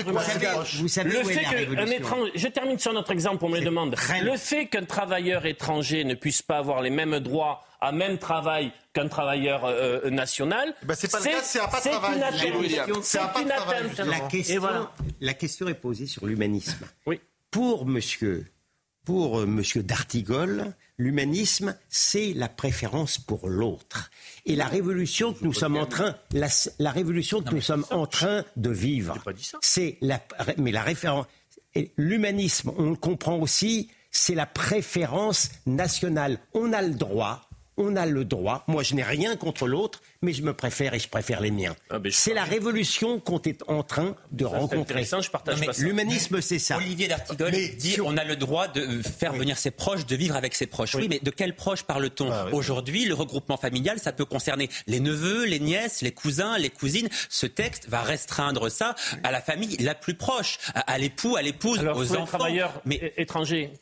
Le 1.04 1.24
fait 1.24 1.42
la 1.42 1.74
qu'un 1.76 1.86
étranger, 1.86 2.32
je 2.34 2.48
termine 2.48 2.78
sur 2.78 2.92
notre 2.92 3.10
exemple, 3.12 3.44
on 3.44 3.48
me 3.48 3.58
le 3.58 3.64
demande. 3.64 3.96
Le 4.22 4.36
fait 4.36 4.66
qu'un 4.66 4.84
travailleur 4.84 5.46
étranger 5.46 6.04
ne 6.04 6.14
puisse 6.14 6.42
pas 6.42 6.58
avoir 6.58 6.82
les 6.82 6.90
mêmes 6.90 7.18
droits 7.20 7.62
à 7.80 7.92
même 7.92 8.16
travail 8.18 8.72
qu'un 8.94 9.08
travailleur 9.08 9.64
euh, 9.66 10.00
euh, 10.04 10.10
national, 10.10 10.74
Ben, 10.84 10.94
c'est 10.94 11.10
pas 11.10 11.18
le 11.18 11.24
cas, 11.24 11.40
c'est 11.42 11.60
un 11.60 11.66
pas 11.68 11.78
de 11.78 11.82
c'est 11.82 11.90
travail. 11.90 12.20
c'est 13.02 13.18
une 13.42 13.50
atteinte. 13.52 13.98
La 14.06 14.20
question, 14.20 14.60
voilà. 14.60 14.90
la 15.20 15.34
question 15.34 15.68
est 15.68 15.74
posée 15.74 16.06
sur 16.06 16.24
l'humanisme. 16.26 16.86
Oui. 17.06 17.20
Pour 17.50 17.84
monsieur, 17.86 18.46
pour 19.04 19.40
euh, 19.40 19.46
monsieur 19.46 19.82
D'Artigol, 19.82 20.74
l'humanisme, 20.98 21.76
c'est 21.88 22.32
la 22.34 22.48
préférence 22.48 23.18
pour 23.18 23.48
l'autre. 23.48 24.10
Et 24.46 24.56
la 24.56 24.66
révolution 24.66 25.32
que 25.32 25.44
nous 25.44 25.52
sommes 25.52 25.76
en 25.76 25.86
train, 25.86 26.16
la, 26.32 26.48
la 26.78 26.90
révolution 26.90 27.42
que 27.42 27.54
nous 27.54 27.60
sommes 27.60 27.86
en 27.90 28.06
train 28.06 28.44
de 28.56 28.70
vivre, 28.70 29.18
c'est 29.60 29.98
la, 30.00 30.20
mais 30.58 30.72
la 30.72 30.82
référence, 30.82 31.26
l'humanisme, 31.96 32.72
on 32.78 32.90
le 32.90 32.96
comprend 32.96 33.36
aussi, 33.36 33.90
c'est 34.10 34.34
la 34.34 34.46
préférence 34.46 35.50
nationale. 35.66 36.38
On 36.52 36.72
a 36.72 36.82
le 36.82 36.94
droit. 36.94 37.48
On 37.76 37.96
a 37.96 38.06
le 38.06 38.24
droit, 38.24 38.62
moi 38.68 38.84
je 38.84 38.94
n'ai 38.94 39.02
rien 39.02 39.34
contre 39.34 39.66
l'autre, 39.66 40.00
mais 40.22 40.32
je 40.32 40.42
me 40.42 40.54
préfère 40.54 40.94
et 40.94 41.00
je 41.00 41.08
préfère 41.08 41.40
les 41.40 41.50
miens. 41.50 41.74
Ah, 41.90 41.98
ben, 41.98 42.12
c'est 42.12 42.32
la 42.32 42.44
révolution 42.44 43.18
qu'on 43.18 43.40
est 43.42 43.64
en 43.66 43.82
train 43.82 44.14
de 44.30 44.44
Ça, 44.44 44.50
c'est 44.52 44.56
rencontrer. 44.58 45.04
je 45.04 45.30
partage 45.30 45.54
Non, 45.56 45.60
mais 45.60 45.66
pas 45.66 45.72
ça. 45.72 45.82
L'humanisme, 45.82 46.40
c'est 46.40 46.60
ça. 46.60 46.76
Olivier 46.76 47.08
D'Artigol 47.08 47.50
dit 47.50 47.90
sur- 47.90 48.06
on 48.06 48.16
a 48.16 48.22
le 48.22 48.36
droit 48.36 48.68
de 48.68 49.02
faire 49.02 49.32
venir 49.32 49.58
ses 49.58 49.72
proches, 49.72 50.06
de 50.06 50.14
vivre 50.14 50.36
avec 50.36 50.54
ses 50.54 50.66
proches. 50.66 50.94
Oui, 50.94 51.08
mais 51.10 51.18
de 51.18 51.30
quels 51.32 51.56
proches 51.56 51.82
parle-t-on 51.82 52.30
Ah, 52.30 52.44
oui. 52.46 52.52
Aujourd'hui, 52.52 53.06
le 53.06 53.14
regroupement 53.14 53.56
familial, 53.56 53.98
ça 53.98 54.12
peut 54.12 54.24
concerner 54.24 54.68
les 54.86 55.00
neveux, 55.00 55.44
les 55.44 55.58
nièces, 55.58 56.00
les 56.00 56.12
cousins, 56.12 56.56
les 56.58 56.70
cousines. 56.70 57.08
Ce 57.28 57.46
texte 57.46 57.88
va 57.88 58.02
restreindre 58.02 58.70
ça 58.70 58.94
à 59.24 59.32
la 59.32 59.40
famille 59.40 59.76
la 59.78 59.96
plus 59.96 60.14
proche, 60.14 60.58
à, 60.74 60.96
l'époux, 60.98 61.34
à 61.34 61.42
l'épouse, 61.42 61.80
Alors, 61.80 61.96
aux 61.96 62.04
pour 62.04 62.14
les 62.14 62.20
enfants. 62.20 62.38
travailleurs 62.38 62.80
Mais 62.84 63.12
étrangers, 63.16 63.72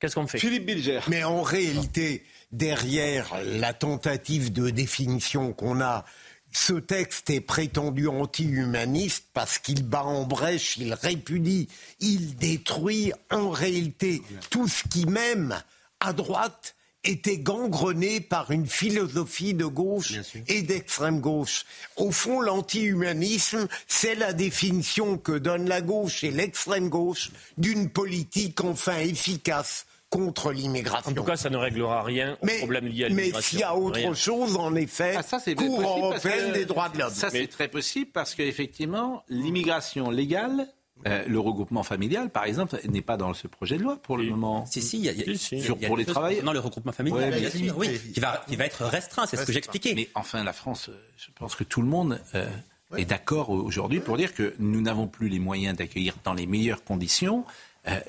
qu'est-ce 0.00 0.14
qu'on 0.14 0.26
fait? 0.26 0.38
Philippe 0.38 0.64
Bilger. 0.64 1.00
Mais 1.08 1.24
en 1.24 1.42
réalité, 1.42 2.22
derrière 2.52 3.34
la 3.44 3.72
tentative 3.72 4.52
de 4.52 4.70
définition 4.70 5.52
qu'on 5.52 5.80
a, 5.80 6.04
ce 6.52 6.72
texte 6.72 7.30
est 7.30 7.40
prétendu 7.40 8.08
anti-humaniste 8.08 9.26
parce 9.34 9.58
qu'il 9.58 9.84
bat 9.84 10.04
en 10.04 10.24
brèche, 10.24 10.76
il 10.78 10.94
répudie, 10.94 11.68
il 12.00 12.36
détruit 12.36 13.12
en 13.30 13.50
réalité 13.50 14.22
tout 14.50 14.66
ce 14.66 14.84
qui 14.88 15.04
même 15.06 15.60
à 16.00 16.12
droite 16.12 16.74
était 17.04 17.38
gangrené 17.38 18.20
par 18.20 18.50
une 18.50 18.66
philosophie 18.66 19.54
de 19.54 19.66
gauche 19.66 20.14
et 20.48 20.62
d'extrême 20.62 21.20
gauche. 21.20 21.64
Au 21.96 22.10
fond, 22.10 22.40
l'anti-humanisme, 22.40 23.68
c'est 23.86 24.14
la 24.14 24.32
définition 24.32 25.16
que 25.16 25.32
donne 25.32 25.68
la 25.68 25.80
gauche 25.80 26.24
et 26.24 26.30
l'extrême 26.30 26.88
gauche 26.88 27.30
d'une 27.56 27.88
politique 27.88 28.62
enfin 28.62 28.98
efficace 28.98 29.86
contre 30.10 30.52
l'immigration. 30.52 31.10
En 31.10 31.14
tout 31.14 31.22
cas, 31.24 31.36
ça 31.36 31.50
ne 31.50 31.56
réglera 31.56 32.02
rien 32.02 32.38
au 32.40 32.46
Mais, 32.46 32.58
problème 32.58 32.86
lié 32.86 33.04
à 33.04 33.08
mais 33.10 33.14
l'immigration. 33.24 33.50
s'il 33.50 33.58
y 33.60 33.62
a 33.62 33.76
autre 33.76 33.96
Rien. 33.96 34.14
chose, 34.14 34.56
en 34.56 34.74
effet, 34.74 35.14
Ah, 35.18 35.22
ça, 35.22 35.38
Cour 35.54 35.80
européenne 35.82 36.48
que- 36.52 36.54
des 36.58 36.64
droits 36.64 36.88
de 36.88 36.98
l'homme. 36.98 37.12
Ça, 37.12 37.30
c'est 37.30 37.46
très 37.46 37.68
possible 37.68 38.10
parce 38.12 38.34
qu'effectivement, 38.34 39.22
l'immigration 39.28 40.10
légale, 40.10 40.66
euh, 41.06 41.22
le 41.28 41.38
regroupement 41.38 41.82
familial, 41.82 42.30
par 42.30 42.44
exemple, 42.44 42.80
n'est 42.88 43.02
pas 43.02 43.16
dans 43.16 43.32
ce 43.34 43.46
projet 43.46 43.76
de 43.76 43.82
loi 43.82 43.96
pour 44.02 44.16
le 44.16 44.24
moment. 44.30 44.64
Si, 44.66 44.80
si, 44.82 44.98
il 44.98 45.04
y 45.04 45.08
a, 45.08 45.12
y 45.12 45.20
a- 45.22 45.24
Si, 45.26 45.38
si. 45.38 45.54
il 45.56 45.58
y 45.58 45.62
a 45.62 45.64
Sur- 45.66 45.78
pour 45.78 45.96
les 45.96 46.04
travailleurs. 46.04 46.38
concernant 46.38 46.52
le 46.52 46.58
regroupement 46.60 46.92
familial, 46.92 47.30
Ouais, 47.32 47.40
bien 47.40 47.50
mais- 47.54 47.66
sûr, 47.66 47.76
oui, 47.78 48.00
qui 48.14 48.18
va, 48.20 48.44
qui 48.48 48.56
va 48.56 48.64
être 48.66 48.84
restreint, 48.84 49.26
c'est 49.26 49.36
ce 49.36 49.44
que 49.44 49.52
j'expliquais. 49.52 49.92
Mais 49.94 50.08
enfin, 50.14 50.42
la 50.42 50.52
France, 50.52 50.88
euh, 50.88 50.98
je 51.18 51.28
pense 51.36 51.54
que 51.54 51.64
tout 51.64 51.82
le 51.82 51.86
monde 51.88 52.20
euh, 52.34 52.48
est 52.96 53.04
d'accord 53.04 53.50
aujourd'hui 53.50 54.00
pour 54.00 54.16
dire 54.16 54.32
que 54.34 54.54
nous 54.58 54.80
n'avons 54.80 55.06
plus 55.06 55.28
les 55.28 55.38
moyens 55.38 55.76
d'accueillir 55.76 56.14
dans 56.24 56.32
les 56.34 56.46
meilleures 56.46 56.82
conditions 56.82 57.44
euh, 57.46 57.52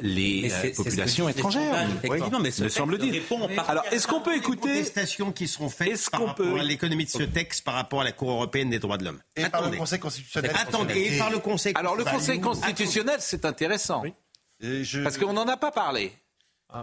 les 0.02 0.42
Mais 0.44 0.52
euh, 0.54 0.62
ce 0.62 0.68
que 0.70 0.76
populations 0.84 1.28
les 1.28 1.34
étrangères. 1.34 1.64
sondages, 1.64 1.90
effectivement, 2.04 2.40
mais 2.40 2.52
ce 2.52 2.64
me 2.64 2.70
semble-t-il. 2.70 3.22
Alors, 3.68 3.84
est-ce 3.92 4.08
qu'on 4.08 4.22
peut 4.22 4.32
Les 4.34 4.38
écouter 4.40 4.70
protestations 4.74 5.32
qui 5.32 5.48
seront 5.48 5.70
faites 5.70 6.10
par 6.10 6.20
rapport 6.22 6.36
peut- 6.36 6.60
à 6.60 6.64
l'économie 6.64 7.06
de 7.06 7.10
ce 7.10 7.24
texte 7.24 7.64
par 7.64 7.74
rapport 7.76 8.02
à 8.02 8.04
la 8.04 8.12
Cour 8.12 8.32
européenne 8.32 8.70
des 8.70 8.80
droits 8.80 8.98
de 8.98 9.06
l'homme? 9.06 9.22
Et 9.36 9.42
par 9.44 9.62
le 9.62 9.68
Attendez. 9.68 9.78
Conseil 9.78 10.00
constitutionnel. 10.00 10.52
Attendez, 10.56 11.10
et 11.14 11.18
par 11.18 11.30
le 11.30 11.40
Conseil 11.40 11.74
Alors, 11.76 11.96
le 11.96 12.04
Conseil 12.04 12.40
constitutionnel. 12.40 12.76
constitutionnel, 12.76 13.18
c'est 13.20 13.46
intéressant. 13.46 14.04
Je- 14.62 15.04
Parce 15.04 15.18
qu'on 15.18 15.34
n'en 15.34 15.48
a 15.48 15.58
pas 15.58 15.72
parlé. 15.72 16.12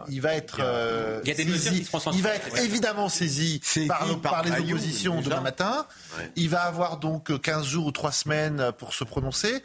il 0.09 0.21
va 0.21 0.35
être 0.35 0.59
euh, 0.61 1.21
Il 1.25 1.29
y 1.29 1.31
a 1.31 1.35
des 1.35 1.45
mesures 1.45 1.71
saisi, 1.73 1.87
il 2.15 2.23
va 2.23 2.35
être 2.35 2.53
ouais. 2.55 2.65
évidemment 2.65 3.09
saisi 3.09 3.61
Saisi 3.63 3.87
par, 3.87 4.05
le- 4.07 4.17
par 4.17 4.33
par 4.33 4.45
les 4.45 4.51
Bayou, 4.51 4.77
oppositions 4.77 5.21
demain 5.21 5.41
matin. 5.43 5.87
Il 6.37 6.49
va 6.49 6.63
avoir 6.63 6.97
donc 6.97 7.41
15 7.41 7.67
jours 7.67 7.87
ou 7.87 7.93
3 7.93 8.11
semaines 8.13 8.73
pour 8.79 8.95
se 8.95 9.05
prononcer. 9.05 9.63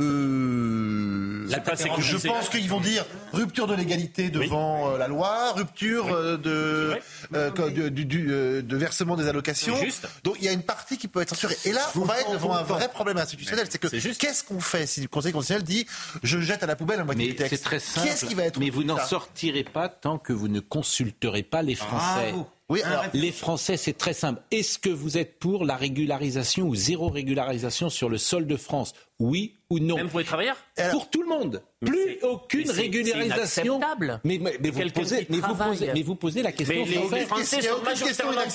Euh, 0.00 1.46
La 1.50 1.60
préférence 1.60 2.00
je 2.00 2.16
pense 2.16 2.48
qu'ils 2.48 2.68
vont 2.68 2.80
dire 2.80 3.04
rupture 3.32 3.66
de 3.66 3.74
l'égalité 3.74 4.30
devant 4.30 4.90
euh, 4.90 4.98
la 4.98 5.08
loi, 5.08 5.52
rupture 5.52 6.08
euh, 6.12 6.36
de, 6.36 6.98
euh, 7.34 7.50
que- 7.50 7.70
de, 7.70 7.88
du- 7.90 8.04
du, 8.06 8.26
euh, 8.30 8.62
de 8.62 8.76
versement 8.76 9.16
des 9.16 9.28
allocations. 9.28 9.76
Juste. 9.76 10.06
Donc 10.24 10.36
il 10.40 10.44
y 10.44 10.48
a 10.48 10.52
une 10.52 10.62
partie 10.62 10.96
qui 10.98 11.06
peut 11.06 11.20
être 11.20 11.30
censurée. 11.30 11.56
Et 11.64 11.72
là, 11.72 11.82
on 11.96 12.00
va 12.00 12.20
être 12.20 12.32
devant 12.32 12.54
un 12.54 12.62
vrai 12.62 12.88
problème 12.88 13.18
institutionnel. 13.18 13.66
C'est 13.70 13.78
que 13.78 13.88
qu'est-ce 13.88 14.42
qu'on 14.44 14.60
fait 14.60 14.86
si 14.86 15.00
le 15.02 15.08
Conseil 15.08 15.32
constitutionnel 15.32 15.64
dit 15.66 15.86
je 16.22 16.40
jette 16.40 16.62
à 16.62 16.66
la 16.66 16.76
poubelle 16.76 16.98
la 16.98 17.04
moitié 17.04 17.26
du 17.28 17.34
texte 17.36 17.54
c'est 17.56 17.62
très 17.62 17.78
simple. 17.78 18.08
Qu'est-ce 18.08 18.24
qui 18.24 18.34
va 18.34 18.44
être 18.44 18.58
Mais 18.58 18.70
vous 18.70 18.84
n'en 18.84 18.98
sortirez 18.98 19.64
pas 19.64 19.88
tant 19.88 20.18
que 20.18 20.32
vous 20.32 20.48
ne 20.48 20.60
consulterez 20.60 21.42
pas 21.42 21.62
les 21.62 21.74
Français. 21.74 22.30
Bravo. 22.32 22.48
Oui, 22.70 22.80
alors. 22.82 23.04
Les 23.12 23.30
Français, 23.30 23.76
c'est 23.76 23.92
très 23.92 24.14
simple. 24.14 24.40
Est-ce 24.50 24.78
que 24.78 24.88
vous 24.88 25.18
êtes 25.18 25.38
pour 25.38 25.66
la 25.66 25.76
régularisation 25.76 26.66
ou 26.66 26.74
zéro 26.74 27.08
régularisation 27.08 27.90
sur 27.90 28.08
le 28.08 28.16
sol 28.16 28.46
de 28.46 28.56
France? 28.56 28.94
Oui 29.20 29.58
ou 29.68 29.78
non? 29.80 29.96
Même 29.96 30.08
pour 30.08 30.18
les 30.20 30.24
travailleurs? 30.24 30.56
Pour 30.90 31.10
tout 31.10 31.22
le 31.22 31.28
monde. 31.28 31.62
Mais 31.82 31.90
Plus 31.90 32.18
aucune 32.22 32.66
mais 32.68 32.72
régularisation. 32.72 33.78
Mais, 34.24 34.38
mais- 34.38 34.56
mais 34.60 34.70
vous 34.70 34.90
posez, 34.90 35.26
mais, 35.28 35.38
vous 35.40 35.54
posez, 35.54 35.90
mais 35.92 36.02
vous 36.02 36.14
posez 36.14 36.42
la 36.42 36.52
question 36.52 36.74
Mais 36.84 36.84
les, 36.90 36.96
Français. 36.96 37.18
les 37.18 37.26
Français 37.26 37.62
sont 37.62 37.76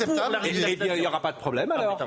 pour 0.06 0.16
la 0.16 0.40
Eh 0.44 0.52
bien, 0.52 0.66
régularisation. 0.66 0.96
il 0.96 1.02
n'y 1.02 1.08
aura 1.08 1.22
pas 1.22 1.32
de 1.32 1.38
problème 1.38 1.72
Ah, 1.76 1.80
alors. 1.80 2.00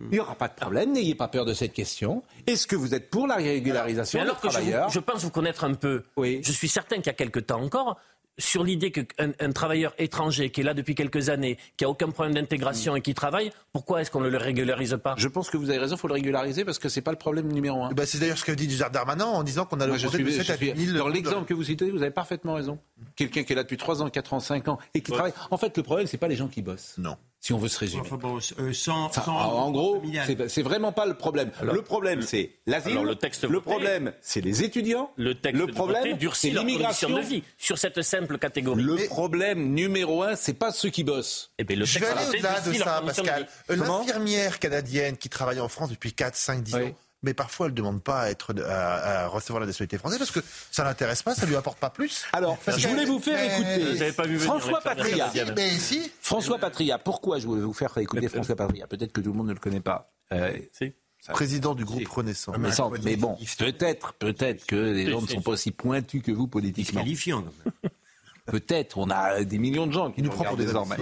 Il 0.00 0.08
n'y 0.10 0.18
aura 0.18 0.34
pas 0.34 0.48
de 0.48 0.54
problème, 0.54 0.90
n'ayez 0.92 1.14
pas 1.14 1.28
peur 1.28 1.44
de 1.44 1.54
cette 1.54 1.72
question. 1.72 2.22
Est-ce 2.48 2.66
que 2.66 2.74
vous 2.74 2.94
êtes 2.96 3.10
pour 3.10 3.28
la 3.28 3.36
régularisation 3.36 4.18
des 4.18 4.24
alors 4.24 4.40
que 4.40 4.48
je, 4.48 4.54
vous- 4.56 4.60
travailleurs 4.60 4.90
je 4.90 4.98
pense 4.98 5.22
vous 5.22 5.30
connaître 5.30 5.62
un 5.62 5.74
peu, 5.74 6.02
Oui. 6.16 6.40
je 6.42 6.50
suis 6.50 6.68
certain 6.68 6.96
qu'il 6.96 7.06
y 7.06 7.10
a 7.10 7.14
quelque 7.14 7.38
temps 7.38 7.60
encore, 7.62 7.96
sur 8.38 8.64
l'idée 8.64 8.90
qu'un 8.90 9.04
un 9.38 9.52
travailleur 9.52 9.94
étranger 9.98 10.50
qui 10.50 10.60
est 10.60 10.64
là 10.64 10.74
depuis 10.74 10.94
quelques 10.94 11.28
années, 11.28 11.56
qui 11.76 11.84
a 11.84 11.88
aucun 11.88 12.08
problème 12.10 12.34
d'intégration 12.34 12.96
et 12.96 13.00
qui 13.00 13.14
travaille, 13.14 13.50
pourquoi 13.72 14.00
est-ce 14.00 14.10
qu'on 14.10 14.20
ne 14.20 14.28
le 14.28 14.38
régularise 14.38 14.98
pas? 15.02 15.14
Je 15.18 15.28
pense 15.28 15.50
que 15.50 15.56
vous 15.56 15.70
avez 15.70 15.78
raison, 15.78 15.96
il 15.96 15.98
faut 15.98 16.08
le 16.08 16.14
régulariser 16.14 16.64
parce 16.64 16.78
que 16.78 16.88
c'est 16.88 17.00
pas 17.00 17.12
le 17.12 17.16
problème 17.18 17.52
numéro 17.52 17.82
un. 17.84 17.90
Eh 17.90 17.94
ben, 17.94 18.06
c'est 18.06 18.18
d'ailleurs 18.18 18.38
ce 18.38 18.44
que 18.44 18.52
dit 18.52 18.68
Gérard 18.70 18.90
Darmanin 18.90 19.26
en 19.26 19.42
disant 19.42 19.64
qu'on 19.66 19.80
a 19.80 19.86
le 19.86 19.96
je 19.96 20.06
de 20.08 20.12
suis, 20.12 20.32
7 20.32 20.46
je 20.46 20.52
à 20.52 20.56
suis- 20.56 20.70
8 20.72 20.86
000 20.86 20.98
dans 20.98 21.08
l'exemple 21.08 21.44
que 21.46 21.54
vous 21.54 21.64
citez, 21.64 21.90
vous 21.90 22.02
avez 22.02 22.10
parfaitement 22.10 22.54
raison. 22.54 22.78
Quelqu'un 23.16 23.44
qui 23.44 23.52
est 23.52 23.56
là 23.56 23.62
depuis 23.62 23.76
3 23.76 24.02
ans, 24.02 24.08
4 24.10 24.34
ans, 24.34 24.40
5 24.40 24.66
ans 24.68 24.78
et 24.94 25.00
qui 25.00 25.12
travaille. 25.12 25.32
En 25.50 25.56
fait, 25.56 25.76
le 25.76 25.82
problème, 25.82 26.06
c'est 26.06 26.18
pas 26.18 26.28
les 26.28 26.36
gens 26.36 26.48
qui 26.48 26.62
bossent. 26.62 26.94
Non. 26.98 27.16
Si 27.44 27.52
on 27.52 27.58
veut 27.58 27.68
se 27.68 27.78
résumer. 27.78 28.00
Enfin 28.06 28.16
bon, 28.16 28.38
euh, 28.58 28.72
sans, 28.72 29.04
Enfin, 29.04 29.20
sans- 29.22 29.36
en 29.36 29.70
gros, 29.70 30.02
c'est 30.48 30.62
vraiment 30.62 30.92
pas 30.92 31.04
le 31.04 31.12
problème. 31.12 31.50
le 31.62 31.82
problème, 31.82 32.22
c'est 32.22 32.52
l'asile. 32.66 32.94
le 33.02 33.16
texte 33.16 33.42
Le 33.44 33.58
voté- 33.58 33.60
problème, 33.70 34.12
c'est 34.22 34.40
les 34.40 34.62
étudiants. 34.62 35.10
Le 35.16 35.34
texte 35.34 35.60
le 35.60 35.66
du 35.66 35.72
problème, 35.74 36.16
c'est 36.32 36.48
l'immigration. 36.48 37.10
de 37.10 37.20
vie 37.20 37.42
sur 37.58 37.76
cette 37.76 38.00
simple 38.00 38.38
catégorie. 38.38 38.82
Le 38.82 38.96
problème 39.08 39.74
numéro 39.74 40.22
un, 40.22 40.36
c'est 40.36 40.54
pas 40.54 40.72
ceux 40.72 40.88
qui 40.88 41.04
bossent. 41.04 41.50
Eh 41.58 41.64
bien, 41.64 41.76
le 41.76 41.84
Je 41.84 41.98
vais 41.98 42.06
aller 42.06 42.28
au-delà 42.30 42.60
de 42.60 42.72
ça, 42.72 43.02
Pascal. 43.04 43.46
Euh, 43.68 43.76
L'infirmière 43.76 44.58
canadienne 44.58 45.18
qui 45.18 45.28
travaille 45.28 45.60
en 45.60 45.68
France 45.68 45.90
depuis 45.90 46.14
4, 46.14 46.36
5, 46.36 46.62
10 46.62 46.74
ans, 46.76 46.92
mais 47.24 47.34
parfois 47.34 47.66
elle 47.66 47.72
ne 47.72 47.76
demande 47.76 48.02
pas 48.02 48.20
à, 48.22 48.30
être, 48.30 48.54
à, 48.64 49.22
à 49.24 49.26
recevoir 49.28 49.60
la 49.60 49.66
nationalité 49.66 49.98
française 49.98 50.18
parce 50.18 50.30
que 50.30 50.40
ça 50.70 50.84
l'intéresse 50.84 51.22
pas, 51.22 51.34
ça 51.34 51.46
lui 51.46 51.56
apporte 51.56 51.78
pas 51.78 51.90
plus. 51.90 52.24
Alors, 52.32 52.56
Parce 52.58 52.78
je 52.78 52.86
voulais 52.88 53.04
vous 53.04 53.18
faire 53.18 53.38
mais- 53.38 53.54
écouter 53.78 53.94
Vous 53.96 54.02
avez 54.02 54.12
pas 54.12 54.26
vu 54.26 54.36
venir 54.36 54.58
François 54.58 54.80
Patria. 54.80 55.30
Mais 55.56 55.70
si, 55.70 56.10
François 56.20 56.58
Patria, 56.58 56.98
pourquoi 56.98 57.38
je 57.38 57.46
voulais 57.46 57.62
vous 57.62 57.72
faire 57.72 57.96
écouter 57.98 58.28
François 58.28 58.56
Patria? 58.56 58.86
Peut-être 58.86 59.12
que 59.12 59.20
tout 59.20 59.30
le 59.32 59.36
monde 59.38 59.48
ne 59.48 59.52
le 59.54 59.58
connaît 59.58 59.80
pas. 59.80 60.12
Euh, 60.32 60.56
ça- 60.72 61.32
président 61.32 61.74
du 61.74 61.84
groupe 61.86 62.06
Renaissance. 62.08 62.54
mais, 62.58 62.70
sans- 62.70 62.90
mais 63.02 63.16
bon, 63.16 63.36
peut-être, 63.58 64.12
peut-être 64.18 64.66
que 64.66 64.76
les 64.76 65.10
gens 65.10 65.22
ne 65.22 65.26
sont 65.26 65.40
pas 65.40 65.52
aussi 65.52 65.70
pointus 65.70 66.22
que 66.22 66.30
vous 66.32 66.46
politiquement. 66.48 67.00
Qualifiant. 67.00 67.44
Peut-être, 68.46 68.98
on 68.98 69.08
a 69.10 69.42
des 69.42 69.58
millions 69.58 69.86
de 69.86 69.92
gens 69.92 70.10
qui 70.10 70.20
nous 70.22 70.30
des 70.30 70.64
désormais. 70.66 70.96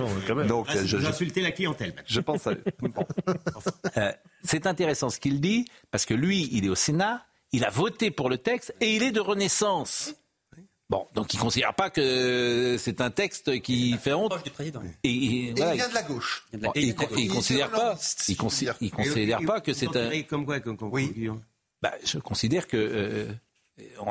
Donc, 0.47 0.67
Ah, 0.69 0.75
je, 0.85 0.97
vous 0.97 1.03
je- 1.03 1.09
insultez 1.09 1.41
la 1.41 1.51
clientèle. 1.51 1.95
je 2.07 2.21
pense 2.21 2.47
à. 2.47 2.53
Bon. 2.81 3.05
Euh, 3.97 4.13
c'est 4.45 4.67
intéressant 4.67 5.11
ce 5.11 5.19
qu'il 5.21 5.41
dit, 5.41 5.67
parce 5.91 6.07
que 6.07 6.15
lui, 6.15 6.49
il 6.53 6.65
est 6.65 6.69
au 6.69 6.75
Sénat, 6.75 7.27
il 7.53 7.65
a 7.65 7.71
voté 7.71 8.11
pour 8.11 8.31
le 8.31 8.39
texte 8.39 8.75
et 8.81 8.95
il 8.97 9.03
est 9.03 9.11
de 9.13 9.21
Renaissance. 9.21 10.15
Bon, 10.89 11.07
donc 11.15 11.33
il 11.35 11.39
ne 11.39 11.43
considère 11.43 11.75
pas 11.75 11.91
que 11.91 12.77
c'est 12.79 13.01
un 13.01 13.11
texte 13.11 13.61
qui 13.61 13.93
fait 13.99 14.13
honte. 14.13 14.43
Du 14.45 14.51
président. 14.51 14.83
Et, 15.03 15.09
et 15.11 15.49
Et 15.49 15.55
voilà, 15.57 15.75
il 15.75 15.77
vient 15.79 15.89
de 15.89 15.95
la 15.95 16.03
gauche. 16.03 16.47
Bon, 16.55 16.71
Et 16.75 16.83
il, 16.83 16.95
gauche. 16.95 17.29
considère 17.29 17.71
pas, 17.71 17.97
il, 18.29 18.37
consi- 18.37 18.73
il 18.81 18.91
considère 18.91 19.41
et- 19.41 19.45
pas 19.47 19.61
que 19.61 19.73
c'est 19.73 19.95
un. 19.97 20.23
Comme 20.23 20.45
quoi, 20.47 20.61
comme 20.61 20.77
conclusion 20.77 21.43
Bah, 21.83 21.93
je 22.05 22.19
considère 22.19 22.67
que 22.69 22.77
euh, 22.77 23.27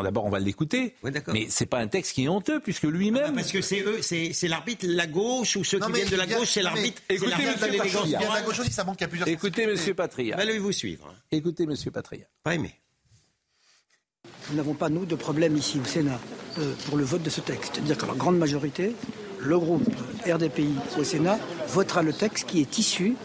d'abord 0.03 0.25
on 0.25 0.29
va 0.29 0.39
l'écouter, 0.39 0.95
d'accord. 1.03 1.33
mais 1.33 1.47
c'est 1.49 1.65
pas 1.65 1.79
un 1.79 1.87
texte 1.87 2.13
qui 2.13 2.25
est 2.25 2.27
honteux 2.27 2.59
puisque 2.59 2.85
Ah, 2.85 2.89
lui-même. 2.89 3.35
Parce 3.35 3.51
que 3.51 3.61
c'est 3.61 3.81
eux, 3.81 4.01
c'est 4.01 4.47
l'arbitre, 4.47 4.85
la 4.87 5.07
gauche 5.07 5.55
ou 5.55 5.63
ceux 5.63 5.79
Non, 5.79 5.87
qui 5.87 5.93
viennent 5.93 6.09
de 6.09 6.15
la 6.15 6.27
gauche, 6.27 6.49
c'est 6.51 6.61
l'arbitre. 6.61 7.01
c'est 7.09 7.15
écoutez, 7.15 7.31
de 7.31 8.27
la 8.33 8.41
gauche 8.41 8.59
aussi, 8.59 8.71
ça 8.71 8.83
plusieurs. 9.07 9.27
Écoutez, 9.27 9.67
Monsieur 9.67 9.93
Patria. 9.93 10.37
Allez 10.37 10.57
vous 10.59 10.71
suivre. 10.71 11.07
hein. 11.11 11.15
Écoutez, 11.31 11.65
Monsieur 11.65 11.91
Patria. 11.91 12.25
Pas 12.43 12.55
aimé. 12.55 12.73
Nous 14.49 14.57
n'avons 14.57 14.73
pas, 14.73 14.89
nous, 14.89 15.05
de 15.05 15.15
problème 15.15 15.55
ici 15.57 15.79
au 15.79 15.85
Sénat 15.87 16.19
euh, 16.59 16.73
pour 16.85 16.97
le 16.97 17.03
vote 17.03 17.23
de 17.23 17.29
ce 17.29 17.41
texte. 17.41 17.71
C'est-à-dire 17.75 17.97
que 17.97 18.05
la 18.05 18.13
grande 18.13 18.37
majorité, 18.37 18.95
le 19.39 19.57
groupe 19.57 19.83
RDPI 20.27 20.69
au 20.99 21.03
Sénat 21.03 21.39
votera 21.69 22.01
le 22.03 22.13
texte 22.13 22.47
qui 22.47 22.61
est 22.61 22.77
issu 22.77 23.15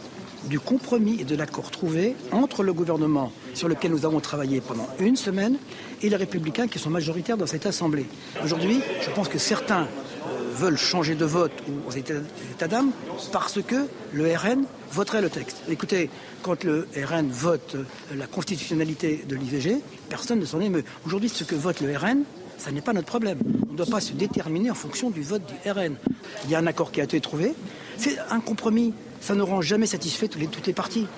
du 0.46 0.60
compromis 0.60 1.20
et 1.20 1.24
de 1.24 1.36
l'accord 1.36 1.70
trouvé 1.70 2.14
entre 2.32 2.62
le 2.62 2.72
gouvernement 2.72 3.32
sur 3.54 3.68
lequel 3.68 3.90
nous 3.90 4.04
avons 4.04 4.20
travaillé 4.20 4.60
pendant 4.60 4.88
une 4.98 5.16
semaine 5.16 5.56
et 6.02 6.08
les 6.08 6.16
républicains 6.16 6.68
qui 6.68 6.78
sont 6.78 6.90
majoritaires 6.90 7.36
dans 7.36 7.46
cette 7.46 7.66
Assemblée. 7.66 8.06
Aujourd'hui, 8.44 8.80
je 9.02 9.10
pense 9.10 9.28
que 9.28 9.38
certains 9.38 9.82
euh, 9.82 10.52
veulent 10.54 10.78
changer 10.78 11.14
de 11.14 11.24
vote 11.24 11.52
ou 11.68 11.88
aux 11.88 11.92
états, 11.92 12.68
d'âme 12.68 12.90
parce 13.32 13.60
que 13.62 13.86
le 14.12 14.34
RN 14.34 14.64
voterait 14.92 15.22
le 15.22 15.30
texte. 15.30 15.58
Écoutez, 15.68 16.10
quand 16.42 16.64
le 16.64 16.86
RN 16.96 17.28
vote 17.30 17.74
euh, 17.74 17.84
la 18.14 18.26
constitutionnalité 18.26 19.24
de 19.28 19.36
l'IVG, 19.36 19.80
personne 20.08 20.38
ne 20.38 20.44
s'en 20.44 20.60
émeut. 20.60 20.84
Aujourd'hui, 21.06 21.28
ce 21.28 21.44
que 21.44 21.54
vote 21.54 21.80
le 21.80 21.96
RN, 21.96 22.22
ça 22.58 22.70
n'est 22.70 22.80
pas 22.80 22.92
notre 22.92 23.08
problème. 23.08 23.38
On 23.68 23.72
ne 23.72 23.76
doit 23.76 23.86
pas 23.86 24.00
se 24.00 24.12
déterminer 24.12 24.70
en 24.70 24.74
fonction 24.74 25.10
du 25.10 25.22
vote 25.22 25.42
du 25.46 25.70
RN. 25.70 25.96
Il 26.44 26.50
y 26.50 26.54
a 26.54 26.58
un 26.58 26.66
accord 26.66 26.92
qui 26.92 27.00
a 27.00 27.04
été 27.04 27.20
trouvé. 27.20 27.52
C'est 27.98 28.18
un 28.30 28.40
compromis. 28.40 28.92
Ça 29.26 29.34
ne 29.34 29.42
rend 29.42 29.60
jamais 29.60 29.86
satisfait 29.86 30.28
toutes 30.28 30.40
les, 30.40 30.46
toutes 30.46 30.72
parties. 30.72 31.08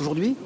Aujourd'hui, 0.00 0.36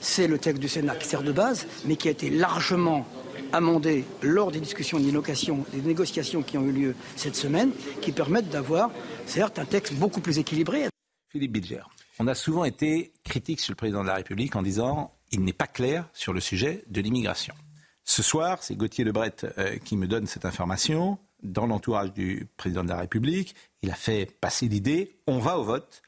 c'est 0.00 0.26
le 0.26 0.38
texte 0.38 0.62
du 0.62 0.66
Sénat 0.66 0.96
qui 0.96 1.06
sert 1.06 1.22
de 1.22 1.30
base, 1.30 1.66
mais 1.84 1.96
qui 1.96 2.08
a 2.08 2.10
été 2.10 2.30
largement 2.30 3.06
amendé 3.52 4.06
lors 4.22 4.50
des 4.50 4.60
discussions 4.60 4.98
des 4.98 5.12
négociations, 5.12 5.62
des 5.74 5.82
négociations 5.82 6.42
qui 6.42 6.56
ont 6.56 6.64
eu 6.64 6.72
lieu 6.72 6.94
cette 7.16 7.36
semaine, 7.36 7.72
qui 8.00 8.12
permettent 8.12 8.48
d'avoir, 8.48 8.90
certes, 9.26 9.58
un 9.58 9.66
texte 9.66 9.92
beaucoup 9.92 10.22
plus 10.22 10.38
équilibré. 10.38 10.88
Philippe 11.28 11.52
Bilger. 11.52 11.82
On 12.18 12.26
a 12.26 12.34
souvent 12.34 12.64
été 12.64 13.12
critique 13.24 13.60
sur 13.60 13.72
le 13.72 13.76
président 13.76 14.00
de 14.00 14.08
la 14.08 14.14
République 14.14 14.56
en 14.56 14.62
disant 14.62 15.12
il 15.32 15.44
n'est 15.44 15.52
pas 15.52 15.66
clair 15.66 16.08
sur 16.14 16.32
le 16.32 16.40
sujet 16.40 16.82
de 16.88 17.02
l'immigration. 17.02 17.52
Ce 18.06 18.22
soir, 18.22 18.62
c'est 18.62 18.74
Gauthier 18.74 19.04
Lebret 19.04 19.34
euh, 19.58 19.76
qui 19.84 19.98
me 19.98 20.06
donne 20.06 20.26
cette 20.26 20.46
information. 20.46 21.18
Dans 21.42 21.66
l'entourage 21.66 22.14
du 22.14 22.48
président 22.56 22.84
de 22.84 22.88
la 22.88 22.96
République, 22.96 23.54
il 23.82 23.90
a 23.90 23.94
fait 23.94 24.34
passer 24.40 24.66
l'idée 24.66 25.18
on 25.26 25.40
va 25.40 25.58
au 25.58 25.64
vote. 25.64 26.00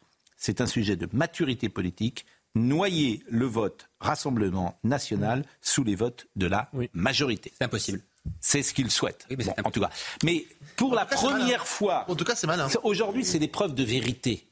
C'est 0.44 0.60
un 0.60 0.66
sujet 0.66 0.96
de 0.96 1.08
maturité 1.12 1.68
politique. 1.68 2.26
Noyer 2.56 3.22
le 3.30 3.46
vote 3.46 3.88
Rassemblement 4.00 4.76
national 4.82 5.44
sous 5.60 5.84
les 5.84 5.94
votes 5.94 6.26
de 6.34 6.46
la 6.48 6.68
majorité. 6.94 7.52
C'est 7.56 7.64
impossible. 7.64 8.00
C'est 8.40 8.64
ce 8.64 8.74
qu'il 8.74 8.90
souhaite. 8.90 9.24
Oui, 9.30 9.36
mais 9.38 9.44
Bon, 9.44 9.52
c'est 9.56 9.64
en 9.66 9.70
tout 9.70 9.80
cas. 9.80 9.90
Mais 10.24 10.44
pour 10.76 10.96
la 10.96 11.06
cas, 11.06 11.14
première 11.14 11.64
fois, 11.68 12.04
En 12.10 12.16
tout 12.16 12.24
cas, 12.24 12.34
c'est 12.34 12.48
malin. 12.48 12.68
c'est- 12.68 12.80
Aujourd'hui, 12.82 13.24
c'est 13.24 13.38
l'épreuve 13.38 13.72
de 13.76 13.84
vérité. 13.84 14.48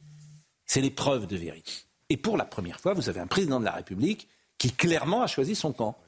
C'est 0.64 0.80
l'épreuve 0.80 1.26
de 1.26 1.36
vérité. 1.36 1.72
Et 2.08 2.16
pour 2.16 2.36
la 2.36 2.44
première 2.44 2.78
fois, 2.78 2.94
vous 2.94 3.08
avez 3.08 3.18
un 3.18 3.26
président 3.26 3.58
de 3.58 3.64
la 3.64 3.72
République 3.72 4.28
qui 4.58 4.70
clairement 4.70 5.22
a 5.22 5.26
choisi 5.26 5.56
son 5.56 5.72
camp. 5.72 5.98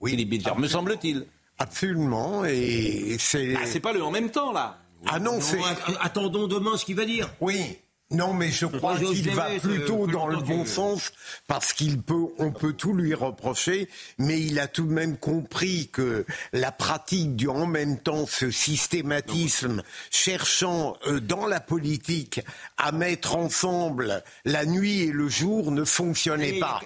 Oui, 0.00 0.12
Philippe 0.12 0.30
Bilger, 0.30 0.54
me 0.56 0.66
semble-t-il. 0.68 1.26
Absolument, 1.58 2.46
et 2.46 3.16
c'est... 3.18 3.56
Ah, 3.56 3.66
c'est 3.66 3.80
pas 3.80 3.92
le 3.92 4.02
en 4.02 4.10
même 4.10 4.30
temps, 4.30 4.52
là. 4.52 4.78
Ah 5.06 5.18
non, 5.20 5.38
c'est... 5.42 5.60
Attendons 6.00 6.46
demain 6.46 6.78
ce 6.78 6.86
qu'il 6.86 6.96
va 6.96 7.04
dire. 7.04 7.28
Oui. 7.40 7.76
Non, 8.12 8.34
mais 8.34 8.50
je 8.50 8.66
crois 8.66 8.98
qu'il 8.98 9.30
va 9.30 9.48
plutôt 9.60 10.06
dans 10.06 10.26
le 10.26 10.36
bon 10.38 10.64
sens 10.66 11.12
parce 11.46 11.72
qu'il 11.72 12.00
peut, 12.00 12.26
on 12.38 12.52
peut 12.52 12.72
tout 12.74 12.92
lui 12.92 13.14
reprocher, 13.14 13.88
mais 14.18 14.38
il 14.40 14.58
a 14.60 14.68
tout 14.68 14.84
de 14.84 14.92
même 14.92 15.16
compris 15.16 15.88
que 15.92 16.24
la 16.52 16.72
pratique 16.72 17.36
du 17.36 17.48
en 17.48 17.66
même 17.66 17.98
temps, 17.98 18.26
ce 18.26 18.50
systématisme 18.50 19.82
cherchant 20.10 20.96
euh, 21.06 21.20
dans 21.20 21.46
la 21.46 21.60
politique 21.60 22.40
à 22.78 22.92
mettre 22.92 23.36
ensemble 23.36 24.22
la 24.44 24.64
nuit 24.66 25.02
et 25.02 25.12
le 25.12 25.28
jour 25.28 25.70
ne 25.72 25.84
fonctionnait 25.84 26.58
pas. 26.58 26.80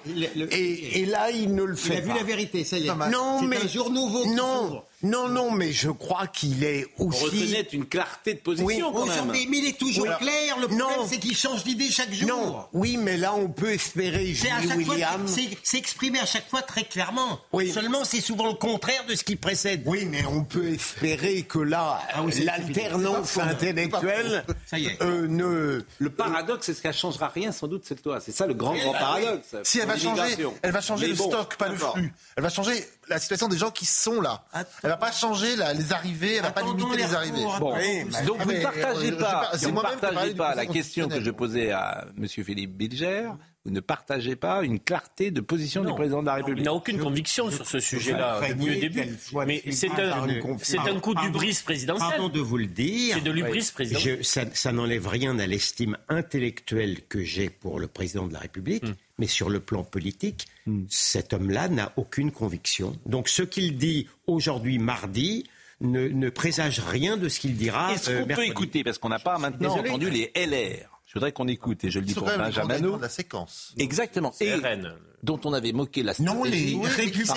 et, 0.51 1.01
et 1.01 1.07
là, 1.07 1.31
il 1.31 1.55
ne 1.55 1.63
le 1.65 1.75
Il 1.75 1.79
fait 1.79 1.97
a 1.97 2.01
vu 2.01 2.09
pas. 2.09 2.15
la 2.15 2.23
vérité, 2.23 2.65
ça 2.65 2.79
y 2.79 2.87
est. 2.89 2.95
Non, 3.11 3.43
mais 3.43 3.57
un 3.65 3.69
jour 3.69 3.91
nouveau. 3.91 4.27
non. 4.35 4.83
Non, 5.03 5.29
non, 5.29 5.51
mais 5.51 5.73
je 5.73 5.91
crois 5.91 6.27
qu'il 6.27 6.65
est 6.65 6.87
aussi. 6.99 7.25
reconnaît 7.25 7.69
une 7.73 7.87
clarté 7.87 8.35
de 8.35 8.39
position, 8.41 8.67
Oui, 8.67 8.79
quand 8.81 8.93
même. 8.93 9.03
Aujourd'hui, 9.11 9.47
mais 9.51 9.59
il 9.59 9.67
est 9.69 9.79
toujours 9.79 10.07
Oui. 10.07 10.17
clair. 10.19 10.57
Le 10.59 10.67
problème, 10.69 10.79
Non. 10.79 11.07
c'est 11.09 11.19
qu'il 11.19 11.37
change 11.37 11.65
d'idée 11.65 11.91
chaque 11.91 12.13
jour. 12.13 12.29
Non, 12.29 12.65
oui, 12.73 12.97
mais 12.97 13.17
là, 13.17 13.35
on 13.35 13.49
peut 13.49 13.71
espérer, 13.73 14.35
C'est 14.35 14.51
à 14.51 14.61
Julie 14.61 14.69
chaque 14.69 14.85
fois, 14.85 14.95
William. 14.95 15.27
c'est- 15.63 15.77
exprimé 15.79 16.19
à 16.19 16.27
chaque 16.27 16.49
fois 16.49 16.63
très 16.63 16.85
clairement. 16.85 17.39
Oui. 17.53 17.71
Seulement, 17.73 18.05
c'est 18.05 18.21
souvent 18.21 18.47
le 18.47 18.55
contraire 18.55 19.05
de 19.07 19.15
ce 19.15 19.23
qui 19.25 19.37
précède. 19.37 19.83
Oui, 19.87 20.07
mais 20.07 20.25
on 20.27 20.43
peut 20.45 20.69
espérer 20.69 21.43
que 21.43 21.59
là, 21.59 22.01
Ah 22.15 22.23
oui, 22.23 22.33
l'alternance 22.45 23.37
intellectuelle 23.39 24.45
Ça 24.67 24.79
y 24.79 24.87
est. 24.87 25.03
euh, 25.03 25.27
ne. 25.29 25.83
Le 25.99 26.11
paradoxe, 26.11 26.67
c'est 26.67 26.75
ce 26.75 26.83
qu'elle 26.83 26.95
changera 26.95 27.29
rien, 27.29 27.53
sans 27.53 27.69
doute, 27.69 27.85
cette 27.87 28.05
loi. 28.05 28.21
C'est 28.21 28.33
ça 28.33 28.47
le 28.47 28.55
grand, 28.55 28.75
grand 28.75 28.93
paradoxe. 28.93 29.55
Si 29.65 29.79
elle 29.79 29.87
va 29.87 29.99
changer, 29.99 30.37
elle 30.63 30.73
va 30.73 30.81
changer 30.81 31.07
Mais 31.07 31.13
le 31.13 31.19
bon, 31.19 31.29
stock, 31.29 31.57
pas 31.57 31.69
le 31.69 31.77
flux. 31.77 32.13
Elle 32.37 32.43
va 32.43 32.49
changer 32.49 32.85
la 33.09 33.19
situation 33.19 33.49
des 33.49 33.59
gens 33.59 33.71
qui 33.71 33.87
sont 33.87 34.21
là. 34.21 34.45
Elle 34.83 34.91
va 34.91 34.97
pas 34.97 35.13
changer 35.13 35.57
la- 35.57 35.73
les 35.75 35.93
arrivées, 35.93 36.37
elle 36.37 36.43
va 36.43 36.51
pas 36.53 36.63
limiter 36.63 36.97
les 36.97 37.03
les 37.05 37.15
arrivées. 37.15 37.45
Bon, 37.59 37.75
Oui, 37.77 38.05
bah, 38.05 38.23
donc 38.23 38.37
ah, 38.41 38.45
vous 38.45 38.51
ne 38.51 38.57
mais, 38.57 38.63
partagez 38.63 39.09
euh, 39.09 39.11
je- 39.11 39.15
pas, 39.23 39.51
c'est 39.55 39.67
vous 39.71 39.81
partagez 39.81 40.35
pas 40.35 40.55
la 40.55 40.67
question 40.67 41.09
que 41.09 41.21
je 41.23 41.31
posais 41.31 41.73
à 41.73 42.07
M. 42.19 42.27
Philippe 42.29 42.77
Bilger, 42.77 43.29
vous 43.67 43.73
ne 43.73 43.81
partagez 43.81 44.37
pas 44.37 44.63
une 44.63 44.79
clarté 44.79 45.31
de 45.33 45.41
position 45.41 45.85
du 45.85 45.93
président 45.93 46.21
de 46.23 46.27
la 46.27 46.35
Il 46.35 46.43
République. 46.43 46.65
n'a 46.65 46.73
aucune 46.73 46.99
conviction 46.99 47.51
sur 47.51 47.67
ce 47.67 47.81
sujet-là 47.81 48.41
depuis 48.49 48.67
le 48.67 48.77
début. 48.77 49.03
Mais 49.47 49.63
c'est 49.73 49.91
un, 49.91 50.27
c'est 50.63 50.79
coup 51.01 51.15
d'ubris 51.17 51.61
présidentiel. 51.65 52.09
Pardon 52.11 52.29
de 52.29 52.39
vous 52.41 52.57
le 52.59 52.67
dire. 52.67 53.17
C'est 53.17 53.25
de 53.25 53.31
l'ubris 53.33 53.69
présidentiel. 53.75 54.19
Je- 54.19 54.23
ça, 54.23 54.43
ça 54.55 54.71
n'enlève 54.73 55.09
rien 55.09 55.39
à 55.41 55.47
l'estime 55.47 55.97
intellectuelle 56.09 57.01
que 57.09 57.23
j'ai 57.23 57.51
pour 57.51 57.81
le 57.81 57.89
président 57.89 58.27
de 58.29 58.33
la 58.33 58.39
République, 58.39 58.85
Hmm. 58.85 58.95
mais 59.19 59.27
sur 59.27 59.51
le 59.51 59.59
plan 59.61 59.83
politique, 59.85 60.47
cet 60.89 61.33
homme-là 61.33 61.69
n'a 61.69 61.93
aucune 61.97 62.31
conviction. 62.31 62.97
Donc 63.05 63.29
ce 63.29 63.43
qu'il 63.43 63.77
dit 63.79 64.07
aujourd'hui, 64.29 64.79
mardi, 64.79 65.45
ne, 65.81 66.09
ne 66.09 66.31
présage 66.31 66.81
rien 66.81 67.17
de 67.17 67.29
ce 67.29 67.41
qu'il 67.41 67.57
dira. 67.57 67.93
Est-ce 67.93 68.11
euh, 68.11 68.21
qu'on 68.23 68.35
peut 68.35 68.45
écouter, 68.47 68.85
parce 68.85 68.99
qu'on 68.99 69.09
n'a 69.11 69.19
pas 69.19 69.39
maintenant 69.39 69.71
désolé. 69.75 69.91
entendu 69.91 70.11
les 70.11 70.31
LR 70.35 70.96
voudrais 71.19 71.33
qu'on 71.33 71.49
écoute, 71.49 71.85
et 71.85 71.91
je 71.91 71.99
le 71.99 72.07
dis 72.07 72.15
pour 72.15 72.25
Benjamin 72.27 72.99
la 73.01 73.09
séquence. 73.09 73.73
Exactement. 73.79 74.33
Et 74.41 74.55
RN. 74.55 74.93
dont 75.23 75.41
on 75.45 75.53
avait 75.53 75.73
moqué 75.73 76.03
la 76.03 76.13
Non, 76.21 76.45
les. 76.45 76.75
Oui, 76.75 76.87
républicains. 76.87 77.35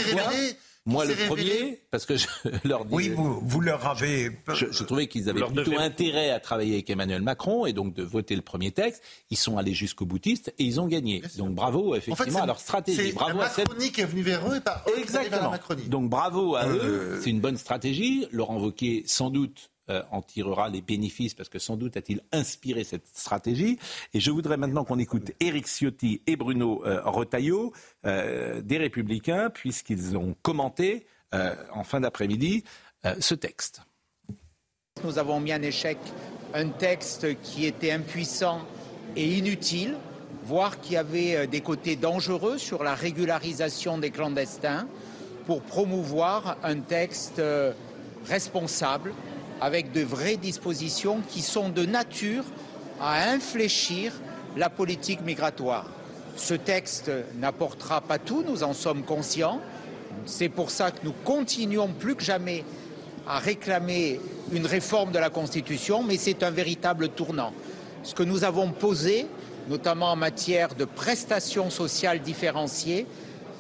Moi, 0.86 1.05
le 1.05 1.13
premier, 1.27 1.82
parce 1.91 2.05
que 2.05 2.15
je 2.15 2.25
leur 2.63 2.86
dis. 2.86 2.95
Oui, 2.95 3.09
vous, 3.09 3.39
vous 3.43 3.61
leur 3.61 3.86
avez. 3.86 4.32
Je, 4.55 4.67
je 4.71 4.84
trouvais 4.84 5.05
qu'ils 5.07 5.30
avaient 5.30 5.41
leur 5.41 5.51
plutôt 5.51 5.71
devez- 5.71 5.77
intérêt 5.84 6.32
à 6.32 6.39
travailler 6.39 6.73
avec 6.75 6.89
Emmanuel 6.89 7.21
Macron 7.21 7.65
et 7.67 7.73
donc 7.73 7.93
de 7.93 8.01
voter 8.01 8.36
le 8.36 8.41
premier 8.41 8.71
texte. 8.71 9.03
Ils 9.30 9.38
sont 9.38 9.57
allés 9.57 9.73
jusqu'au 9.73 10.05
boutiste 10.05 10.51
et 10.57 10.63
ils 10.63 10.80
ont 10.80 10.88
gagné. 10.88 11.21
Donc 11.38 11.53
bravo 11.53 11.93
effectivement 11.95 12.41
à 12.41 12.45
leur 12.47 12.59
stratégie. 12.59 13.07
C'est 13.09 13.11
Bravo 13.13 13.38
la 13.39 13.45
à 13.45 13.49
cette 13.49 13.67
Macronie 13.67 13.91
qui 13.91 14.01
est 14.01 14.05
venue 14.05 14.21
vers 14.23 14.49
eux 14.51 14.55
et 14.55 14.61
pas 14.61 14.84
eux 14.88 14.91
vers 14.91 14.95
la 14.95 15.01
Exactement. 15.03 15.51
Macronie. 15.51 15.84
Donc 15.89 16.09
bravo 16.09 16.55
à 16.55 16.63
Euh, 16.65 17.15
eux. 17.17 17.19
C'est 17.23 17.30
une 17.30 17.41
bonne 17.41 17.57
stratégie. 17.57 18.25
Laurent 18.32 18.57
Wauquiez, 18.57 19.03
sans 19.05 19.30
doute, 19.30 19.69
euh, 19.89 20.01
en 20.11 20.21
tirera 20.21 20.69
les 20.69 20.81
bénéfices 20.81 21.33
parce 21.33 21.49
que 21.49 21.59
sans 21.59 21.77
doute 21.77 21.97
a-t-il 21.97 22.21
inspiré 22.31 22.83
cette 22.83 23.07
stratégie. 23.07 23.79
Et 24.13 24.19
je 24.19 24.31
voudrais 24.31 24.57
maintenant 24.57 24.83
qu'on 24.83 24.99
écoute 24.99 25.31
Éric 25.39 25.67
Ciotti 25.67 26.21
et 26.27 26.35
Bruno 26.35 26.83
euh, 26.85 27.01
Retailleau 27.03 27.73
des 28.03 28.77
Républicains 28.77 29.49
puisqu'ils 29.49 30.17
ont 30.17 30.35
commenté 30.41 31.05
en 31.31 31.83
fin 31.83 31.99
d'après-midi 31.99 32.63
ce 33.19 33.35
texte. 33.35 33.81
Nous 35.03 35.19
avons 35.19 35.39
mis 35.39 35.53
en 35.53 35.61
échec 35.61 35.97
un 36.53 36.69
texte 36.69 37.39
qui 37.41 37.65
était 37.65 37.91
impuissant 37.91 38.61
et 39.15 39.37
inutile, 39.37 39.97
voire 40.43 40.79
qui 40.79 40.95
avait 40.97 41.45
des 41.47 41.61
côtés 41.61 41.95
dangereux 41.95 42.57
sur 42.57 42.83
la 42.83 42.95
régularisation 42.95 43.97
des 43.97 44.11
clandestins 44.11 44.87
pour 45.49 45.63
promouvoir 45.63 46.57
un 46.61 46.79
texte 46.79 47.39
euh, 47.39 47.73
responsable 48.27 49.13
avec 49.62 49.91
de 49.91 50.01
vraies 50.01 50.38
dispositions 50.38 51.22
qui 51.30 51.41
sont 51.41 51.70
de 51.70 51.86
nature 51.86 52.43
à 53.01 53.30
infléchir 53.30 54.14
la 54.57 54.70
politique 54.70 55.22
migratoire. 55.22 55.86
Ce 56.36 56.53
texte 56.53 57.12
n'apportera 57.36 58.01
pas 58.01 58.18
tout, 58.18 58.43
nous 58.47 58.64
en 58.64 58.74
sommes 58.74 59.03
conscients. 59.03 59.60
C'est 60.26 60.49
pour 60.49 60.72
ça 60.72 60.91
que 60.91 60.99
nous 61.03 61.14
continuons 61.24 61.89
plus 61.89 62.16
que 62.16 62.24
jamais 62.24 62.64
à 63.28 63.39
réclamer 63.39 64.20
une 64.51 64.66
réforme 64.66 65.12
de 65.12 65.20
la 65.20 65.30
Constitution, 65.30 66.03
mais 66.03 66.18
c'est 66.18 66.43
un 66.43 66.49
véritable 66.49 67.10
tournant. 67.10 67.53
Ce 68.03 68.16
que 68.16 68.24
nous 68.24 68.43
avons 68.43 68.72
posé, 68.72 69.28
notamment 69.70 70.12
en 70.12 70.16
matière 70.16 70.74
de 70.76 70.86
prestations 70.86 71.70
sociales 71.70 72.22
différenciées, 72.22 73.05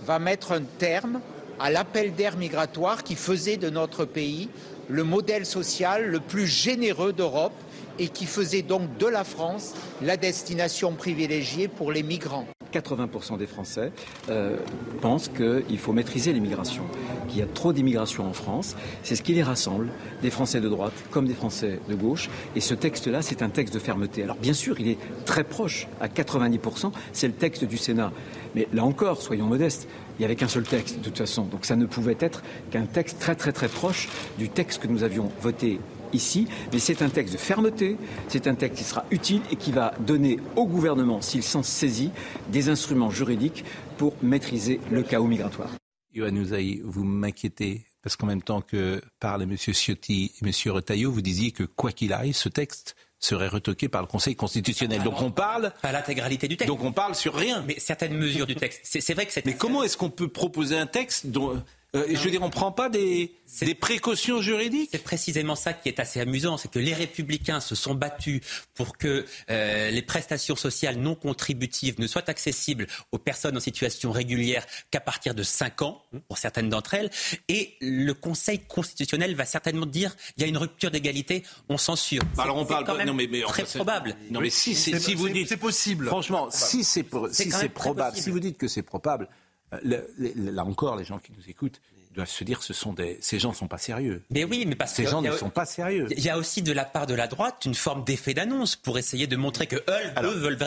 va 0.05 0.17
mettre 0.17 0.53
un 0.53 0.61
terme 0.61 1.19
à 1.59 1.69
l'appel 1.69 2.15
d'air 2.15 2.37
migratoire 2.37 3.03
qui 3.03 3.15
faisait 3.15 3.57
de 3.57 3.69
notre 3.69 4.05
pays 4.05 4.49
le 4.89 5.03
modèle 5.03 5.45
social 5.45 6.07
le 6.07 6.19
plus 6.19 6.47
généreux 6.47 7.13
d'Europe 7.13 7.53
et 7.99 8.07
qui 8.07 8.25
faisait 8.25 8.63
donc 8.63 8.97
de 8.97 9.05
la 9.05 9.23
France 9.23 9.75
la 10.01 10.17
destination 10.17 10.93
privilégiée 10.93 11.67
pour 11.67 11.91
les 11.91 12.03
migrants. 12.03 12.47
80% 12.73 13.37
des 13.37 13.47
Français 13.47 13.91
euh, 14.29 14.57
pensent 15.01 15.29
qu'il 15.29 15.79
faut 15.79 15.91
maîtriser 15.91 16.33
l'immigration, 16.33 16.83
qu'il 17.27 17.39
y 17.39 17.41
a 17.41 17.47
trop 17.47 17.73
d'immigration 17.73 18.27
en 18.27 18.33
France. 18.33 18.75
C'est 19.01 19.15
ce 19.15 19.23
qui 19.23 19.33
les 19.33 19.41
rassemble, 19.41 19.89
des 20.21 20.29
Français 20.29 20.61
de 20.61 20.69
droite 20.69 20.93
comme 21.09 21.27
des 21.27 21.33
Français 21.33 21.79
de 21.89 21.95
gauche. 21.95 22.29
Et 22.55 22.61
ce 22.61 22.75
texte-là, 22.75 23.21
c'est 23.21 23.41
un 23.41 23.49
texte 23.49 23.73
de 23.73 23.79
fermeté. 23.79 24.23
Alors 24.23 24.35
bien 24.35 24.53
sûr, 24.53 24.79
il 24.79 24.87
est 24.87 24.97
très 25.25 25.43
proche, 25.43 25.87
à 25.99 26.07
90%, 26.07 26.91
c'est 27.11 27.27
le 27.27 27.33
texte 27.33 27.63
du 27.63 27.77
Sénat. 27.77 28.11
Mais 28.55 28.67
là 28.73 28.83
encore, 28.83 29.21
soyons 29.21 29.45
modestes, 29.45 29.87
il 30.19 30.23
n'y 30.23 30.25
avait 30.25 30.35
qu'un 30.35 30.49
seul 30.49 30.63
texte 30.63 30.97
de 30.97 31.03
toute 31.03 31.17
façon. 31.17 31.45
Donc 31.45 31.65
ça 31.65 31.77
ne 31.77 31.85
pouvait 31.85 32.17
être 32.19 32.43
qu'un 32.71 32.85
texte 32.85 33.19
très 33.19 33.35
très 33.35 33.53
très 33.53 33.69
proche 33.69 34.09
du 34.37 34.49
texte 34.49 34.81
que 34.81 34.87
nous 34.87 35.03
avions 35.03 35.31
voté 35.41 35.79
ici, 36.11 36.47
mais 36.73 36.79
c'est 36.79 37.01
un 37.01 37.09
texte 37.09 37.33
de 37.33 37.39
fermeté, 37.39 37.95
c'est 38.27 38.47
un 38.47 38.55
texte 38.55 38.79
qui 38.79 38.83
sera 38.83 39.05
utile 39.11 39.41
et 39.51 39.55
qui 39.55 39.71
va 39.71 39.93
donner 39.99 40.39
au 40.55 40.65
gouvernement, 40.65 41.21
s'il 41.21 41.43
s'en 41.43 41.63
saisit, 41.63 42.11
des 42.51 42.69
instruments 42.69 43.11
juridiques 43.11 43.63
pour 43.97 44.13
maîtriser 44.21 44.81
le 44.91 45.03
chaos 45.03 45.27
migratoire. 45.27 45.71
Yohann 46.13 46.37
Ouzaï, 46.37 46.81
vous 46.83 47.03
m'inquiétez 47.03 47.85
parce 48.01 48.15
qu'en 48.15 48.27
même 48.27 48.41
temps 48.41 48.61
que 48.61 49.01
parlent 49.19 49.43
M. 49.43 49.55
Ciotti 49.57 50.31
et 50.41 50.45
M. 50.45 50.51
Retailleau, 50.73 51.11
vous 51.11 51.21
disiez 51.21 51.51
que 51.51 51.63
quoi 51.63 51.91
qu'il 51.91 52.13
arrive, 52.13 52.35
ce 52.35 52.49
texte 52.49 52.95
serait 53.19 53.47
retoqué 53.47 53.89
par 53.89 54.01
le 54.01 54.07
Conseil 54.07 54.35
constitutionnel. 54.35 55.03
donc 55.03 55.21
on 55.21 55.31
parle 55.31 55.71
pas 55.81 55.91
l'intégralité 55.91 56.47
du 56.47 56.57
texte. 56.57 56.67
Donc 56.67 56.83
on 56.83 56.91
parle 56.91 57.15
sur 57.15 57.35
rien. 57.35 57.63
Mais 57.67 57.79
certaines 57.79 58.13
mesures 58.13 58.47
du 58.47 58.55
texte. 58.55 58.81
C'est 58.83 59.13
vrai 59.13 59.25
que 59.25 59.31
Mais 59.45 59.55
comment 59.55 59.83
est-ce 59.83 59.97
qu'on 59.97 60.09
peut 60.09 60.29
proposer 60.29 60.77
un 60.77 60.87
texte 60.87 61.27
dont 61.27 61.61
euh, 61.95 62.05
je 62.09 62.19
veux 62.19 62.29
dire, 62.29 62.43
on 62.43 62.47
ne 62.47 62.51
prend 62.51 62.71
pas 62.71 62.87
des, 62.87 63.31
des 63.61 63.73
précautions 63.73 64.41
juridiques 64.41 64.89
C'est 64.91 65.03
précisément 65.03 65.55
ça 65.55 65.73
qui 65.73 65.89
est 65.89 65.99
assez 65.99 66.19
amusant, 66.19 66.57
c'est 66.57 66.69
que 66.69 66.77
les 66.77 66.93
républicains 66.93 67.59
se 67.59 67.73
sont 67.73 67.95
battus 67.95 68.41
pour 68.75 68.97
que 68.97 69.25
euh, 69.49 69.89
les 69.89 70.01
prestations 70.03 70.55
sociales 70.55 70.97
non 70.97 71.15
contributives 71.15 71.99
ne 71.99 72.05
soient 72.05 72.29
accessibles 72.29 72.85
aux 73.11 73.17
personnes 73.17 73.57
en 73.57 73.59
situation 73.59 74.11
régulière 74.11 74.65
qu'à 74.91 74.99
partir 74.99 75.33
de 75.33 75.41
5 75.41 75.81
ans, 75.81 76.03
pour 76.27 76.37
certaines 76.37 76.69
d'entre 76.69 76.93
elles. 76.93 77.09
Et 77.47 77.75
le 77.81 78.13
Conseil 78.13 78.59
constitutionnel 78.59 79.33
va 79.35 79.45
certainement 79.45 79.87
dire 79.87 80.15
il 80.37 80.41
y 80.41 80.43
a 80.43 80.47
une 80.47 80.57
rupture 80.57 80.91
d'égalité, 80.91 81.43
on 81.69 81.77
censure. 81.77 82.21
Bah 82.35 82.43
alors 82.43 82.57
on 82.57 82.65
parle 82.65 82.85
quand 82.85 82.95
même 82.95 83.07
non 83.07 83.13
mais, 83.15 83.27
mais 83.27 83.41
très 83.41 83.63
probable. 83.63 84.15
Non 84.29 84.41
mais 84.41 84.51
si, 84.51 84.75
si 84.75 85.15
vous 85.15 85.29
dites 85.29 85.47
c'est 85.47 85.57
possible. 85.57 86.05
Franchement, 86.05 86.49
si 86.51 86.83
c'est 86.83 87.05
si 87.31 87.49
c'est 87.49 87.69
probable, 87.69 88.15
si 88.15 88.29
vous 88.29 88.39
dites 88.39 88.57
que 88.57 88.67
c'est 88.67 88.83
probable 88.83 89.27
euh, 89.73 90.01
là 90.35 90.65
encore, 90.65 90.95
les 90.95 91.05
gens 91.05 91.19
qui 91.19 91.31
nous 91.37 91.49
écoutent 91.49 91.81
doivent 92.13 92.29
se 92.29 92.43
dire 92.43 92.63
ce 92.63 92.73
sont 92.73 92.93
des, 92.93 93.17
ces 93.21 93.39
gens 93.39 93.49
ne 93.49 93.55
sont 93.55 93.67
pas 93.67 93.77
sérieux. 93.77 94.23
Mais 94.29 94.43
oui, 94.43 94.65
mais 94.67 94.75
parce 94.75 94.93
ces 94.93 95.03
que 95.03 95.09
gens 95.09 95.21
ne 95.21 95.31
sont 95.31 95.49
pas 95.49 95.65
sérieux. 95.65 96.07
Il 96.11 96.23
y 96.23 96.29
a 96.29 96.37
aussi 96.37 96.61
de 96.61 96.71
la 96.71 96.85
part 96.85 97.07
de 97.07 97.13
la 97.13 97.27
droite 97.27 97.63
une 97.65 97.75
forme 97.75 98.03
d'effet 98.03 98.33
d'annonce 98.33 98.75
pour 98.75 98.97
essayer 98.97 99.27
de 99.27 99.35
montrer 99.35 99.67
que 99.67 99.75
eux, 99.75 100.31
veulent 100.35 100.57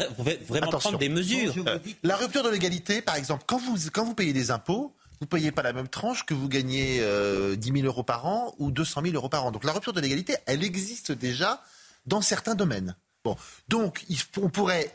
vraiment 0.46 0.70
prendre 0.70 0.98
des 0.98 1.08
mesures. 1.08 1.54
Euh, 1.66 1.78
la 2.02 2.16
rupture 2.16 2.42
de 2.42 2.48
l'égalité, 2.48 3.02
par 3.02 3.16
exemple, 3.16 3.44
quand 3.46 3.58
vous, 3.58 3.76
quand 3.92 4.04
vous 4.04 4.14
payez 4.14 4.32
des 4.32 4.50
impôts, 4.50 4.94
vous 5.20 5.26
ne 5.26 5.26
payez 5.26 5.52
pas 5.52 5.62
la 5.62 5.72
même 5.72 5.88
tranche 5.88 6.26
que 6.26 6.34
vous 6.34 6.48
gagnez 6.48 6.98
euh, 7.00 7.54
10 7.56 7.72
000 7.72 7.86
euros 7.86 8.02
par 8.02 8.26
an 8.26 8.54
ou 8.58 8.70
200 8.70 9.02
000 9.04 9.14
euros 9.14 9.28
par 9.28 9.44
an. 9.44 9.52
Donc 9.52 9.64
la 9.64 9.72
rupture 9.72 9.92
de 9.92 10.00
l'égalité, 10.00 10.36
elle 10.46 10.64
existe 10.64 11.12
déjà 11.12 11.62
dans 12.06 12.20
certains 12.20 12.54
domaines. 12.54 12.96
Bon, 13.24 13.36
donc 13.68 14.04
on 14.40 14.48
pourrait 14.48 14.92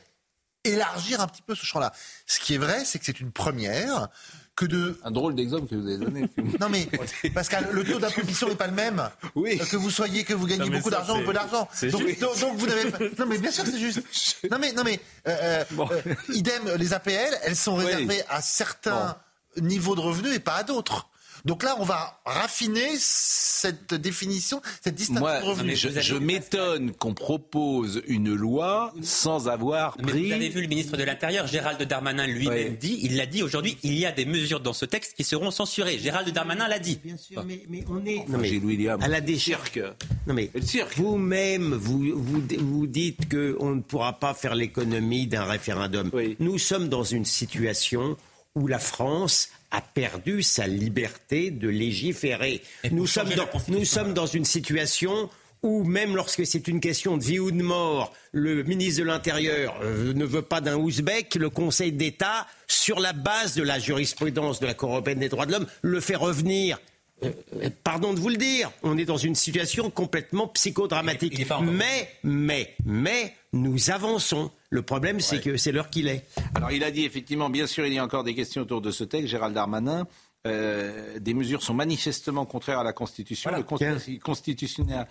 élargir 0.70 1.22
un 1.22 1.28
petit 1.28 1.41
peu 1.41 1.55
ce 1.55 1.65
champ-là. 1.65 1.93
Ce 2.26 2.39
qui 2.39 2.55
est 2.55 2.57
vrai, 2.57 2.84
c'est 2.86 2.99
que 2.99 3.05
c'est 3.05 3.20
une 3.20 3.32
première. 3.32 4.09
Que 4.55 4.65
de... 4.65 4.99
Un 5.03 5.11
drôle 5.11 5.36
d'exemple 5.36 5.68
que 5.68 5.76
vous 5.76 5.88
avez 5.88 5.97
donné. 5.97 6.28
non 6.59 6.68
mais 6.70 6.89
parce 7.36 7.47
que 7.47 7.55
le 7.72 7.84
taux 7.84 7.99
d'imposition 7.99 8.49
n'est 8.49 8.55
pas 8.55 8.65
le 8.65 8.74
même. 8.74 9.07
Oui. 9.36 9.59
Que 9.59 9.78
vous 9.78 9.91
soyez, 9.91 10.24
que 10.24 10.34
vous 10.34 10.47
gagnez 10.47 10.70
beaucoup 10.70 10.89
d'argent 10.89 11.20
ou 11.22 11.24
peu 11.24 11.34
d'argent. 11.34 11.70
Donc, 11.84 12.20
donc, 12.20 12.57
vous 12.57 12.65
n'avez. 12.65 12.89
Non 13.20 13.28
mais 13.28 13.38
bien 13.38 13.51
sûr 13.51 13.65
c'est 13.65 13.80
juste. 13.80 14.01
Non 14.49 14.57
mais 14.59 14.72
non 14.74 14.84
mais 14.84 14.99
euh, 15.28 15.63
euh, 15.78 15.86
euh, 16.07 16.15
idem 16.30 16.63
les 16.76 16.93
APL, 16.93 17.38
elles 17.43 17.55
sont 17.55 17.76
réservées 17.76 18.24
à 18.30 18.41
certains 18.41 19.18
niveaux 19.61 19.95
de 19.95 20.01
revenus 20.01 20.34
et 20.36 20.39
pas 20.39 20.55
à 20.55 20.63
d'autres. 20.63 21.07
Donc 21.48 21.64
là, 21.64 21.78
on 21.80 21.86
va 21.86 22.20
raffiner 22.26 22.89
cette 22.98 23.93
définition, 23.93 24.62
cette 24.84 24.95
distinction 24.95 25.26
Moi, 25.26 25.39
de 25.39 25.45
revenus. 25.45 25.88
je, 26.02 26.16
m'étonne 26.16 26.91
qu'on 26.91 27.14
propose 27.14 28.02
une 28.06 28.34
loi 28.34 28.93
sans 29.02 29.48
avoir 29.48 29.95
pris. 29.95 30.24
Mais 30.24 30.28
vous 30.28 30.34
avez 30.34 30.50
vu 30.50 30.62
le 30.62 30.68
ministre 30.68 30.98
de 30.98 31.04
l'Intérieur, 31.04 31.48
Gérald 31.48 31.82
Darmanin, 31.82 32.28
lui-même 32.28 32.76
dit, 32.76 33.00
il 33.02 33.16
l'a 33.16 33.26
dit 33.26 33.43
aujourd'hui, 33.43 33.78
il 33.84 33.98
y 33.98 34.06
a 34.06 34.12
des 34.12 34.26
mesures 34.26 34.60
dans 34.60 34.74
ce 34.74 34.84
texte 34.84 35.16
qui 35.16 35.24
seront 35.24 35.50
censurées. 35.50 35.98
Gérald 36.00 36.30
Darmanin 36.32 36.68
l'a 36.68 36.80
dit. 36.80 37.00
Bien 37.02 37.16
sûr, 37.16 37.45
mais, 37.45 37.64
on 37.88 38.06
est 38.06 38.28
non, 38.28 38.39
mais, 38.39 38.58
William. 38.58 39.02
à 39.02 39.08
la 39.08 39.22
décharque. 39.22 39.80
Non 40.28 40.34
mais 40.34 40.52
vous-même, 40.98 41.74
vous, 41.76 42.12
vous, 42.14 42.43
vous 42.60 42.88
dites 42.88 43.32
qu'on 43.32 43.76
ne 43.76 43.82
pourra 43.82 44.20
pas 44.20 44.34
faire 44.34 44.54
l'économie 44.54 45.28
d'un 45.28 45.45
référendum. 45.45 46.12
Nous 46.39 46.58
sommes 46.58 46.89
dans 46.89 47.06
une 47.06 47.24
situation 47.24 48.18
où 48.56 48.68
la 48.68 48.80
France 48.80 49.50
a 49.72 49.82
perdu 49.82 50.43
sa 50.43 50.68
liberté 50.68 51.51
de 51.51 51.68
légiférer. 51.68 52.61
Nous 52.91 53.07
sommes, 53.07 53.30
dans, 53.30 53.47
nous 53.68 53.86
sommes 53.86 54.13
dans 54.13 54.26
une 54.26 54.45
situation 54.45 55.30
où 55.63 55.84
même 55.84 56.15
lorsque 56.15 56.45
c'est 56.45 56.68
une 56.68 56.80
question 56.80 57.18
de 57.18 57.24
vie 57.24 57.39
ou 57.39 57.51
de 57.51 57.61
mort, 57.61 58.13
le 58.32 58.63
ministre 58.63 59.01
de 59.01 59.07
l'Intérieur 59.07 59.78
euh, 59.82 60.13
ne 60.13 60.26
veut 60.26 60.41
pas 60.41 60.61
d'un 60.61 60.76
Ouzbek, 60.76 61.36
le 61.36 61.49
Conseil 61.49 61.91
d'État, 61.91 62.47
sur 62.68 62.99
la 62.99 63.13
base 63.13 63.55
de 63.55 63.63
la 63.63 63.80
jurisprudence 63.80 64.59
de 64.59 64.68
la 64.68 64.74
Cour 64.74 64.91
européenne 64.91 65.20
des 65.20 65.30
droits 65.30 65.45
de 65.45 65.53
l'homme, 65.53 65.68
le 65.82 65.99
fait 65.99 66.15
revenir. 66.15 66.80
Euh, 67.24 67.32
euh, 67.63 67.70
pardon 67.84 68.13
de 68.13 68.20
vous 68.20 68.30
le 68.30 68.38
dire, 68.38 68.72
on 68.84 68.97
est 68.97 69.05
dans 69.05 69.18
une 69.18 69.36
situation 69.36 69.89
complètement 69.89 70.47
psychodramatique. 70.47 71.45
mais, 71.63 72.09
mais, 72.24 72.76
mais, 72.86 73.34
nous 73.53 73.89
avançons. 73.89 74.51
Le 74.70 74.82
problème, 74.82 75.20
c'est 75.20 75.41
que 75.41 75.55
c'est 75.55 75.72
l'heure 75.72 75.89
qu'il 75.89 76.07
est. 76.07 76.26
Alors, 76.55 76.72
il 76.72 76.84
a 76.84 76.91
dit 76.91 77.05
effectivement, 77.05 77.49
bien 77.49 77.68
sûr, 77.68 77.86
il 77.86 77.93
y 77.93 77.99
a 77.99 78.03
encore 78.03 78.24
des 78.24 78.36
questions 78.36 78.63
autour 78.63 78.82
de 78.82 78.91
ce 78.91 79.03
texte, 79.03 79.28
Gérald 79.28 79.53
Darmanin. 79.53 80.07
Euh, 80.45 81.20
des 81.20 81.34
mesures 81.34 81.63
sont 81.63 81.74
manifestement 81.74 82.45
contraires 82.45 82.80
à 82.80 82.84
la 82.84 82.93
Constitution. 82.93 83.51
Le, 83.51 83.63
conseil 83.63 84.20
constitutionnel, 84.20 85.07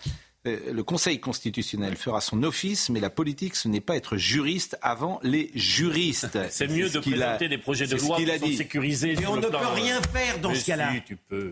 euh, 0.46 0.72
le 0.72 0.82
Conseil 0.82 1.20
constitutionnel 1.20 1.96
fera 1.96 2.20
son 2.20 2.42
office, 2.42 2.90
mais 2.90 3.00
la 3.00 3.10
politique, 3.10 3.56
ce 3.56 3.68
n'est 3.68 3.80
pas 3.80 3.96
être 3.96 4.16
juriste 4.16 4.78
avant 4.82 5.20
les 5.22 5.50
juristes. 5.54 6.38
C'est 6.50 6.68
mieux 6.68 6.88
de 6.88 6.98
présenter 7.00 7.48
des 7.48 7.58
projets 7.58 7.86
de 7.86 7.96
loi 7.96 8.16
qui 8.16 8.38
sont 8.38 8.56
sécurisés. 8.58 9.16
Mais 9.18 9.26
on 9.26 9.36
ne 9.36 9.46
peut 9.46 9.56
rien 9.56 10.00
faire 10.02 10.38
dans 10.38 10.54
ce 10.54 10.64
cas-là. 10.66 10.92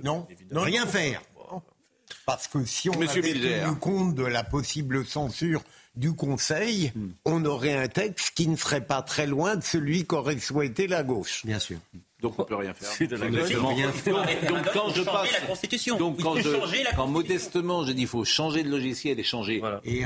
Non, 0.02 0.26
rien 0.52 0.86
faire. 0.86 1.22
Parce 2.26 2.48
que 2.48 2.64
si 2.64 2.88
on 2.88 2.98
Monsieur 2.98 3.22
avait 3.22 3.34
tenu 3.34 3.76
compte 3.76 4.14
de 4.14 4.24
la 4.24 4.44
possible 4.44 5.04
censure 5.04 5.62
du 5.96 6.14
Conseil, 6.14 6.92
hmm. 6.94 7.08
on 7.24 7.44
aurait 7.44 7.76
un 7.76 7.88
texte 7.88 8.32
qui 8.34 8.48
ne 8.48 8.56
serait 8.56 8.84
pas 8.84 9.02
très 9.02 9.26
loin 9.26 9.56
de 9.56 9.62
celui 9.62 10.04
qu'aurait 10.04 10.38
souhaité 10.38 10.86
la 10.86 11.02
gauche. 11.02 11.42
Bien 11.44 11.58
sûr. 11.58 11.78
Donc 12.24 12.38
on 12.38 12.42
ne 12.42 12.48
peut 12.48 12.56
rien 12.56 12.72
faire. 12.72 13.08
De 13.08 13.16
la 13.16 13.28
donc, 13.28 14.72
quand 14.72 14.88
je 14.94 15.02
passe, 15.02 15.32
la 15.32 15.46
Constitution. 15.46 15.98
Donc 15.98 16.22
quand, 16.22 16.36
je, 16.36 16.96
quand 16.96 17.06
modestement 17.06 17.84
je 17.84 17.92
dis 17.92 17.98
qu'il 17.98 18.06
faut 18.06 18.24
changer 18.24 18.62
de 18.62 18.70
logiciel 18.70 19.20
et 19.20 19.22
changer 19.22 19.62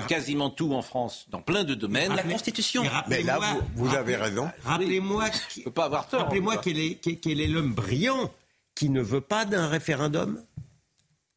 quasiment 0.09 0.51
tout 0.51 0.72
en 0.74 0.82
France 0.82 1.26
dans 1.30 1.41
plein 1.41 1.62
de 1.62 1.74
domaines. 1.74 2.14
La 2.16 2.24
Constitution. 2.24 2.82
Mais, 3.07 3.22
là 3.22 3.39
vous, 3.39 3.86
vous 3.86 3.95
avez 3.95 4.16
raison. 4.16 4.51
Rappelez-moi, 4.64 5.26
pas 5.74 5.84
avoir 5.84 6.09
tort. 6.09 6.22
Rappelez-moi 6.22 6.57
quel 6.57 6.78
est, 6.80 6.99
quel 7.20 7.41
est 7.41 7.47
l'homme 7.47 7.72
brillant 7.72 8.32
qui 8.74 8.91
ne 8.91 9.01
veut 9.01 9.20
pas 9.20 9.45
d'un 9.45 9.68
référendum 9.68 10.43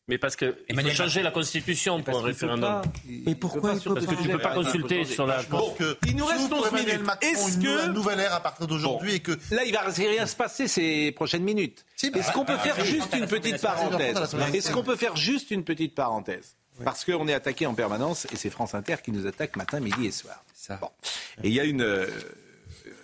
Mais 0.08 0.18
parce 0.18 0.36
que 0.36 0.58
il 0.68 0.80
faut 0.80 0.90
changer 0.90 1.24
la 1.24 1.32
Constitution 1.32 2.02
pour 2.02 2.20
un 2.20 2.24
référendum. 2.24 2.82
Mais 3.08 3.36
pourquoi 3.36 3.72
Parce 3.72 3.84
que 3.84 4.16
tu 4.16 4.28
ne 4.28 4.34
peux 4.34 4.40
pas 4.40 4.54
consulter 4.54 5.06
sur 5.06 5.26
la. 5.26 5.42
Bon, 5.44 5.74
il 6.08 6.16
nous 6.16 6.26
reste 6.26 6.52
11 6.52 6.72
minutes. 6.74 7.02
Est-ce 7.22 7.58
que 7.58 7.88
une 7.88 7.94
nouvelle 7.94 8.20
ère 8.20 8.34
à 8.34 8.42
partir 8.42 8.68
d'aujourd'hui 8.68 9.16
et 9.16 9.20
que 9.20 9.32
là 9.52 9.64
il 9.64 9.72
va 9.72 9.82
rien 9.82 10.26
se 10.26 10.36
passer 10.36 10.68
ces 10.68 11.12
prochaines 11.12 11.44
minutes 11.44 11.86
Est-ce 12.02 12.32
qu'on 12.32 12.46
peut 12.46 12.58
faire 12.58 12.84
juste 12.84 13.14
une 13.14 13.28
petite 13.28 13.62
parenthèse 13.62 14.18
Est-ce 14.54 14.72
qu'on 14.72 14.84
peut 14.84 14.96
faire 14.96 15.16
juste 15.16 15.52
une 15.52 15.64
petite 15.64 15.96
parenthèse 15.96 16.56
parce 16.84 17.06
qu'on 17.06 17.28
est 17.28 17.34
attaqué 17.34 17.68
en 17.68 17.76
permanence 17.76 18.26
et 18.32 18.36
c'est 18.36 18.50
France 18.50 18.74
Inter 18.74 18.96
qui 19.04 19.12
nous 19.12 19.28
attaque 19.28 19.56
matin, 19.56 19.80
midi 19.80 20.08
et 20.08 20.12
soir. 20.12 20.44
Bon. 20.80 20.90
Et 21.44 21.50
il 21.50 21.54
y 21.54 21.60
a 21.60 21.64
une. 21.64 22.08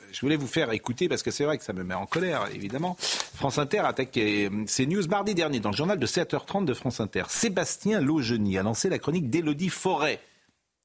Euh, 0.07 0.09
je 0.11 0.21
voulais 0.21 0.35
vous 0.35 0.47
faire 0.47 0.71
écouter 0.71 1.09
parce 1.09 1.23
que 1.23 1.31
c'est 1.31 1.43
vrai 1.43 1.57
que 1.57 1.63
ça 1.63 1.73
me 1.73 1.83
met 1.83 1.93
en 1.93 2.05
colère, 2.05 2.47
évidemment. 2.53 2.95
France 2.99 3.57
Inter 3.57 3.79
a 3.79 3.87
attaqué 3.87 4.49
ces 4.65 4.85
news 4.85 5.05
mardi 5.07 5.35
dernier 5.35 5.59
dans 5.59 5.71
le 5.71 5.75
journal 5.75 5.99
de 5.99 6.07
7h30 6.07 6.65
de 6.65 6.73
France 6.73 6.99
Inter. 6.99 7.23
Sébastien 7.29 8.01
Laugeny 8.01 8.57
a 8.57 8.63
lancé 8.63 8.89
la 8.89 8.99
chronique 8.99 9.29
d'Élodie 9.29 9.69
Forêt, 9.69 10.19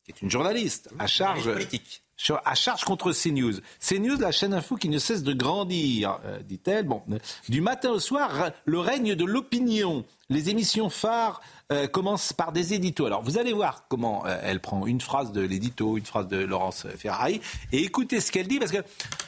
qui 0.05 0.13
est 0.13 0.23
une 0.23 0.31
journaliste 0.31 0.91
à 0.99 1.07
charge 1.07 1.51
politique. 1.53 2.03
à 2.45 2.55
charge 2.55 2.85
contre 2.85 3.13
CNews. 3.13 3.55
CNews, 3.81 4.19
la 4.19 4.33
chaîne 4.33 4.55
info 4.55 4.77
qui 4.77 4.89
ne 4.89 4.99
cesse 4.99 5.23
de 5.23 5.33
grandir, 5.33 6.19
euh, 6.25 6.41
dit-elle. 6.43 6.87
Bon, 6.87 7.03
euh, 7.11 7.19
du 7.49 7.61
matin 7.61 7.91
au 7.91 8.01
soir, 8.01 8.51
le 8.65 8.79
règne 8.79 9.15
de 9.15 9.25
l'opinion. 9.25 10.05
Les 10.29 10.51
émissions 10.51 10.89
phares 10.91 11.41
euh, 11.73 11.87
commencent 11.89 12.33
par 12.33 12.53
des 12.53 12.75
éditos. 12.75 13.07
Alors, 13.07 13.23
vous 13.23 13.39
allez 13.39 13.53
voir 13.53 13.85
comment 13.89 14.25
euh, 14.27 14.39
elle 14.45 14.61
prend 14.61 14.87
une 14.87 15.01
phrase 15.01 15.33
de 15.33 15.41
l'édito, 15.41 15.97
une 15.99 16.05
phrase 16.05 16.29
de 16.29 16.37
Laurence 16.37 16.87
Ferrari, 16.99 17.41
et 17.73 17.83
écoutez 17.83 18.21
ce 18.21 18.31
qu'elle 18.31 18.47
dit, 18.47 18.59
parce 18.59 18.71
que 18.73 18.79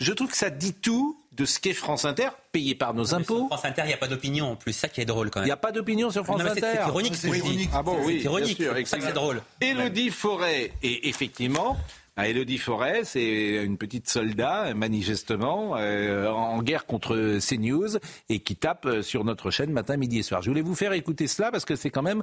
je 0.01 0.12
trouve 0.12 0.30
que 0.30 0.36
ça 0.36 0.51
dit 0.51 0.74
tout 0.74 1.18
de 1.32 1.45
ce 1.47 1.59
qu'est 1.59 1.72
France 1.72 2.05
Inter, 2.05 2.28
payé 2.53 2.76
par 2.76 2.95
nos 2.95 3.12
impôts. 3.14 3.47
France 3.49 3.64
Inter, 3.64 3.82
il 3.84 3.88
n'y 3.88 3.95
a 3.95 3.97
pas 3.97 4.07
d'opinion 4.07 4.53
en 4.53 4.57
plus, 4.57 4.72
ça 4.72 4.88
qui 4.88 5.01
est 5.01 5.05
drôle 5.05 5.30
quand 5.30 5.40
Il 5.40 5.42
même. 5.42 5.47
n'y 5.49 5.53
a 5.53 5.57
pas 5.57 5.72
d'opinion 5.72 6.11
sur 6.11 6.24
France 6.24 6.40
Non, 6.40 6.49
Inter. 6.51 6.61
c'est 6.61 6.78
ironique 6.88 7.16
ce 7.16 7.26
que 7.26 7.34
je 7.34 7.42
dis. 7.42 7.68
Ah 7.72 7.82
bon, 7.82 7.97
C'est 8.01 8.07
oui. 8.07 8.20
ironique, 8.22 8.62
c'est 8.86 9.12
drôle. 9.12 9.42
Élodie 9.61 10.11
Forêt, 10.11 10.70
et 10.82 11.09
effectivement, 11.09 11.76
à 12.17 12.29
Élodie 12.29 12.59
Forêt, 12.59 13.05
c'est 13.05 13.65
une 13.65 13.77
petite 13.77 14.09
soldat, 14.09 14.73
manifestement, 14.75 15.77
euh, 15.77 16.29
en 16.31 16.62
guerre 16.62 16.87
contre 16.87 17.39
CNews 17.41 17.99
et 18.29 18.41
qui 18.41 18.57
tape 18.57 19.03
sur 19.03 19.25
notre 19.25 19.51
chaîne 19.51 19.73
matin, 19.73 19.97
midi 19.97 20.19
et 20.19 20.23
soir. 20.23 20.43
Je 20.43 20.51
voulais 20.51 20.62
vous 20.62 20.77
faire 20.77 20.93
écouter 20.93 21.27
cela 21.27 21.51
parce 21.51 21.65
que 21.65 21.75
c'est 21.75 21.91
quand 21.91 22.03
même, 22.03 22.23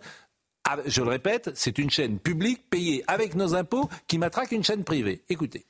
ah, 0.70 0.78
je 0.86 1.02
le 1.02 1.10
répète, 1.10 1.52
c'est 1.56 1.78
une 1.78 1.90
chaîne 1.90 2.20
publique 2.20 2.70
payée 2.70 3.04
avec 3.08 3.36
nos 3.36 3.54
impôts 3.54 3.90
qui 4.08 4.18
matraque 4.18 4.52
une 4.52 4.64
chaîne 4.64 4.84
privée. 4.84 5.24
Écoutez. 5.28 5.66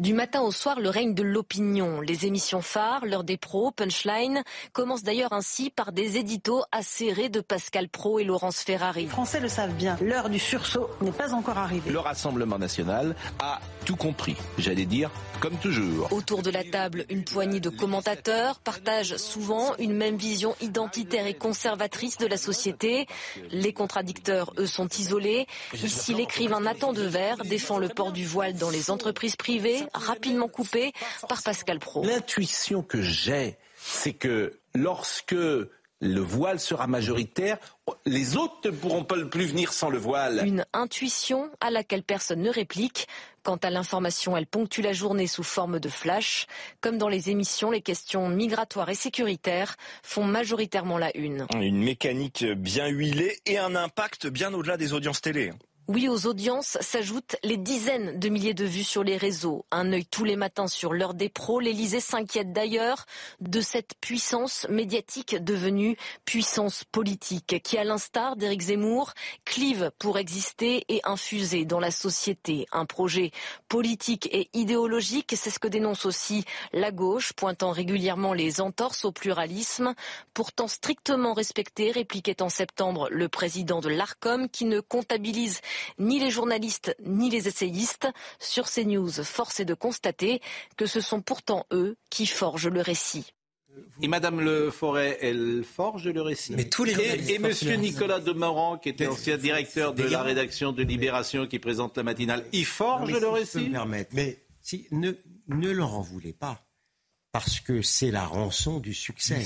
Du 0.00 0.14
matin 0.14 0.40
au 0.40 0.50
soir, 0.50 0.80
le 0.80 0.88
règne 0.88 1.12
de 1.12 1.22
l'opinion. 1.22 2.00
Les 2.00 2.24
émissions 2.24 2.62
phares, 2.62 3.04
l'heure 3.04 3.22
des 3.22 3.36
pros, 3.36 3.70
Punchline, 3.70 4.42
commencent 4.72 5.02
d'ailleurs 5.02 5.34
ainsi 5.34 5.68
par 5.68 5.92
des 5.92 6.16
éditos 6.16 6.62
acérés 6.72 7.28
de 7.28 7.40
Pascal 7.42 7.86
Pro 7.86 8.18
et 8.18 8.24
Laurence 8.24 8.60
Ferrari. 8.62 9.02
Les 9.02 9.08
Français 9.08 9.40
le 9.40 9.48
savent 9.48 9.74
bien, 9.74 9.98
l'heure 10.00 10.30
du 10.30 10.38
sursaut 10.38 10.88
n'est 11.02 11.12
pas 11.12 11.34
encore 11.34 11.58
arrivée. 11.58 11.90
Le 11.90 11.98
Rassemblement 11.98 12.58
national 12.58 13.14
a 13.40 13.60
tout 13.84 13.96
compris, 13.96 14.36
j'allais 14.56 14.86
dire, 14.86 15.10
comme 15.38 15.56
toujours. 15.56 16.10
Autour 16.12 16.42
de 16.42 16.50
la 16.50 16.64
table, 16.64 17.04
une 17.10 17.24
poignée 17.24 17.60
de 17.60 17.68
commentateurs 17.68 18.58
partagent 18.60 19.16
souvent 19.16 19.74
une 19.78 19.94
même 19.94 20.16
vision 20.16 20.54
identitaire 20.62 21.26
et 21.26 21.34
conservatrice 21.34 22.16
de 22.16 22.26
la 22.26 22.38
société. 22.38 23.06
Les 23.50 23.74
contradicteurs, 23.74 24.52
eux, 24.56 24.66
sont 24.66 24.88
isolés. 24.88 25.46
Ici, 25.74 26.14
l'écrivain 26.14 26.60
Nathan 26.60 26.94
Dever 26.94 27.34
défend 27.44 27.78
le 27.78 27.88
port 27.88 28.12
du 28.12 28.24
voile 28.24 28.54
dans 28.54 28.70
les 28.70 28.90
entreprises 28.90 29.36
privées, 29.36 29.84
rapidement 29.94 30.48
coupé 30.48 30.92
par 31.28 31.42
Pascal 31.42 31.78
Pro. 31.78 32.04
L'intuition 32.04 32.82
que 32.82 33.02
j'ai, 33.02 33.58
c'est 33.76 34.12
que 34.12 34.58
lorsque 34.74 35.36
le 36.02 36.20
voile 36.20 36.58
sera 36.58 36.86
majoritaire, 36.86 37.58
les 38.06 38.36
autres 38.36 38.56
ne 38.64 38.70
pourront 38.70 39.04
pas 39.04 39.16
plus 39.26 39.46
venir 39.46 39.72
sans 39.72 39.90
le 39.90 39.98
voile. 39.98 40.42
Une 40.46 40.64
intuition 40.72 41.50
à 41.60 41.70
laquelle 41.70 42.02
personne 42.02 42.40
ne 42.40 42.50
réplique. 42.50 43.06
Quant 43.42 43.56
à 43.56 43.70
l'information, 43.70 44.36
elle 44.36 44.46
ponctue 44.46 44.80
la 44.80 44.92
journée 44.92 45.26
sous 45.26 45.42
forme 45.42 45.78
de 45.78 45.88
flash. 45.88 46.46
Comme 46.80 46.98
dans 46.98 47.08
les 47.08 47.30
émissions, 47.30 47.70
les 47.70 47.80
questions 47.80 48.28
migratoires 48.28 48.88
et 48.88 48.94
sécuritaires 48.94 49.76
font 50.02 50.24
majoritairement 50.24 50.98
la 50.98 51.14
une. 51.16 51.46
Une 51.54 51.82
mécanique 51.82 52.44
bien 52.44 52.86
huilée 52.88 53.38
et 53.46 53.58
un 53.58 53.74
impact 53.76 54.26
bien 54.26 54.52
au-delà 54.52 54.76
des 54.76 54.92
audiences 54.92 55.20
télé. 55.20 55.52
Oui, 55.92 56.08
aux 56.08 56.28
audiences 56.28 56.78
s'ajoutent 56.80 57.34
les 57.42 57.56
dizaines 57.56 58.16
de 58.16 58.28
milliers 58.28 58.54
de 58.54 58.64
vues 58.64 58.84
sur 58.84 59.02
les 59.02 59.16
réseaux. 59.16 59.66
Un 59.72 59.92
œil 59.92 60.06
tous 60.06 60.22
les 60.22 60.36
matins 60.36 60.68
sur 60.68 60.92
l'heure 60.92 61.14
des 61.14 61.28
pros. 61.28 61.58
L'Élysée 61.58 61.98
s'inquiète 61.98 62.52
d'ailleurs 62.52 63.06
de 63.40 63.60
cette 63.60 63.94
puissance 64.00 64.68
médiatique 64.68 65.42
devenue 65.42 65.96
puissance 66.24 66.84
politique 66.84 67.60
qui, 67.64 67.76
à 67.76 67.82
l'instar 67.82 68.36
d'Éric 68.36 68.60
Zemmour, 68.60 69.14
clive 69.44 69.90
pour 69.98 70.16
exister 70.18 70.84
et 70.88 71.00
infuser 71.02 71.64
dans 71.64 71.80
la 71.80 71.90
société 71.90 72.66
un 72.70 72.86
projet 72.86 73.32
politique 73.68 74.28
et 74.30 74.48
idéologique. 74.54 75.34
C'est 75.36 75.50
ce 75.50 75.58
que 75.58 75.66
dénonce 75.66 76.06
aussi 76.06 76.44
la 76.72 76.92
gauche, 76.92 77.32
pointant 77.32 77.72
régulièrement 77.72 78.32
les 78.32 78.60
entorses 78.60 79.04
au 79.04 79.10
pluralisme, 79.10 79.94
pourtant 80.34 80.68
strictement 80.68 81.34
respecté, 81.34 81.90
répliquait 81.90 82.42
en 82.42 82.48
septembre 82.48 83.08
le 83.10 83.28
président 83.28 83.80
de 83.80 83.88
l'ARCOM 83.88 84.48
qui 84.48 84.66
ne 84.66 84.78
comptabilise 84.78 85.60
ni 85.98 86.18
les 86.18 86.30
journalistes 86.30 86.94
ni 87.04 87.30
les 87.30 87.48
essayistes. 87.48 88.08
Sur 88.38 88.68
ces 88.68 88.84
news, 88.84 89.10
force 89.10 89.60
est 89.60 89.64
de 89.64 89.74
constater 89.74 90.40
que 90.76 90.86
ce 90.86 91.00
sont 91.00 91.20
pourtant 91.20 91.66
eux 91.72 91.96
qui 92.10 92.26
forgent 92.26 92.68
le 92.68 92.80
récit. 92.80 93.32
Et 94.02 94.08
Madame 94.08 94.40
Le 94.40 94.70
Forêt, 94.70 95.18
elle 95.20 95.62
forge 95.64 96.08
le 96.08 96.22
récit. 96.22 96.54
Mais 96.56 96.68
tous 96.68 96.84
les 96.84 96.94
journalistes 96.94 97.30
et, 97.30 97.34
et 97.34 97.38
Monsieur. 97.38 97.74
Nicolas 97.74 98.18
Demorand, 98.18 98.78
qui 98.78 98.88
était 98.88 99.06
ancien 99.06 99.36
directeur 99.36 99.94
de 99.94 100.02
la 100.04 100.22
rédaction 100.22 100.72
de 100.72 100.82
Libération, 100.82 101.46
qui 101.46 101.58
présente 101.58 101.96
la 101.96 102.02
matinale, 102.02 102.44
il 102.52 102.64
forge 102.64 103.12
Non, 103.12 103.20
mais 103.20 103.20
le 103.20 103.20
si 103.20 103.20
je 103.20 103.26
peux 103.26 103.32
récit 103.32 103.68
me 103.68 103.72
permettre, 103.72 104.10
mais 104.14 104.44
si, 104.60 104.86
ne, 104.90 105.12
ne 105.48 105.70
leur 105.70 105.94
en 105.94 106.00
voulez 106.00 106.32
pas, 106.32 106.66
parce 107.32 107.60
que 107.60 107.82
c'est 107.82 108.10
la 108.10 108.24
rançon 108.24 108.80
du 108.80 108.94
succès. 108.94 109.42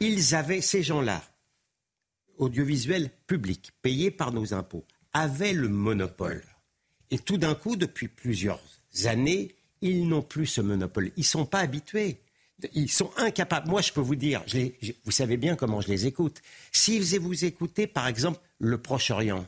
Ils 0.00 0.34
avaient, 0.34 0.60
ces 0.60 0.82
gens-là, 0.82 1.22
audiovisuels 2.38 3.10
publics, 3.26 3.70
payés 3.82 4.10
par 4.10 4.32
nos 4.32 4.54
impôts, 4.54 4.84
avaient 5.12 5.52
le 5.52 5.68
monopole. 5.68 6.42
Et 7.10 7.18
tout 7.18 7.38
d'un 7.38 7.54
coup, 7.54 7.76
depuis 7.76 8.08
plusieurs 8.08 8.60
années, 9.04 9.54
ils 9.82 10.06
n'ont 10.06 10.22
plus 10.22 10.46
ce 10.46 10.60
monopole. 10.60 11.10
Ils 11.16 11.20
ne 11.20 11.24
sont 11.24 11.46
pas 11.46 11.60
habitués. 11.60 12.18
Ils 12.74 12.90
sont 12.90 13.10
incapables. 13.16 13.68
Moi, 13.68 13.80
je 13.80 13.92
peux 13.92 14.00
vous 14.02 14.16
dire, 14.16 14.44
vous 15.04 15.10
savez 15.10 15.36
bien 15.36 15.56
comment 15.56 15.80
je 15.80 15.88
les 15.88 16.06
écoute. 16.06 16.42
Si 16.72 16.98
vous 17.18 17.44
écoutez, 17.44 17.86
par 17.86 18.06
exemple, 18.06 18.38
le 18.58 18.76
Proche-Orient, 18.78 19.46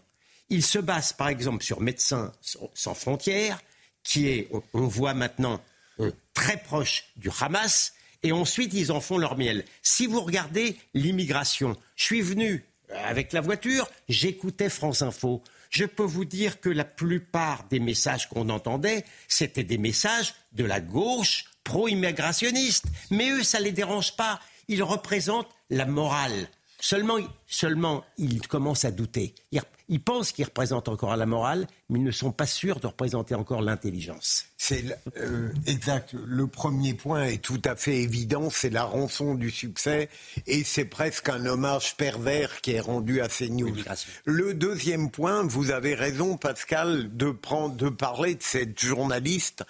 ils 0.48 0.62
se 0.64 0.78
basent, 0.78 1.12
par 1.12 1.28
exemple, 1.28 1.62
sur 1.62 1.80
Médecins 1.80 2.32
sans- 2.74 2.94
frontières, 2.94 3.60
qui 4.02 4.28
est, 4.28 4.48
on- 4.72 4.86
voit 4.86 5.14
maintenant, 5.14 5.62
euh, 6.00 6.10
très 6.34 6.56
proche 6.56 7.04
du 7.16 7.28
Hamas, 7.40 7.92
et 8.22 8.32
ensuite 8.32 8.72
ils 8.74 8.90
en 8.90 9.00
font 9.00 9.18
leur 9.18 9.36
miel. 9.36 9.64
Si 9.82 10.06
vous 10.06 10.20
regardez 10.22 10.76
l'immigration, 10.94 11.76
je 11.96 12.04
suis 12.04 12.22
venu 12.22 12.64
avec 13.05 13.32
la 13.32 13.40
voiture, 13.40 13.88
j'écoutais 14.09 14.68
France 14.68 15.03
Info. 15.03 15.43
Je 15.70 15.84
peux 15.84 16.05
vous 16.05 16.24
dire 16.24 16.61
que 16.61 16.68
la 16.68 16.84
plupart 16.84 17.64
des 17.70 17.80
messages 17.80 18.28
qu'on 18.28 18.49
entendait, 18.51 19.05
c'était 19.28 19.64
des 19.64 19.78
messages 19.78 20.34
de 20.53 20.64
la 20.64 20.80
gauche 20.80 21.47
pro-immigrationniste. 21.64 22.86
Mais 23.11 23.30
eux, 23.30 23.43
ça 23.43 23.59
ne 23.59 23.64
les 23.64 23.72
dérange 23.72 24.16
pas. 24.16 24.40
Ils 24.68 24.82
représentent 24.82 25.55
la 25.70 25.86
morale. 25.86 26.49
Seulement, 26.85 27.18
seulement 27.47 28.05
ils 28.18 28.45
commencent 28.49 28.85
à 28.85 28.91
douter. 28.91 29.37
Ils, 29.53 29.62
ils 29.89 30.01
pensent 30.01 30.33
qu'ils 30.33 30.47
représentent 30.47 30.89
encore 30.89 31.14
la 31.16 31.26
morale, 31.26 31.68
mais 31.89 32.01
ils 32.01 32.05
ne 32.05 32.11
sont 32.11 32.33
pas 32.33 32.45
sûrs 32.45 32.80
de 32.80 32.89
représenter 32.89 33.37
encore 33.37 33.62
l'intelligence. 33.62 34.47
C'est 34.59 34.99
euh, 35.16 35.53
exact. 35.66 36.12
Le 36.26 36.49
premier 36.49 36.95
point 36.95 37.26
est 37.26 37.41
tout 37.41 37.62
à 37.64 37.76
fait 37.76 37.99
évident, 37.99 38.51
c'est 38.51 38.70
la 38.70 38.83
rançon 38.83 39.37
du 39.37 39.53
succès 39.53 40.09
et 40.49 40.64
c'est 40.64 40.85
presque 40.85 41.28
un 41.28 41.47
hommage 41.47 41.97
pervers 41.97 42.61
qui 42.62 42.72
est 42.72 42.80
rendu 42.80 43.20
à 43.20 43.28
ces 43.28 43.49
news. 43.49 43.76
Le 44.24 44.53
deuxième 44.53 45.09
point, 45.09 45.45
vous 45.45 45.70
avez 45.70 45.95
raison 45.95 46.37
Pascal 46.37 47.16
de 47.16 47.30
prendre 47.30 47.76
de 47.76 47.91
parler 47.91 48.35
de 48.35 48.43
cette 48.43 48.80
journaliste. 48.80 49.62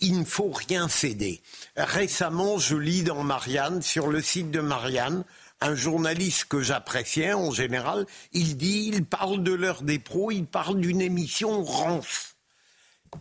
Il 0.00 0.18
ne 0.18 0.24
faut 0.24 0.50
rien 0.50 0.88
céder. 0.88 1.40
Récemment, 1.76 2.58
je 2.58 2.76
lis 2.76 3.04
dans 3.04 3.22
Marianne, 3.22 3.82
sur 3.82 4.08
le 4.08 4.20
site 4.20 4.50
de 4.50 4.60
Marianne, 4.60 5.22
un 5.60 5.74
journaliste 5.74 6.46
que 6.46 6.60
j'appréciais 6.60 7.32
en 7.32 7.50
général, 7.50 8.06
il 8.32 8.56
dit, 8.56 8.90
il 8.92 9.04
parle 9.04 9.42
de 9.42 9.52
l'heure 9.52 9.82
des 9.82 9.98
pros, 9.98 10.30
il 10.30 10.46
parle 10.46 10.80
d'une 10.80 11.00
émission 11.00 11.64
rance. 11.64 12.34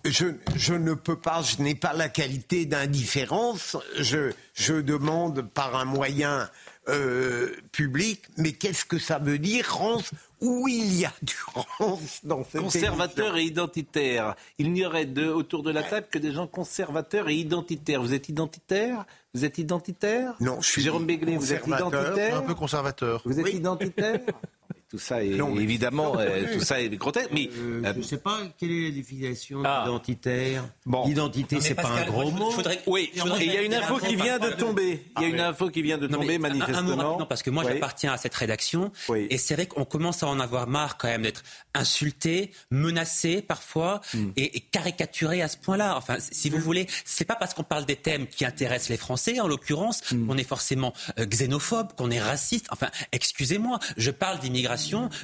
Je, 0.04 0.28
je 0.56 0.74
ne 0.74 0.94
peux 0.94 1.20
pas, 1.20 1.42
je 1.42 1.62
n'ai 1.62 1.76
pas 1.76 1.94
la 1.94 2.10
qualité 2.10 2.66
d'indifférence. 2.66 3.78
Je, 3.98 4.34
je 4.54 4.74
demande 4.74 5.42
par 5.54 5.76
un 5.76 5.86
moyen 5.86 6.50
euh, 6.90 7.56
public, 7.72 8.24
mais 8.38 8.52
qu'est-ce 8.52 8.86
que 8.86 9.00
ça 9.00 9.18
veut 9.20 9.40
dire, 9.40 9.66
rance 9.72 10.12
Où 10.42 10.68
il 10.68 10.94
y 11.00 11.06
a 11.06 11.14
du 11.22 11.36
rance 11.78 12.20
dans 12.24 12.44
cette 12.44 12.62
Conservateur 12.62 13.38
et 13.38 13.44
identitaire. 13.44 14.36
Il 14.60 14.72
n'y 14.72 14.86
aurait 14.86 15.06
de, 15.06 15.28
autour 15.28 15.64
de 15.64 15.72
la 15.72 15.84
table 15.84 16.08
que 16.12 16.20
des 16.20 16.32
gens 16.32 16.48
conservateurs 16.48 17.30
et 17.30 17.36
identitaires. 17.36 18.02
Vous 18.02 18.14
êtes 18.14 18.30
identitaire? 18.30 19.06
Vous 19.34 19.46
êtes 19.46 19.58
identitaire? 19.58 20.34
Non, 20.40 20.62
je 20.62 20.70
suis 20.70 20.82
Jérôme 20.82 21.06
Béglé, 21.06 21.38
vous 21.38 21.54
êtes 21.54 21.66
identitaire? 21.66 22.38
Un 22.38 22.42
peu 22.42 22.56
conservateur. 22.56 23.22
Vous 23.26 23.40
êtes 23.40 23.46
Oui. 23.46 23.56
identitaire? 23.56 24.22
tout 24.90 25.00
ça 25.00 25.24
est 25.24 25.32
évidemment, 25.60 26.18
euh, 26.20 26.54
tout 26.54 26.62
ça 26.62 26.80
est 26.82 26.90
grotesque. 26.90 27.30
Mais 27.34 27.50
Euh, 27.58 27.82
euh, 27.86 27.92
je 27.94 27.98
ne 28.00 28.04
sais 28.04 28.18
pas 28.18 28.40
quelle 28.58 28.72
est 28.72 28.90
la 28.90 28.92
définition 28.96 29.62
Ah. 29.66 29.84
identitaire. 29.88 30.64
Bon. 30.86 31.06
L'identité, 31.08 31.60
c'est 31.60 31.76
pas 31.76 31.88
un 31.90 32.06
gros 32.06 32.30
mot. 32.32 32.52
oui, 32.88 33.12
il 33.40 33.46
y 33.54 33.58
a 33.58 33.62
une 33.62 33.74
info 33.74 33.98
qui 33.98 34.16
vient 34.16 34.40
de 34.40 34.52
tomber. 34.52 35.06
Il 35.18 35.22
y 35.24 35.26
a 35.26 35.30
une 35.30 35.40
info 35.40 35.70
qui 35.70 35.82
vient 35.82 35.98
de 35.98 36.08
tomber 36.08 36.34
un- 36.36 36.36
un 36.36 36.38
mot 36.38 36.42
manifestement. 36.50 36.96
rapidement, 36.96 37.26
parce 37.26 37.42
que 37.44 37.50
moi 37.50 37.64
Oui. 37.66 37.74
j'appartiens 37.74 38.14
à 38.14 38.18
cette 38.18 38.36
rédaction 38.36 38.92
et 39.16 39.38
c'est 39.38 39.56
vrai 39.56 39.66
qu'on 39.66 39.86
commence 39.86 40.24
à 40.24 40.28
en 40.28 40.40
avoir 40.40 40.68
marre 40.68 40.98
quand 40.98 41.08
même 41.08 41.24
d'être 41.24 41.44
insulté, 41.74 42.52
menacé 42.72 43.42
parfois 43.42 44.02
Hmm. 44.14 44.30
et, 44.38 44.58
et 44.58 44.60
caricaturé 44.60 45.42
à 45.42 45.48
ce 45.48 45.58
point-là. 45.58 45.96
Enfin, 45.98 46.18
si 46.20 46.50
vous 46.50 46.60
voulez, 46.60 46.88
c'est 47.06 47.26
pas 47.26 47.36
parce 47.36 47.54
qu'on 47.54 47.64
parle 47.64 47.86
des 47.86 47.96
thèmes 47.96 48.28
qui 48.28 48.46
intéressent 48.46 48.90
les 48.90 48.98
Français 48.98 49.40
en 49.40 49.48
l'occurrence 49.48 50.02
Hmm. 50.12 50.28
qu'on 50.28 50.38
est 50.38 50.44
forcément 50.48 50.94
euh, 51.20 51.26
xénophobe, 51.26 51.94
qu'on 51.98 52.12
est 52.12 52.22
raciste. 52.22 52.68
Enfin, 52.72 52.90
excusez-moi, 53.12 53.80
je 53.98 54.12
parle 54.12 54.40
d'immigration, 54.40 54.75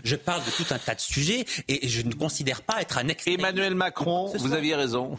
je 0.03 0.15
parle 0.15 0.41
de 0.45 0.51
tout 0.51 0.73
un 0.73 0.77
tas 0.79 0.95
de 0.95 0.99
sujets 1.01 1.45
et 1.67 1.87
je 1.87 2.01
ne 2.01 2.13
considère 2.13 2.61
pas 2.61 2.81
être 2.81 2.97
un 2.97 3.07
ex. 3.07 3.27
Emmanuel 3.27 3.75
Macron, 3.75 4.31
vous 4.37 4.53
aviez 4.53 4.75
raison. 4.75 5.17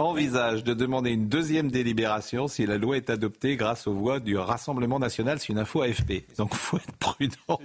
Envisage 0.00 0.62
de 0.62 0.74
demander 0.74 1.10
une 1.10 1.28
deuxième 1.28 1.72
délibération 1.72 2.46
si 2.46 2.64
la 2.66 2.78
loi 2.78 2.96
est 2.98 3.10
adoptée 3.10 3.56
grâce 3.56 3.88
aux 3.88 3.92
voix 3.94 4.20
du 4.20 4.36
Rassemblement 4.38 5.00
national. 5.00 5.40
C'est 5.40 5.48
une 5.48 5.58
info 5.58 5.82
AFP. 5.82 6.22
Donc 6.36 6.54
faut 6.54 6.76
être 6.76 6.92
prudent. 7.00 7.58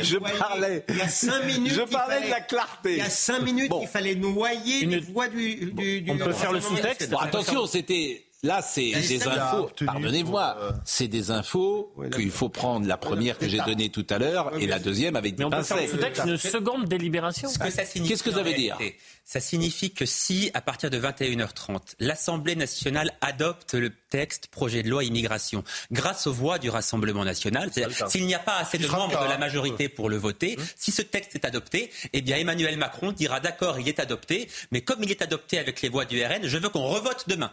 Je 0.00 0.18
parlais. 0.38 0.84
Il 0.88 0.98
y 0.98 1.00
a 1.00 1.08
cinq 1.08 1.42
minutes. 1.46 1.72
Je 1.74 1.80
il 1.80 1.88
parlais 1.88 2.14
fallait- 2.14 2.26
de 2.26 2.30
la 2.30 2.40
clarté. 2.42 2.92
Il 2.92 2.98
y 2.98 3.00
a 3.00 3.10
cinq 3.10 3.40
minutes, 3.42 3.72
il 3.82 3.88
fallait 3.88 4.14
noyer 4.14 4.86
les 4.86 5.00
voix 5.00 5.26
du. 5.26 5.72
du, 5.72 6.02
du 6.02 6.10
On 6.12 6.16
peut 6.16 6.32
faire 6.32 6.52
le 6.52 6.60
sous-texte. 6.60 7.10
Bon, 7.10 7.16
attention, 7.18 7.66
c'était. 7.66 8.23
Là, 8.44 8.60
c'est 8.62 8.84
Il 8.84 9.08
des 9.08 9.26
infos. 9.26 9.70
Pardonnez-moi, 9.86 10.56
c'est 10.84 11.08
des 11.08 11.30
infos 11.30 11.92
qu'il 12.14 12.30
faut 12.30 12.50
prendre. 12.50 12.86
La 12.86 12.98
première 12.98 13.38
que 13.38 13.48
j'ai 13.48 13.60
donnée 13.60 13.88
tout 13.88 14.06
à 14.10 14.18
l'heure 14.18 14.52
et 14.60 14.66
la 14.66 14.78
deuxième 14.78 15.16
avec 15.16 15.34
des 15.34 15.40
Mais 15.40 15.46
on 15.46 15.50
peut 15.50 15.62
faire 15.62 15.78
pincettes. 15.78 16.26
une 16.26 16.36
seconde 16.36 16.84
délibération. 16.84 17.48
Ce 17.48 17.58
que 17.58 17.70
ça 17.70 17.84
signifie, 17.84 18.12
Qu'est-ce 18.12 18.22
que 18.22 18.30
ça 18.32 18.42
veut 18.42 18.52
dire? 18.52 18.78
Ça 19.26 19.40
signifie 19.40 19.90
que 19.92 20.04
si, 20.04 20.50
à 20.52 20.60
partir 20.60 20.90
de 20.90 20.98
21h30, 20.98 21.94
l'Assemblée 21.98 22.56
nationale 22.56 23.10
adopte 23.22 23.72
le 23.72 23.90
texte 24.10 24.48
projet 24.48 24.82
de 24.82 24.90
loi 24.90 25.02
immigration 25.02 25.64
grâce 25.90 26.26
aux 26.26 26.32
voix 26.32 26.58
du 26.58 26.68
Rassemblement 26.68 27.24
national, 27.24 27.70
c'est-à-dire 27.72 28.08
s'il 28.08 28.26
n'y 28.26 28.34
a 28.34 28.38
pas 28.38 28.58
assez 28.58 28.76
de 28.76 28.86
membres 28.86 29.24
de 29.24 29.28
la 29.28 29.38
majorité 29.38 29.88
pour 29.88 30.10
le 30.10 30.18
voter, 30.18 30.58
si 30.76 30.92
ce 30.92 31.00
texte 31.00 31.34
est 31.34 31.46
adopté, 31.46 31.90
eh 32.12 32.20
bien 32.20 32.36
Emmanuel 32.36 32.76
Macron 32.76 33.12
dira 33.12 33.40
d'accord, 33.40 33.80
il 33.80 33.88
est 33.88 33.98
adopté, 33.98 34.48
mais 34.72 34.82
comme 34.82 35.02
il 35.02 35.10
est 35.10 35.22
adopté 35.22 35.58
avec 35.58 35.80
les 35.80 35.88
voix 35.88 36.04
du 36.04 36.22
RN, 36.22 36.46
je 36.46 36.58
veux 36.58 36.68
qu'on 36.68 36.86
revote 36.86 37.24
demain. 37.26 37.50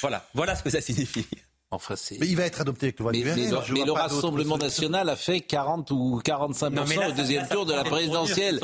Voilà, 0.00 0.28
voilà 0.34 0.56
ce 0.56 0.64
que 0.64 0.70
ça 0.70 0.80
signifie. 0.80 1.26
Enfin, 1.74 1.94
c'est. 1.96 2.18
Mais 2.20 2.26
il 2.26 2.36
va 2.36 2.44
être 2.44 2.60
adopté 2.60 2.86
avec 2.86 2.98
le 2.98 3.02
voix 3.02 3.12
Mais, 3.12 3.18
du 3.18 3.24
mais- 3.24 3.32
RN, 3.50 3.86
le 3.86 3.92
Rassemblement 3.92 4.56
national 4.58 5.08
a 5.08 5.16
fait 5.16 5.40
40 5.40 5.90
ou 5.90 6.20
45 6.24 6.70
Non, 6.70 6.84
là, 6.84 7.08
au 7.08 7.12
deuxième 7.12 7.48
tour 7.48 7.66
de 7.66 7.72
la 7.74 7.84
présidentielle. 7.84 8.60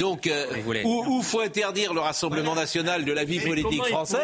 Donc, 0.00 0.26
euh, 0.26 0.46
où, 0.84 1.04
où 1.06 1.22
faut 1.22 1.40
interdire 1.40 1.94
le 1.94 2.00
Rassemblement 2.00 2.54
national 2.54 3.04
de 3.04 3.12
la 3.12 3.24
vie 3.24 3.38
Mais 3.38 3.44
politique 3.46 3.84
française 3.86 4.18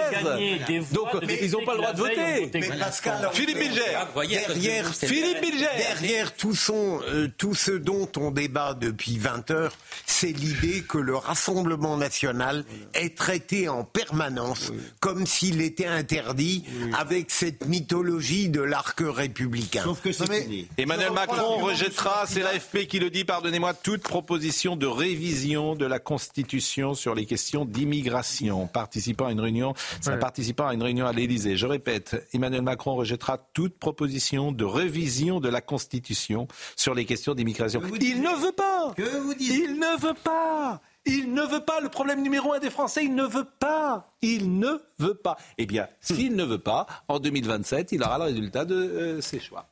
Donc, 0.93 1.09
ils 1.41 1.51
n'ont 1.53 1.64
pas 1.64 1.72
le 1.74 1.78
droit 1.78 1.93
de 1.93 1.99
voter. 1.99 2.41
voté 2.45 2.61
Mais 2.61 2.78
Pascal, 2.78 3.30
Philippe 3.32 3.59
Bilger. 3.59 3.80
Derrière, 4.28 4.95
Philippe 4.95 5.41
Bilger. 5.41 5.66
Derrière 5.76 6.35
tout, 6.35 6.55
son, 6.55 7.01
euh, 7.09 7.28
tout 7.39 7.55
ce 7.55 7.70
dont 7.72 8.09
on 8.16 8.30
débat 8.30 8.74
depuis 8.74 9.18
20 9.18 9.51
heures, 9.51 9.72
c'est 10.07 10.32
l'idée 10.32 10.82
que 10.89 10.99
le 10.99 11.16
Rassemblement 11.16 11.97
national 11.97 12.64
est 12.95 13.16
traité 13.16 13.68
en 13.68 13.85
permanence 13.85 14.72
comme 15.01 15.26
s'il 15.26 15.61
était 15.61 15.87
interdit 15.87 16.64
avec 16.99 17.30
cette 17.30 17.66
mythologie 17.66 18.24
de 18.25 18.61
l'arc 18.61 19.01
républicain. 19.01 19.83
Sauf 19.85 20.01
que 20.01 20.12
c'est 20.12 20.29
mais- 20.29 20.43
fini. 20.43 20.68
Emmanuel 20.79 21.12
Macron 21.12 21.59
rejettera, 21.59 22.25
c'est 22.27 22.41
l'AFP 22.41 22.87
qui 22.87 22.99
le 22.99 23.11
dit, 23.11 23.25
pardonnez-moi, 23.25 23.75
toute 23.75 24.03
proposition 24.03 24.77
de 24.77 24.87
révision 24.87 25.75
de 25.75 25.85
la 25.85 25.99
Constitution 25.99 26.95
sur 26.95 27.14
les 27.14 27.27
questions 27.27 27.64
d'immigration. 27.64 28.66
Participant 28.66 29.27
à 29.27 29.33
une 29.33 29.41
réunion, 29.41 29.75
c'est 30.01 30.11
un 30.11 30.16
participant 30.16 30.66
à 30.66 30.75
une 30.75 30.83
réunion 30.83 31.07
à 31.07 31.12
l'Élysée. 31.12 31.57
Je 31.57 31.66
répète, 31.66 32.27
Emmanuel 32.33 32.62
Macron 32.62 32.95
rejettera 32.97 33.39
toute 33.53 33.79
proposition 33.79 34.53
de 34.53 34.64
révision 34.64 35.41
de 35.41 35.49
la 35.49 35.61
Constitution 35.61 36.49
sur 36.77 36.95
les 36.95 37.05
questions 37.05 37.35
d'immigration. 37.35 37.83
Il 38.01 38.20
ne 38.22 38.43
veut 38.45 38.53
pas. 38.53 38.93
Que 38.97 39.18
vous 39.20 39.35
dites 39.35 39.53
Il 39.53 39.75
ne 39.79 40.01
veut 40.01 40.14
pas. 40.22 40.81
Il 41.07 41.34
ne 41.34 41.42
veut 41.42 41.61
pas. 41.64 41.80
Le 41.80 41.88
problème 41.88 42.22
numéro 42.22 42.52
un 42.55 42.59
des 42.59 42.70
Français, 42.70 43.05
il 43.05 43.14
ne 43.14 43.24
veut 43.24 43.46
pas. 43.61 44.14
Il 44.22 44.59
ne 44.59 44.78
veut 44.98 45.14
pas. 45.14 45.36
Eh 45.59 45.66
bien, 45.66 45.86
s'il 46.00 46.34
ne 46.34 46.44
veut 46.44 46.59
pas, 46.59 46.86
en 47.09 47.18
2027, 47.18 47.92
il 47.92 48.02
aura 48.02 48.18
le 48.18 48.24
résultat 48.24 48.64
de 48.64 48.74
euh, 48.74 49.20
ses 49.20 49.38
choix. 49.40 49.68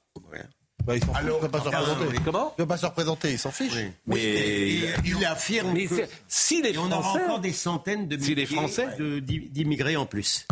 Bah, 0.84 0.96
il 0.96 1.02
fiche, 1.04 1.10
il 1.22 1.28
va 1.30 1.48
pas 1.48 1.60
se 1.60 1.64
représenter. 1.68 2.18
Comment 2.24 2.54
Il 2.58 2.62
va 2.62 2.66
pas 2.66 2.76
se 2.76 2.86
représenter, 2.86 3.30
il 3.32 3.38
s'en 3.38 3.52
fiche. 3.52 3.72
Oui, 4.08 4.18
et 4.20 4.90
il 5.04 5.24
affirme 5.24 5.72
Mais 5.72 5.86
que 5.86 5.94
si 6.26 6.60
les 6.60 6.70
et 6.74 6.78
on 6.78 6.86
aura 6.90 7.02
Français, 7.02 7.24
encore 7.24 7.38
des 7.40 7.52
centaines 7.52 8.08
de 8.08 8.18
Si 8.18 8.34
les 8.34 8.42
milliers 8.44 8.56
Français- 8.56 8.96
de- 8.98 9.20
d'immigrés 9.20 9.96
en 9.96 10.06
plus. 10.06 10.44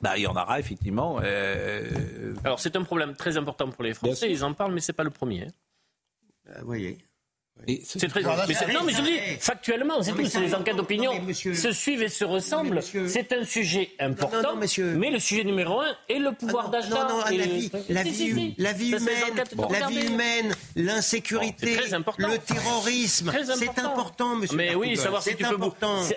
bah, 0.00 0.16
il 0.16 0.22
y 0.22 0.26
en 0.28 0.36
aura 0.36 0.60
effectivement. 0.60 1.18
euh, 1.20 2.32
Alors 2.44 2.60
c'est 2.60 2.76
un 2.76 2.84
problème 2.84 3.16
très 3.16 3.36
important 3.36 3.68
pour 3.70 3.82
les 3.82 3.92
Français, 3.92 4.30
ils 4.30 4.44
en 4.44 4.54
parlent, 4.54 4.72
mais 4.72 4.80
c'est 4.80 4.92
pas 4.92 5.02
le 5.04 5.10
premier. 5.10 5.42
hein. 5.46 5.50
Euh, 6.50 6.58
Vous 6.60 6.66
voyez. 6.66 6.98
C'est 7.84 8.06
très. 8.08 8.20
Voilà, 8.22 8.46
mais 8.46 8.72
non, 8.72 8.84
mais 8.84 8.92
je 8.92 9.02
dis 9.02 9.16
c'est- 9.16 9.36
factuellement, 9.42 10.00
c'est 10.02 10.12
Non, 10.12 10.18
tout. 10.18 10.26
C'est 10.26 10.40
les 10.40 10.54
enquêtes 10.54 10.74
non, 10.74 10.82
d'opinion 10.82 11.12
non, 11.14 11.34
se 11.34 11.72
suivent 11.72 12.02
et 12.02 12.08
se 12.08 12.24
ressemblent. 12.24 12.76
monsieur- 12.76 13.08
C'est 13.08 13.32
un 13.32 13.44
sujet 13.44 13.90
important. 13.98 14.40
Non, 14.42 14.54
non, 14.54 14.56
monsieur- 14.60 14.94
Mais 14.94 15.10
le 15.10 15.18
sujet 15.18 15.42
numéro 15.42 15.80
un 15.80 15.96
est 16.08 16.18
le 16.18 16.32
pouvoir 16.32 16.66
Ah 16.68 16.76
non, 16.76 16.80
d'achat. 16.80 17.08
non, 17.08 17.18
non, 17.18 17.26
et 17.26 17.36
la 17.38 17.46
vie, 17.46 17.70
la 17.88 18.02
vie, 18.04 18.14
si, 18.14 18.32
si. 18.34 18.54
la 18.58 18.72
vie 18.72 18.90
humaine, 18.90 20.54
la 20.76 20.92
l'insécurité, 20.94 21.76
le 22.18 22.38
terrorisme, 22.38 23.32
c'est 23.58 23.78
important. 23.80 24.36
monsieur. 24.36 24.56
Mais 24.56 24.74
oui, 24.74 24.96
savoir 24.96 25.22
si 25.22 25.34
tu 25.34 25.44
peux 25.44 25.56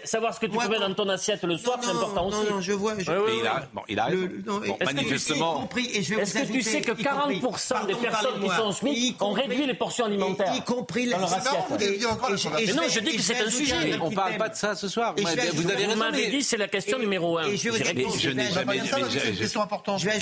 savoir 0.04 0.34
ce 0.36 0.40
que 0.40 0.46
tu 0.46 0.58
peux 0.58 0.68
mettre 0.68 0.88
dans 0.88 0.94
ton 0.94 1.10
assiette 1.10 1.44
le 1.44 1.58
soir, 1.58 1.78
Non, 1.78 1.84
c'est 1.84 1.94
non, 1.94 2.00
important 2.02 2.30
non, 2.30 2.38
aussi. 2.42 2.52
non, 2.52 2.62
je 2.62 2.74
vois. 2.74 2.94
je- 3.00 3.12
Et 3.12 3.40
il 3.40 3.48
a, 3.48 4.10
non, 4.46 4.62
manifestement. 4.86 5.68
Est-ce 5.76 6.40
vous 6.40 6.46
que 6.48 6.52
tu 6.52 6.62
sais 6.62 6.82
que 6.82 6.92
y 6.92 7.04
compris- 7.04 7.40
40% 7.42 7.86
des 7.88 7.96
personnes 7.96 8.42
qui 8.42 8.50
sont 8.50 8.68
au 8.68 8.72
SMIC 8.72 9.22
ont 9.22 9.32
réduit 9.32 9.66
les 9.66 9.74
portions 9.74 10.06
alimentaires 10.06 10.54
Y 10.56 10.64
compris 10.64 11.06
assiette. 11.24 11.29
Marrant, 11.30 11.66
vous 11.70 11.78
déviez 11.78 12.06
encore 12.06 12.30
la 12.30 12.36
je- 12.36 12.44
conversation. 12.44 12.76
Mais 12.76 12.82
non, 12.82 12.88
je 12.94 13.00
dis 13.00 13.16
que 13.16 13.22
c'est 13.22 13.38
un 13.40 13.50
sujet. 13.50 13.98
On 14.02 14.12
parle 14.12 14.30
thème. 14.32 14.38
pas 14.40 14.50
de 14.50 14.56
ça 14.56 14.76
ce 14.76 14.88
soir. 14.88 15.16
Je 15.18 15.24
vous 15.24 15.70
avez 15.70 15.96
m'avez 15.96 16.26
mais- 16.26 16.30
dit 16.32 16.44
c'est 16.44 16.58
la 16.58 16.68
question 16.68 16.98
Et- 16.98 17.02
numéro 17.02 17.38
un. 17.38 17.44
et 17.46 17.58
je 17.58 17.70
je 17.72 18.30
n'ai 18.30 18.50
jamais 18.52 18.80
dit- 18.80 19.20
mais 19.26 19.32
question 19.38 19.62
importante. 19.62 20.00
Je 20.00 20.08
mais 20.08 20.20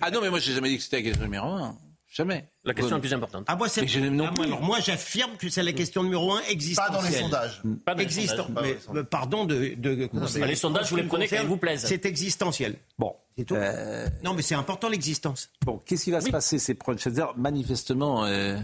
Ah 0.00 0.10
non, 0.10 0.20
mais 0.20 0.30
moi, 0.30 0.38
j'ai 0.38 0.52
jamais 0.52 0.68
dit 0.68 0.76
que 0.78 0.82
c'était 0.82 0.96
la 0.98 1.02
question 1.02 1.24
numéro 1.24 1.46
un. 1.48 1.76
Jamais. 2.14 2.44
la 2.64 2.74
question 2.74 2.90
Bon. 2.90 2.96
la 2.96 3.00
plus 3.00 3.14
importante. 3.14 3.44
Ah, 3.48 3.56
moi, 3.56 3.70
c'est- 3.70 3.80
Mais 3.80 3.88
je 3.88 3.98
n'aime 3.98 4.14
non 4.16 4.26
Ah, 4.28 4.32
moi, 4.36 4.44
alors, 4.44 4.60
moi, 4.60 4.80
j'affirme 4.80 5.30
que 5.38 5.48
c'est 5.48 5.62
la 5.62 5.72
question 5.72 6.02
numéro 6.02 6.34
un 6.34 6.40
Pas 6.42 6.48
existentielle. 6.50 6.92
dans 6.94 7.08
les 7.08 7.14
sondages. 7.14 7.62
Pas 7.86 7.92
dans 7.94 7.98
les 7.98 8.04
Existant. 8.04 8.36
sondages. 8.36 8.54
Pas 8.54 8.60
dans 8.60 8.66
Mais, 8.66 8.74
les 8.74 8.80
sondages. 8.80 9.02
euh, 9.02 9.06
pardon 9.06 9.44
de, 9.46 9.72
de 9.78 10.06
conseiller. 10.08 10.46
les 10.46 10.54
sondages, 10.54 10.90
vous 10.90 10.96
les 10.96 11.04
prenez 11.04 11.26
quand 11.26 11.38
ils 11.40 11.46
vous 11.48 11.56
plaisent. 11.56 11.86
C'est 11.86 12.04
existentiel. 12.04 12.76
Bon. 12.98 13.14
C'est 13.38 13.46
tout. 13.46 13.54
Euh, 13.54 14.06
Non, 14.22 14.34
mais 14.34 14.42
c'est 14.42 14.54
important 14.54 14.90
l'existence. 14.90 15.48
Bon, 15.64 15.80
qu'est-ce 15.86 16.04
qui 16.04 16.10
va 16.10 16.20
se 16.20 16.28
passer 16.28 16.58
ces 16.58 16.74
prochaines 16.74 17.18
heures? 17.18 17.32
Manifestement, 17.38 18.26
euh, 18.26 18.58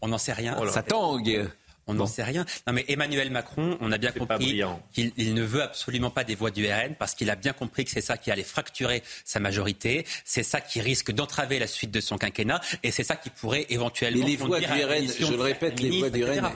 On 0.00 0.08
n'en 0.08 0.18
sait 0.18 0.32
rien. 0.32 0.56
ça 0.70 0.82
tangue. 0.82 1.48
On 1.88 1.94
n'en 1.94 2.06
sait 2.06 2.22
rien. 2.22 2.44
Non, 2.66 2.72
mais 2.72 2.84
Emmanuel 2.86 3.30
Macron, 3.30 3.76
on 3.80 3.90
a 3.90 3.98
bien 3.98 4.12
compris 4.12 4.62
qu'il 4.92 5.12
il 5.16 5.34
ne 5.34 5.42
veut 5.42 5.62
absolument 5.62 6.10
pas 6.10 6.22
des 6.22 6.36
voix 6.36 6.50
du 6.52 6.66
RN 6.66 6.94
parce 6.96 7.14
qu'il 7.14 7.28
a 7.28 7.34
bien 7.34 7.52
compris 7.52 7.84
que 7.84 7.90
c'est 7.90 8.00
ça 8.00 8.16
qui 8.16 8.30
allait 8.30 8.44
fracturer 8.44 9.02
sa 9.24 9.40
majorité. 9.40 10.06
C'est 10.24 10.44
ça 10.44 10.60
qui 10.60 10.80
risque 10.80 11.10
d'entraver 11.10 11.58
la 11.58 11.66
suite 11.66 11.90
de 11.90 12.00
son 12.00 12.18
quinquennat 12.18 12.60
et 12.84 12.92
c'est 12.92 13.02
ça 13.02 13.16
qui 13.16 13.30
pourrait 13.30 13.66
éventuellement. 13.68 14.24
Mais 14.24 14.30
les 14.30 14.36
voix 14.36 14.60
du 14.60 14.66
RN, 14.66 15.08
je 15.18 15.32
le 15.32 15.42
répète, 15.42 15.80
les 15.80 15.98
voix 15.98 16.10
du. 16.10 16.24
RN. 16.24 16.52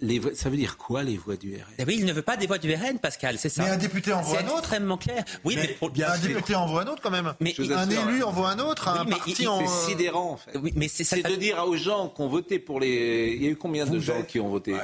Les 0.00 0.18
voix- 0.18 0.32
ça 0.34 0.48
veut 0.50 0.56
dire 0.56 0.76
quoi, 0.76 1.02
les 1.02 1.16
voix 1.16 1.36
du 1.36 1.54
RN 1.56 1.62
Eh 1.78 1.84
oui, 1.84 1.96
il 1.98 2.04
ne 2.04 2.12
veut 2.12 2.22
pas 2.22 2.36
des 2.36 2.46
voix 2.46 2.58
du 2.58 2.72
RN, 2.74 2.98
Pascal, 2.98 3.38
c'est 3.38 3.48
ça. 3.48 3.62
Mais 3.64 3.70
un 3.70 3.76
député 3.76 4.12
envoie 4.12 4.38
C'est 4.38 4.44
un 4.44 4.48
autre. 4.48 4.58
extrêmement 4.58 4.96
clair. 4.98 5.24
Oui, 5.44 5.56
mais, 5.56 5.68
pour- 5.68 5.90
Un 5.90 6.18
député 6.18 6.54
envoie 6.54 6.82
un 6.82 6.86
autre 6.86 7.02
quand 7.02 7.10
même. 7.10 7.34
Mais 7.40 7.54
il- 7.58 7.72
un 7.72 7.88
élu 7.88 8.22
envoie 8.22 8.50
un 8.50 8.58
autre, 8.58 8.88
un 8.88 9.00
Oui, 9.00 9.06
mais 9.06 9.16
parti 9.16 9.34
il- 9.40 9.48
en. 9.48 9.66
C'est 9.66 9.90
sidérant, 9.90 10.32
en 10.32 10.36
fait. 10.36 10.56
Oui, 10.58 10.72
mais 10.76 10.88
c'est 10.88 11.04
ça. 11.04 11.16
C'est 11.16 11.22
de 11.30 11.36
dire 11.36 11.64
aux 11.66 11.76
gens 11.76 12.08
qui 12.08 12.20
ont 12.22 12.28
voté 12.28 12.58
pour 12.58 12.80
les. 12.80 13.34
Il 13.36 13.42
y 13.42 13.46
a 13.46 13.50
eu 13.50 13.56
combien 13.56 13.86
de 13.86 13.98
gens 13.98 14.22
qui 14.22 14.40
ont 14.40 14.48
voté? 14.48 14.74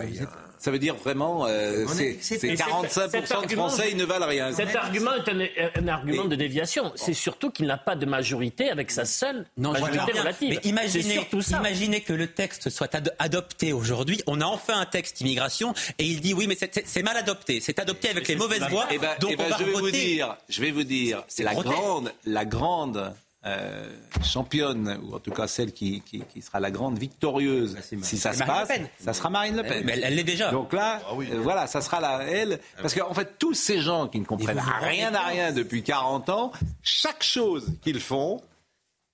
Ça 0.58 0.70
veut 0.70 0.78
dire 0.78 0.94
vraiment, 0.94 1.44
euh, 1.48 1.86
c'est 1.88 2.18
c'est- 2.20 2.38
c'est 2.38 2.46
Et 2.46 2.56
cet- 2.56 2.66
45% 2.66 3.10
cet 3.10 3.30
de 3.30 3.34
argument- 3.34 3.66
Français, 3.68 3.88
ils 3.90 3.96
ne 3.96 4.04
valent 4.04 4.28
rien. 4.28 4.52
Cet 4.52 4.76
argument 4.76 5.10
est 5.14 5.28
un, 5.28 5.82
un 5.82 5.88
argument 5.88 6.26
de 6.26 6.36
déviation. 6.36 6.92
C'est 6.94 7.14
surtout 7.14 7.50
qu'il 7.50 7.66
n'a 7.66 7.78
pas 7.78 7.96
de 7.96 8.06
majorité 8.06 8.70
avec 8.70 8.92
sa 8.92 9.04
seule 9.04 9.44
Non, 9.56 9.74
je 9.74 9.80
majorité 9.80 10.16
relative. 10.20 10.50
Mais 10.50 10.60
C'est 10.62 10.68
imaginez, 10.68 11.14
surtout 11.14 11.40
ça. 11.42 11.58
imaginez 11.58 12.00
que 12.02 12.12
le 12.12 12.28
texte 12.28 12.70
soit 12.70 12.94
ad- 12.94 13.12
adopté 13.18 13.72
aujourd'hui. 13.72 14.22
On 14.28 14.40
a 14.40 14.44
enfin 14.44 14.78
un 14.80 14.86
texte 14.86 15.01
immigration 15.20 15.74
et 15.98 16.04
il 16.04 16.20
dit 16.20 16.34
oui, 16.34 16.46
mais 16.46 16.56
c'est- 16.56 17.02
mal 17.02 17.16
adopté. 17.16 17.60
C'est 17.60 17.78
adopté 17.78 18.08
avec 18.10 18.26
les 18.28 18.36
mauvaises 18.36 18.62
voix. 18.70 18.86
Eh 18.90 18.98
ben, 18.98 19.10
donc 19.20 19.30
eh 19.32 19.36
ben, 19.36 19.44
on 19.46 19.50
va 19.50 19.56
je 19.58 19.64
vais 19.64 19.72
vous 19.72 19.90
dire, 19.90 20.36
je 20.48 20.60
vais 20.60 20.70
vous 20.70 20.84
dire, 20.84 21.24
C'est 21.28 21.42
la 21.42 21.52
grotesque. 21.54 21.74
grande, 21.74 22.12
la 22.24 22.44
grande 22.44 23.14
euh, 23.44 23.90
championne, 24.24 25.00
ou 25.02 25.16
en 25.16 25.18
tout 25.18 25.32
cas 25.32 25.48
celle 25.48 25.72
qui, 25.72 26.00
qui, 26.02 26.22
qui 26.32 26.42
sera 26.42 26.60
la 26.60 26.70
grande 26.70 26.96
victorieuse, 26.98 27.76
si 28.02 28.16
ça 28.16 28.32
se 28.32 28.38
Marine 28.38 28.54
passe, 28.54 28.68
Le 28.68 28.74
Pen. 28.76 28.88
ça 29.04 29.12
sera 29.12 29.30
Marine 29.30 29.56
Le 29.56 29.62
Pen. 29.64 29.82
Mais 29.84 29.98
elle- 30.00 30.14
l'est 30.14 30.22
déjà. 30.22 30.52
Donc 30.52 30.72
là, 30.72 31.00
Ah 31.04 31.14
oui. 31.14 31.28
euh, 31.32 31.40
voilà, 31.40 31.66
ça 31.66 31.80
sera 31.80 32.00
la 32.00 32.22
elle, 32.22 32.60
parce 32.80 32.94
qu'en 32.94 33.12
fait, 33.14 33.36
tous 33.40 33.54
ces 33.54 33.80
gens 33.80 34.06
qui 34.06 34.20
ne 34.20 34.24
comprennent 34.24 34.56
vous 34.56 34.62
vous 34.64 34.70
rendez 34.70 34.86
rien 34.86 35.12
à 35.14 35.22
rien 35.26 35.50
depuis 35.52 35.82
40 35.82 36.28
ans, 36.28 36.52
chaque 36.84 37.24
chose 37.24 37.66
qu'ils 37.82 37.98
font 38.00 38.40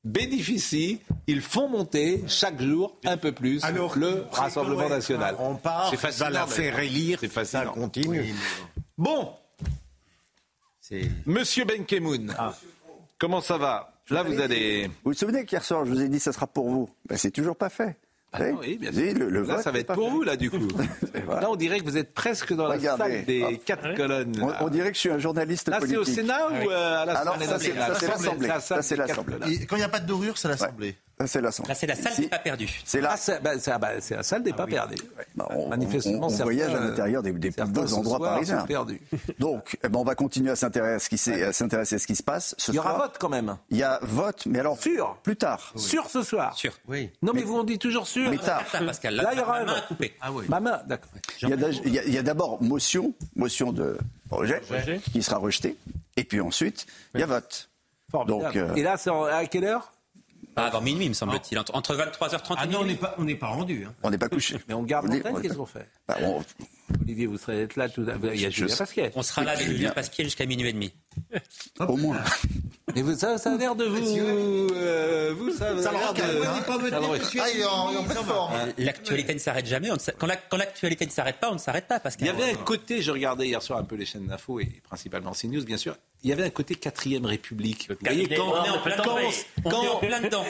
bénéficient, 0.09 1.01
ils 1.27 1.41
font 1.43 1.69
monter 1.69 2.23
chaque 2.27 2.61
jour 2.61 2.97
un 3.05 3.17
peu 3.17 3.33
plus 3.33 3.63
le 3.97 4.25
Rassemblement 4.33 4.89
national. 4.89 5.37
On 5.39 5.55
part, 5.55 5.91
C'est 5.91 5.97
va 5.97 6.03
fascinant. 6.03 6.31
la 6.31 6.47
faire 6.47 6.79
élire, 6.79 7.19
C'est 7.21 7.29
ça 7.29 7.41
fascinant. 7.41 7.73
continue. 7.73 8.35
Bon, 8.97 9.33
Monsieur 11.27 11.65
Benkemoun, 11.65 12.35
comment 13.19 13.41
ça 13.41 13.59
va? 13.59 13.93
Là, 14.11 14.23
vous 14.23 14.41
allez. 14.41 14.87
Vous 14.87 14.93
vous 15.11 15.13
souvenez 15.13 15.45
qu'hier 15.45 15.63
soir, 15.63 15.85
je 15.85 15.91
vous 15.91 16.01
ai 16.01 16.09
dit 16.09 16.19
ça 16.19 16.33
sera 16.33 16.47
pour 16.47 16.71
vous 16.71 16.89
ben, 17.07 17.19
C'est 17.19 17.31
toujours 17.31 17.57
pas 17.57 17.69
fait. 17.69 17.95
Ah 18.33 18.41
oui, 18.61 18.77
bien 18.79 18.93
sûr. 18.93 19.01
Oui, 19.03 19.15
le- 19.15 19.31
le 19.31 19.43
là, 19.43 19.55
vote 19.55 19.65
ça 19.65 19.71
va 19.71 19.79
être 19.79 19.95
pour 19.95 20.05
fait. 20.05 20.11
vous, 20.11 20.23
là, 20.23 20.37
du 20.37 20.51
coup. 20.53 20.59
Là, 21.29 21.49
on 21.51 21.57
dirait 21.57 21.81
que 21.81 21.85
vous 21.85 21.97
êtes 21.97 22.13
presque 22.13 22.53
dans 22.53 22.69
la 22.69 22.79
salle 22.79 23.25
des 23.25 23.43
Ah. 23.43 23.53
quatre 23.65 23.95
colonnes. 23.95 24.33
On, 24.43 24.49
là. 24.49 24.57
on 24.61 24.69
dirait 24.69 24.89
que 24.91 24.95
je 24.97 25.01
suis 25.01 25.11
un 25.11 25.19
journaliste 25.19 25.69
Là, 25.69 25.77
c'est 25.81 25.95
politique. 25.95 26.01
au 26.01 26.05
Sénat 26.05 26.49
ou 26.51 26.71
euh, 26.71 26.95
à 26.97 27.01
Alors, 27.01 27.15
l'Assemblée 27.25 27.47
ça, 27.47 27.59
c'est- 27.59 27.69
nationale 27.69 27.97
ça, 28.61 28.83
c'est 28.83 28.97
l'Assemblée. 28.97 29.37
c'est 29.59 29.67
quand 29.67 29.77
il 29.77 29.81
n'y 29.81 29.85
a 29.85 29.89
pas 29.89 30.01
de 30.01 30.07
dorure, 30.07 30.37
c'est 30.37 30.49
l'Assemblée. 30.49 30.97
C'est 31.27 31.41
l'Assemblée. 31.41 31.69
Là, 31.71 31.75
c'est 31.75 31.87
la 31.87 31.95
salle 31.97 32.13
Si- 32.13 32.21
des 32.23 32.29
pas 32.29 32.39
perdus. 32.39 32.81
C'est 32.85 33.01
là. 33.01 33.11
Ah, 33.13 33.17
c'est 33.17 33.43
bah, 33.43 33.59
c'est- 33.59 33.71
ah, 33.73 33.79
bah, 33.79 33.89
c'est 34.01 34.15
la 34.17 34.23
salle 34.23 34.43
des 34.43 34.53
pas 34.53 34.67
perdus. 34.67 34.97
Bah, 35.35 35.49
on, 35.51 35.69
Manifestement, 35.69 36.19
on- 36.23 36.25
on 36.27 36.29
certains, 36.29 36.45
voyage 36.45 36.75
à 36.75 36.81
l'intérieur 36.81 37.23
des, 37.23 37.33
des 37.33 37.51
plus 37.51 37.65
beaux 37.67 37.93
endroits 37.95 38.19
parisiens. 38.21 38.67
Donc, 39.39 39.77
eh 39.83 39.89
ben, 39.89 39.99
on 39.99 40.05
va 40.05 40.15
continuer 40.15 40.51
à 40.51 40.57
s'intéresser 40.57 40.95
à 40.95 40.99
ce 41.01 41.09
qui 41.09 41.19
à 41.97 41.99
ce 41.99 42.07
se 42.17 42.23
passe. 42.23 42.55
Ce 42.59 42.71
Il 42.71 42.77
y 42.77 42.79
aura 42.79 42.91
soir, 42.91 43.03
vote 43.09 43.17
quand 43.19 43.29
même. 43.29 43.57
Il 43.71 43.77
y 43.79 43.83
a 43.83 43.99
vote, 44.03 44.47
mais 44.47 44.61
alors 44.61 44.79
Sûr. 44.81 45.17
plus 45.23 45.37
tard. 45.37 45.73
Sûr 45.77 46.09
ce 46.09 46.23
soir. 46.23 46.57
Sûr. 46.57 46.73
Oui. 46.87 47.11
Non, 47.23 47.33
mais, 47.35 47.43
vous 47.43 47.57
on 47.59 47.65
dit 47.65 47.79
toujours 47.79 48.07
sûr. 48.07 48.31
Mais 48.31 48.39
tard. 48.39 48.63
Ça, 48.71 48.79
Pascal, 48.81 49.15
là, 49.17 49.23
Là, 49.25 49.31
il 49.33 49.39
y 49.39 49.43
aura 49.43 49.53
ma 49.55 49.59
un 49.61 49.65
main 49.65 49.75
vote. 49.75 50.13
Ah 50.21 50.33
oui. 50.33 50.45
Ma 50.49 50.61
main, 50.61 50.81
d'accord. 50.87 51.11
Il 51.43 52.13
y 52.13 52.19
a 52.19 52.23
d'abord 52.23 52.63
motion, 52.63 53.13
motion 53.37 53.73
de 53.73 53.99
rejet, 54.31 54.61
qui 55.13 55.23
sera 55.23 55.39
rejetée, 55.39 55.77
et 56.17 56.25
puis 56.25 56.41
ensuite 56.41 56.87
il 57.15 57.21
y 57.21 57.23
a 57.23 57.27
vote. 57.27 57.69
Donc, 58.27 58.57
euh, 58.57 58.75
Et 58.75 58.83
là, 58.83 58.97
c'est 58.97 59.11
à 59.11 59.45
quelle 59.47 59.65
heure? 59.65 59.93
Pas 60.59 60.67
avant 60.67 60.81
minuit, 60.81 61.09
me 61.09 61.15
semble-t-il. 61.15 61.59
Entre, 61.59 61.75
entre 61.75 61.95
23h30 61.97 62.55
Ah 62.59 62.65
et 62.65 62.69
non, 62.69 62.79
on 62.79 62.83
minuit. 62.83 62.93
n'est 62.95 62.99
pas, 62.99 63.15
on 63.19 63.25
n'est 63.25 63.35
pas 63.37 63.47
rendu. 63.49 63.85
Hein. 63.87 63.95
On 64.03 64.11
n'est 64.11 64.19
pas 64.19 64.29
couché. 64.29 64.57
Mais 64.69 64.75
on 64.75 64.83
garde 64.83 65.07
l'antenne, 65.07 65.41
qu'est-ce 65.41 65.55
qu'on 65.55 65.67
fait 65.67 65.89
Bah, 66.07 66.17
on- 66.23 66.43
Olivier, 67.03 67.27
vous 67.27 67.39
serez 67.39 67.63
être 67.63 67.77
là 67.77 67.89
tout 67.89 68.03
à 68.03 68.15
l'heure. 68.17 68.35
Il 68.35 68.41
y 68.41 68.47
a 68.47 68.51
Julien. 68.51 68.75
Pasquet. 68.77 69.13
On 69.15 69.23
sera 69.23 69.45
là 69.45 69.53
avec 69.53 69.67
Julien 69.67 69.91
Pasquier 69.91 70.25
jusqu'à 70.25 70.47
minuit 70.47 70.69
et 70.69 70.73
demi. 70.73 70.93
Au 71.81 71.97
moins. 71.97 72.19
Mais 72.95 73.03
vous, 73.03 73.15
ça, 73.17 73.37
ça 73.39 73.53
a 73.53 73.57
l'air 73.57 73.75
de 73.77 73.85
vous. 73.85 74.19
euh, 74.19 75.35
vous, 75.37 75.51
ça, 75.51 75.59
Ça 75.59 75.91
a 75.91 75.93
le 75.93 75.99
l'air 75.99 76.09
regarde, 76.11 76.17
de- 76.33 76.43
hein. 76.43 76.63
Ça 76.67 76.99
regarde. 76.99 77.19
monsieur. 77.21 77.41
Ah, 77.43 78.15
forme. 78.25 78.53
Euh, 78.55 78.73
L'actualité 78.79 79.35
ne 79.35 79.39
s'arrête 79.39 79.67
jamais. 79.67 79.91
On 79.91 79.95
ne 79.95 79.99
s'a- 79.99 80.13
quand 80.13 80.27
la- 80.27 80.37
quand 80.37 80.57
l'actualité 80.57 81.05
ne 81.07 81.11
s'arrête 81.11 81.37
pas, 81.37 81.51
on 81.51 81.55
ne 81.55 81.59
s'arrête 81.59 81.87
pas. 81.87 82.01
Parce 82.01 82.17
Il 82.21 82.27
y 82.27 82.31
avait 82.31 82.51
un 82.51 82.55
côté, 82.55 83.03
je 83.03 83.11
regardais 83.11 83.47
hier 83.47 83.63
soir 83.63 83.79
un 83.79 83.85
peu 83.85 83.95
les 83.97 84.07
chaînes 84.07 84.27
d'infos 84.27 84.61
et 84.61 84.67
principalement 84.85 85.33
CNews, 85.33 85.65
bien 85.65 85.77
sûr. 85.77 85.97
Il 86.25 86.31
y 86.31 86.33
avait 86.33 86.45
un 86.45 86.51
côté 86.51 86.75
quatrième 86.75 87.27
République. 87.27 87.89
Vous 87.91 87.97
voyez, 88.01 88.27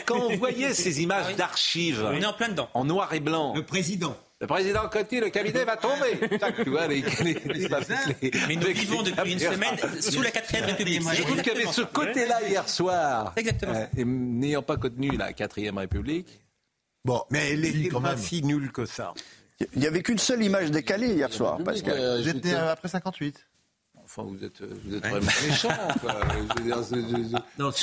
quand 0.07 0.21
on 0.31 0.37
voyait 0.37 0.75
ces 0.75 1.03
images 1.03 1.35
d'archives 1.37 2.07
On 2.09 2.13
est 2.21 2.25
en 2.25 2.33
plein 2.33 2.49
dedans. 2.49 2.69
en 2.75 2.85
noir 2.85 3.13
et 3.15 3.21
blanc, 3.21 3.55
Le 3.55 3.63
président. 3.65 4.17
Le 4.41 4.47
président 4.47 4.89
Coty, 4.89 5.21
le 5.21 5.31
cabinet 5.31 5.65
va 5.65 5.77
tomber. 5.77 6.19
Tu 6.63 6.71
vois, 6.71 6.87
les, 6.87 7.01
les- 7.03 7.35
les- 7.35 7.69
les- 7.69 8.31
Mais 8.47 8.55
nous 8.57 8.67
vivons 8.69 9.03
depuis 9.03 9.33
une 9.33 9.39
semaine 9.39 9.77
sous 10.01 10.23
la 10.23 10.31
quatrième 10.31 10.67
République. 10.67 11.03
Je 11.13 11.23
trouve 11.23 11.43
qu'il 11.43 11.53
y 11.55 11.57
avait 11.57 11.73
ce 11.73 11.83
côté-là 11.83 12.41
hier 12.49 12.69
soir. 12.69 13.33
Exactement. 13.37 13.75
Euh, 13.75 13.87
Et 13.97 14.05
n'ayant 14.05 14.63
pas 14.63 14.77
contenu 14.77 15.17
la 15.17 15.33
quatrième 15.33 15.79
République. 15.79 16.41
Bon, 17.05 17.23
Mais 17.31 17.53
elle 17.53 17.65
était 17.65 17.89
quand 17.89 18.01
pas 18.01 18.11
même. 18.11 18.19
si 18.19 18.43
nulle 18.43 18.71
que 18.71 18.85
ça. 18.87 19.13
Il 19.75 19.81
n'y 19.81 19.87
avait 19.89 20.03
qu'une 20.03 20.19
seule 20.19 20.43
image 20.45 20.71
décalée 20.71 21.09
hier 21.15 21.33
soir, 21.33 21.59
Pascal. 21.65 22.23
Né 22.45 22.55
après 22.55 22.89
58. 22.89 23.48
Enfin, 24.11 24.27
vous 24.27 24.43
êtes, 24.43 24.63
vous 24.63 24.95
êtes 24.97 25.07
vraiment 25.07 25.27
méchant. 25.47 25.69
quoi. 26.01 26.15
Je 26.39 26.55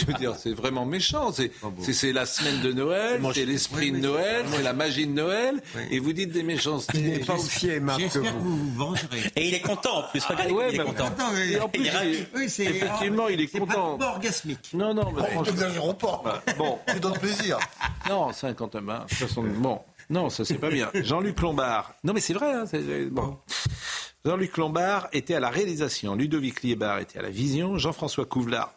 veux 0.06 0.14
dire, 0.14 0.34
c'est- 0.36 0.50
c'est 0.50 0.54
vraiment 0.56 0.86
méchant. 0.86 1.32
C'est 1.32 1.52
c'est- 1.82 1.94
c'est 1.94 2.14
la 2.14 2.26
semaine 2.26 2.62
de 2.62 2.72
Noël, 2.72 3.22
c'est 3.34 3.46
l'esprit 3.46 3.92
de 3.92 3.98
Noël, 4.00 4.44
c'est 4.52 4.64
la 4.64 4.74
magie 4.74 5.06
de 5.06 5.12
Noël, 5.12 5.62
et 5.92 6.00
vous 6.00 6.14
dites 6.14 6.32
des 6.32 6.42
méchancetés. 6.44 6.98
Il 6.98 7.10
n'est 7.12 7.20
pas 7.20 7.36
aussi 7.36 7.70
aimable 7.70 8.04
que 8.10 8.20
vous. 8.20 8.40
vous 8.40 8.58
vous 8.58 8.74
vengerez. 8.74 9.22
Et 9.36 9.50
il 9.50 9.54
est 9.54 9.62
content 9.62 10.00
en 10.00 10.04
plus. 10.10 10.24
Regardez, 10.26 10.52
ouais, 10.54 10.70
il 10.74 10.82
est 10.82 10.84
content. 10.84 11.06
Attends, 11.06 11.32
mais- 11.32 11.48
Et 11.52 11.60
en 11.60 11.70
plus, 11.70 11.82
Il 11.82 11.88
est 11.88 11.92
ravi. 11.92 12.14
j'ai- 12.16 12.28
Oui, 12.36 12.50
c'est- 12.50 12.64
effectivement, 12.66 13.28
il 13.28 13.42
est 13.42 13.48
C'est 13.52 13.60
content. 13.60 13.98
pas 13.98 14.08
orgasmique. 14.14 14.70
Non, 14.74 14.94
non, 14.96 15.12
mais 15.12 15.22
Oh, 15.22 15.44
franchement, 15.44 15.94
pas. 16.24 16.42
bon, 16.58 16.80
Tu 16.88 17.00
donnes 17.00 17.20
plaisir. 17.20 17.60
non, 18.10 18.34
50 18.34 18.76
mains. 18.76 19.00
De 19.04 19.10
toute 19.10 19.28
façon, 19.28 19.44
bon, 19.44 19.80
non, 20.10 20.30
ça 20.32 20.44
c'est 20.44 20.58
pas 20.58 20.70
bien. 20.72 20.90
Jean-Luc 20.96 21.40
Lombard. 21.42 21.94
Non, 22.04 22.14
mais 22.14 22.20
c'est 22.20 22.34
vrai. 22.34 22.52
Hein, 22.52 22.66
c'est- 22.66 23.06
bon. 23.12 23.38
Jean-Luc 24.26 24.58
Lombard 24.58 25.08
était 25.14 25.36
à 25.36 25.40
la 25.40 25.52
réalisation, 25.52 26.16
Ludovic 26.16 26.64
Liebar 26.64 26.98
était 26.98 27.20
à 27.20 27.22
la 27.22 27.30
vision, 27.30 27.78
Jean-François 27.78 28.26
Couvlar, 28.26 28.74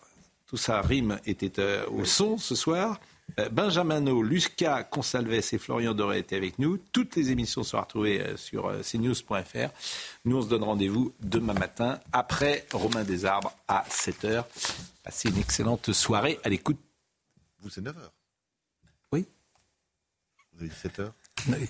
tout 0.46 0.58
ça 0.58 0.82
rime, 0.82 1.18
était 1.24 1.58
euh, 1.58 1.86
au 1.88 2.04
son 2.04 2.36
ce 2.36 2.54
soir. 2.54 3.00
Euh, 3.40 3.48
Benjamin 3.48 4.00
No, 4.00 4.22
Lucas 4.22 4.82
Consalves 4.84 5.32
et 5.32 5.58
Florian 5.58 5.94
Doré 5.94 6.18
étaient 6.18 6.36
avec 6.36 6.58
nous. 6.58 6.76
Toutes 6.92 7.16
les 7.16 7.30
émissions 7.30 7.62
sont 7.62 7.80
retrouvées 7.80 8.20
euh, 8.20 8.36
sur 8.36 8.70
cnews.fr. 8.82 9.70
Nous, 10.26 10.36
on 10.36 10.42
se 10.42 10.48
donne 10.48 10.64
rendez-vous 10.64 11.14
demain 11.20 11.54
matin 11.54 11.98
après 12.12 12.66
Romain 12.70 13.04
Desarbres 13.04 13.54
à 13.68 13.86
7h. 13.88 14.44
Passez 15.02 15.30
une 15.30 15.38
excellente 15.38 15.92
soirée 15.92 16.38
à 16.44 16.50
l'écoute. 16.50 16.78
Vous, 17.60 17.70
c'est 17.70 17.80
9h. 17.80 17.94
Oui. 19.12 19.26
Vous 20.52 20.60
avez 20.60 20.68
dit 20.68 20.76
7h. 20.76 21.10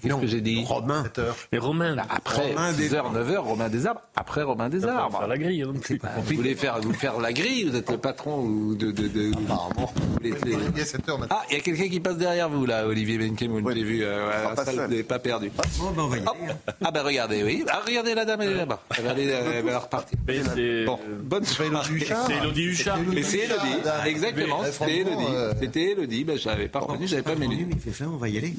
Qu'est-ce 0.02 0.14
que 0.20 0.26
j'ai 0.26 0.40
dit 0.40 0.64
Romain. 0.66 1.04
7h. 1.04 1.22
Mais 1.52 1.58
Romain, 1.58 1.94
Là, 1.94 2.06
Après 2.10 2.48
Romain 2.48 2.72
6h, 2.72 3.12
9h, 3.12 3.36
Romain 3.38 3.68
Desarbres. 3.68 4.00
Après 4.16 4.42
Romain 4.42 4.64
on 4.66 4.68
va 4.68 4.76
Desarbres. 4.76 5.18
faire 5.18 5.28
la 5.28 5.38
grille. 5.38 5.62
hein. 5.62 5.72
Bah, 6.02 6.08
vous 6.16 6.36
voulez 6.36 6.54
faire, 6.54 6.80
vous 6.80 6.92
faire 6.92 7.18
la 7.20 7.32
grille 7.32 7.64
Vous 7.70 7.76
êtes 7.76 7.90
le 7.90 7.98
patron 7.98 8.40
ou 8.40 8.74
de. 8.74 8.90
de, 8.90 9.08
de 9.08 9.32
Apparemment. 9.34 9.92
vous 9.96 10.12
voulez- 10.14 10.34
Il 10.74 10.80
est 10.80 10.84
7h 10.84 11.18
maintenant. 11.18 11.26
Ah, 11.30 11.42
il 11.50 11.54
y 11.56 11.56
a 11.58 11.60
quelqu'un 11.62 11.88
qui 11.88 12.00
passe 12.00 12.16
derrière 12.16 12.48
vous, 12.48 12.66
là, 12.66 12.86
Olivier 12.86 13.18
Benkemoun. 13.18 13.64
J'ai 13.74 13.82
vu 13.82 14.02
euh, 14.04 14.30
à 14.30 14.50
la 14.50 14.54
pas 14.54 14.64
salle 14.64 14.74
seul. 14.76 14.90
des 14.90 15.02
pas 15.02 15.18
perdus. 15.18 15.50
Bon, 15.78 15.90
ben, 15.90 16.02
on 16.02 16.06
va 16.08 16.16
y 16.16 16.20
Hop. 16.20 16.36
aller. 16.42 16.52
Ah, 16.84 16.90
ben 16.90 17.02
regardez, 17.02 17.42
oui. 17.42 17.64
Ah, 17.68 17.80
regardez, 17.86 18.14
la 18.14 18.24
dame, 18.24 18.40
elle 18.42 18.50
est 18.52 18.54
là-bas. 18.56 18.80
Elle 18.96 19.04
va, 19.04 19.10
aller, 19.10 19.28
euh, 19.30 19.52
elle 19.58 19.64
va 19.64 19.78
repartir. 19.78 20.18
Bon, 20.86 20.98
bonne 21.22 21.44
soirée. 21.44 21.70
C'est 22.26 22.34
Elodie 22.34 22.62
Huchard. 22.64 22.98
Mais 23.12 23.22
c'est 23.22 23.38
Elodie, 23.38 23.58
Ah, 23.86 24.08
exactement, 24.08 24.60
mais, 24.62 24.72
c'était 24.72 24.98
Elodie. 24.98 25.24
euh, 25.34 25.52
C'était 25.60 25.82
Elodie, 25.92 26.24
ben, 26.24 26.38
je 26.38 26.48
l'avais 26.48 26.68
pas 26.68 26.80
reconnu, 26.80 27.06
j'avais 27.06 27.22
pas 27.22 27.34
ça, 27.92 28.04
on 28.08 28.16
va 28.16 28.28
y 28.28 28.38
aller. 28.38 28.54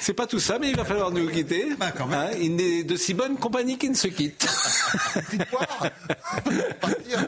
C'est 0.00 0.14
pas 0.14 0.26
tout 0.26 0.38
ça, 0.44 0.58
mais 0.58 0.68
il 0.70 0.76
va 0.76 0.84
falloir 0.84 1.10
nous 1.10 1.28
quitter. 1.30 1.74
Bah, 1.78 1.90
quand 1.96 2.06
même. 2.06 2.20
Hein, 2.20 2.36
il 2.38 2.54
n'est 2.54 2.84
de 2.84 2.96
si 2.96 3.14
bonne 3.14 3.36
compagnie 3.36 3.78
qu'il 3.78 3.90
ne 3.90 3.96
se 3.96 4.08
quitte. 4.08 4.46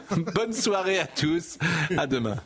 Bonne 0.35 0.53
soirée 0.53 0.99
à 0.99 1.07
tous. 1.07 1.57
À 1.97 2.05
demain. 2.05 2.37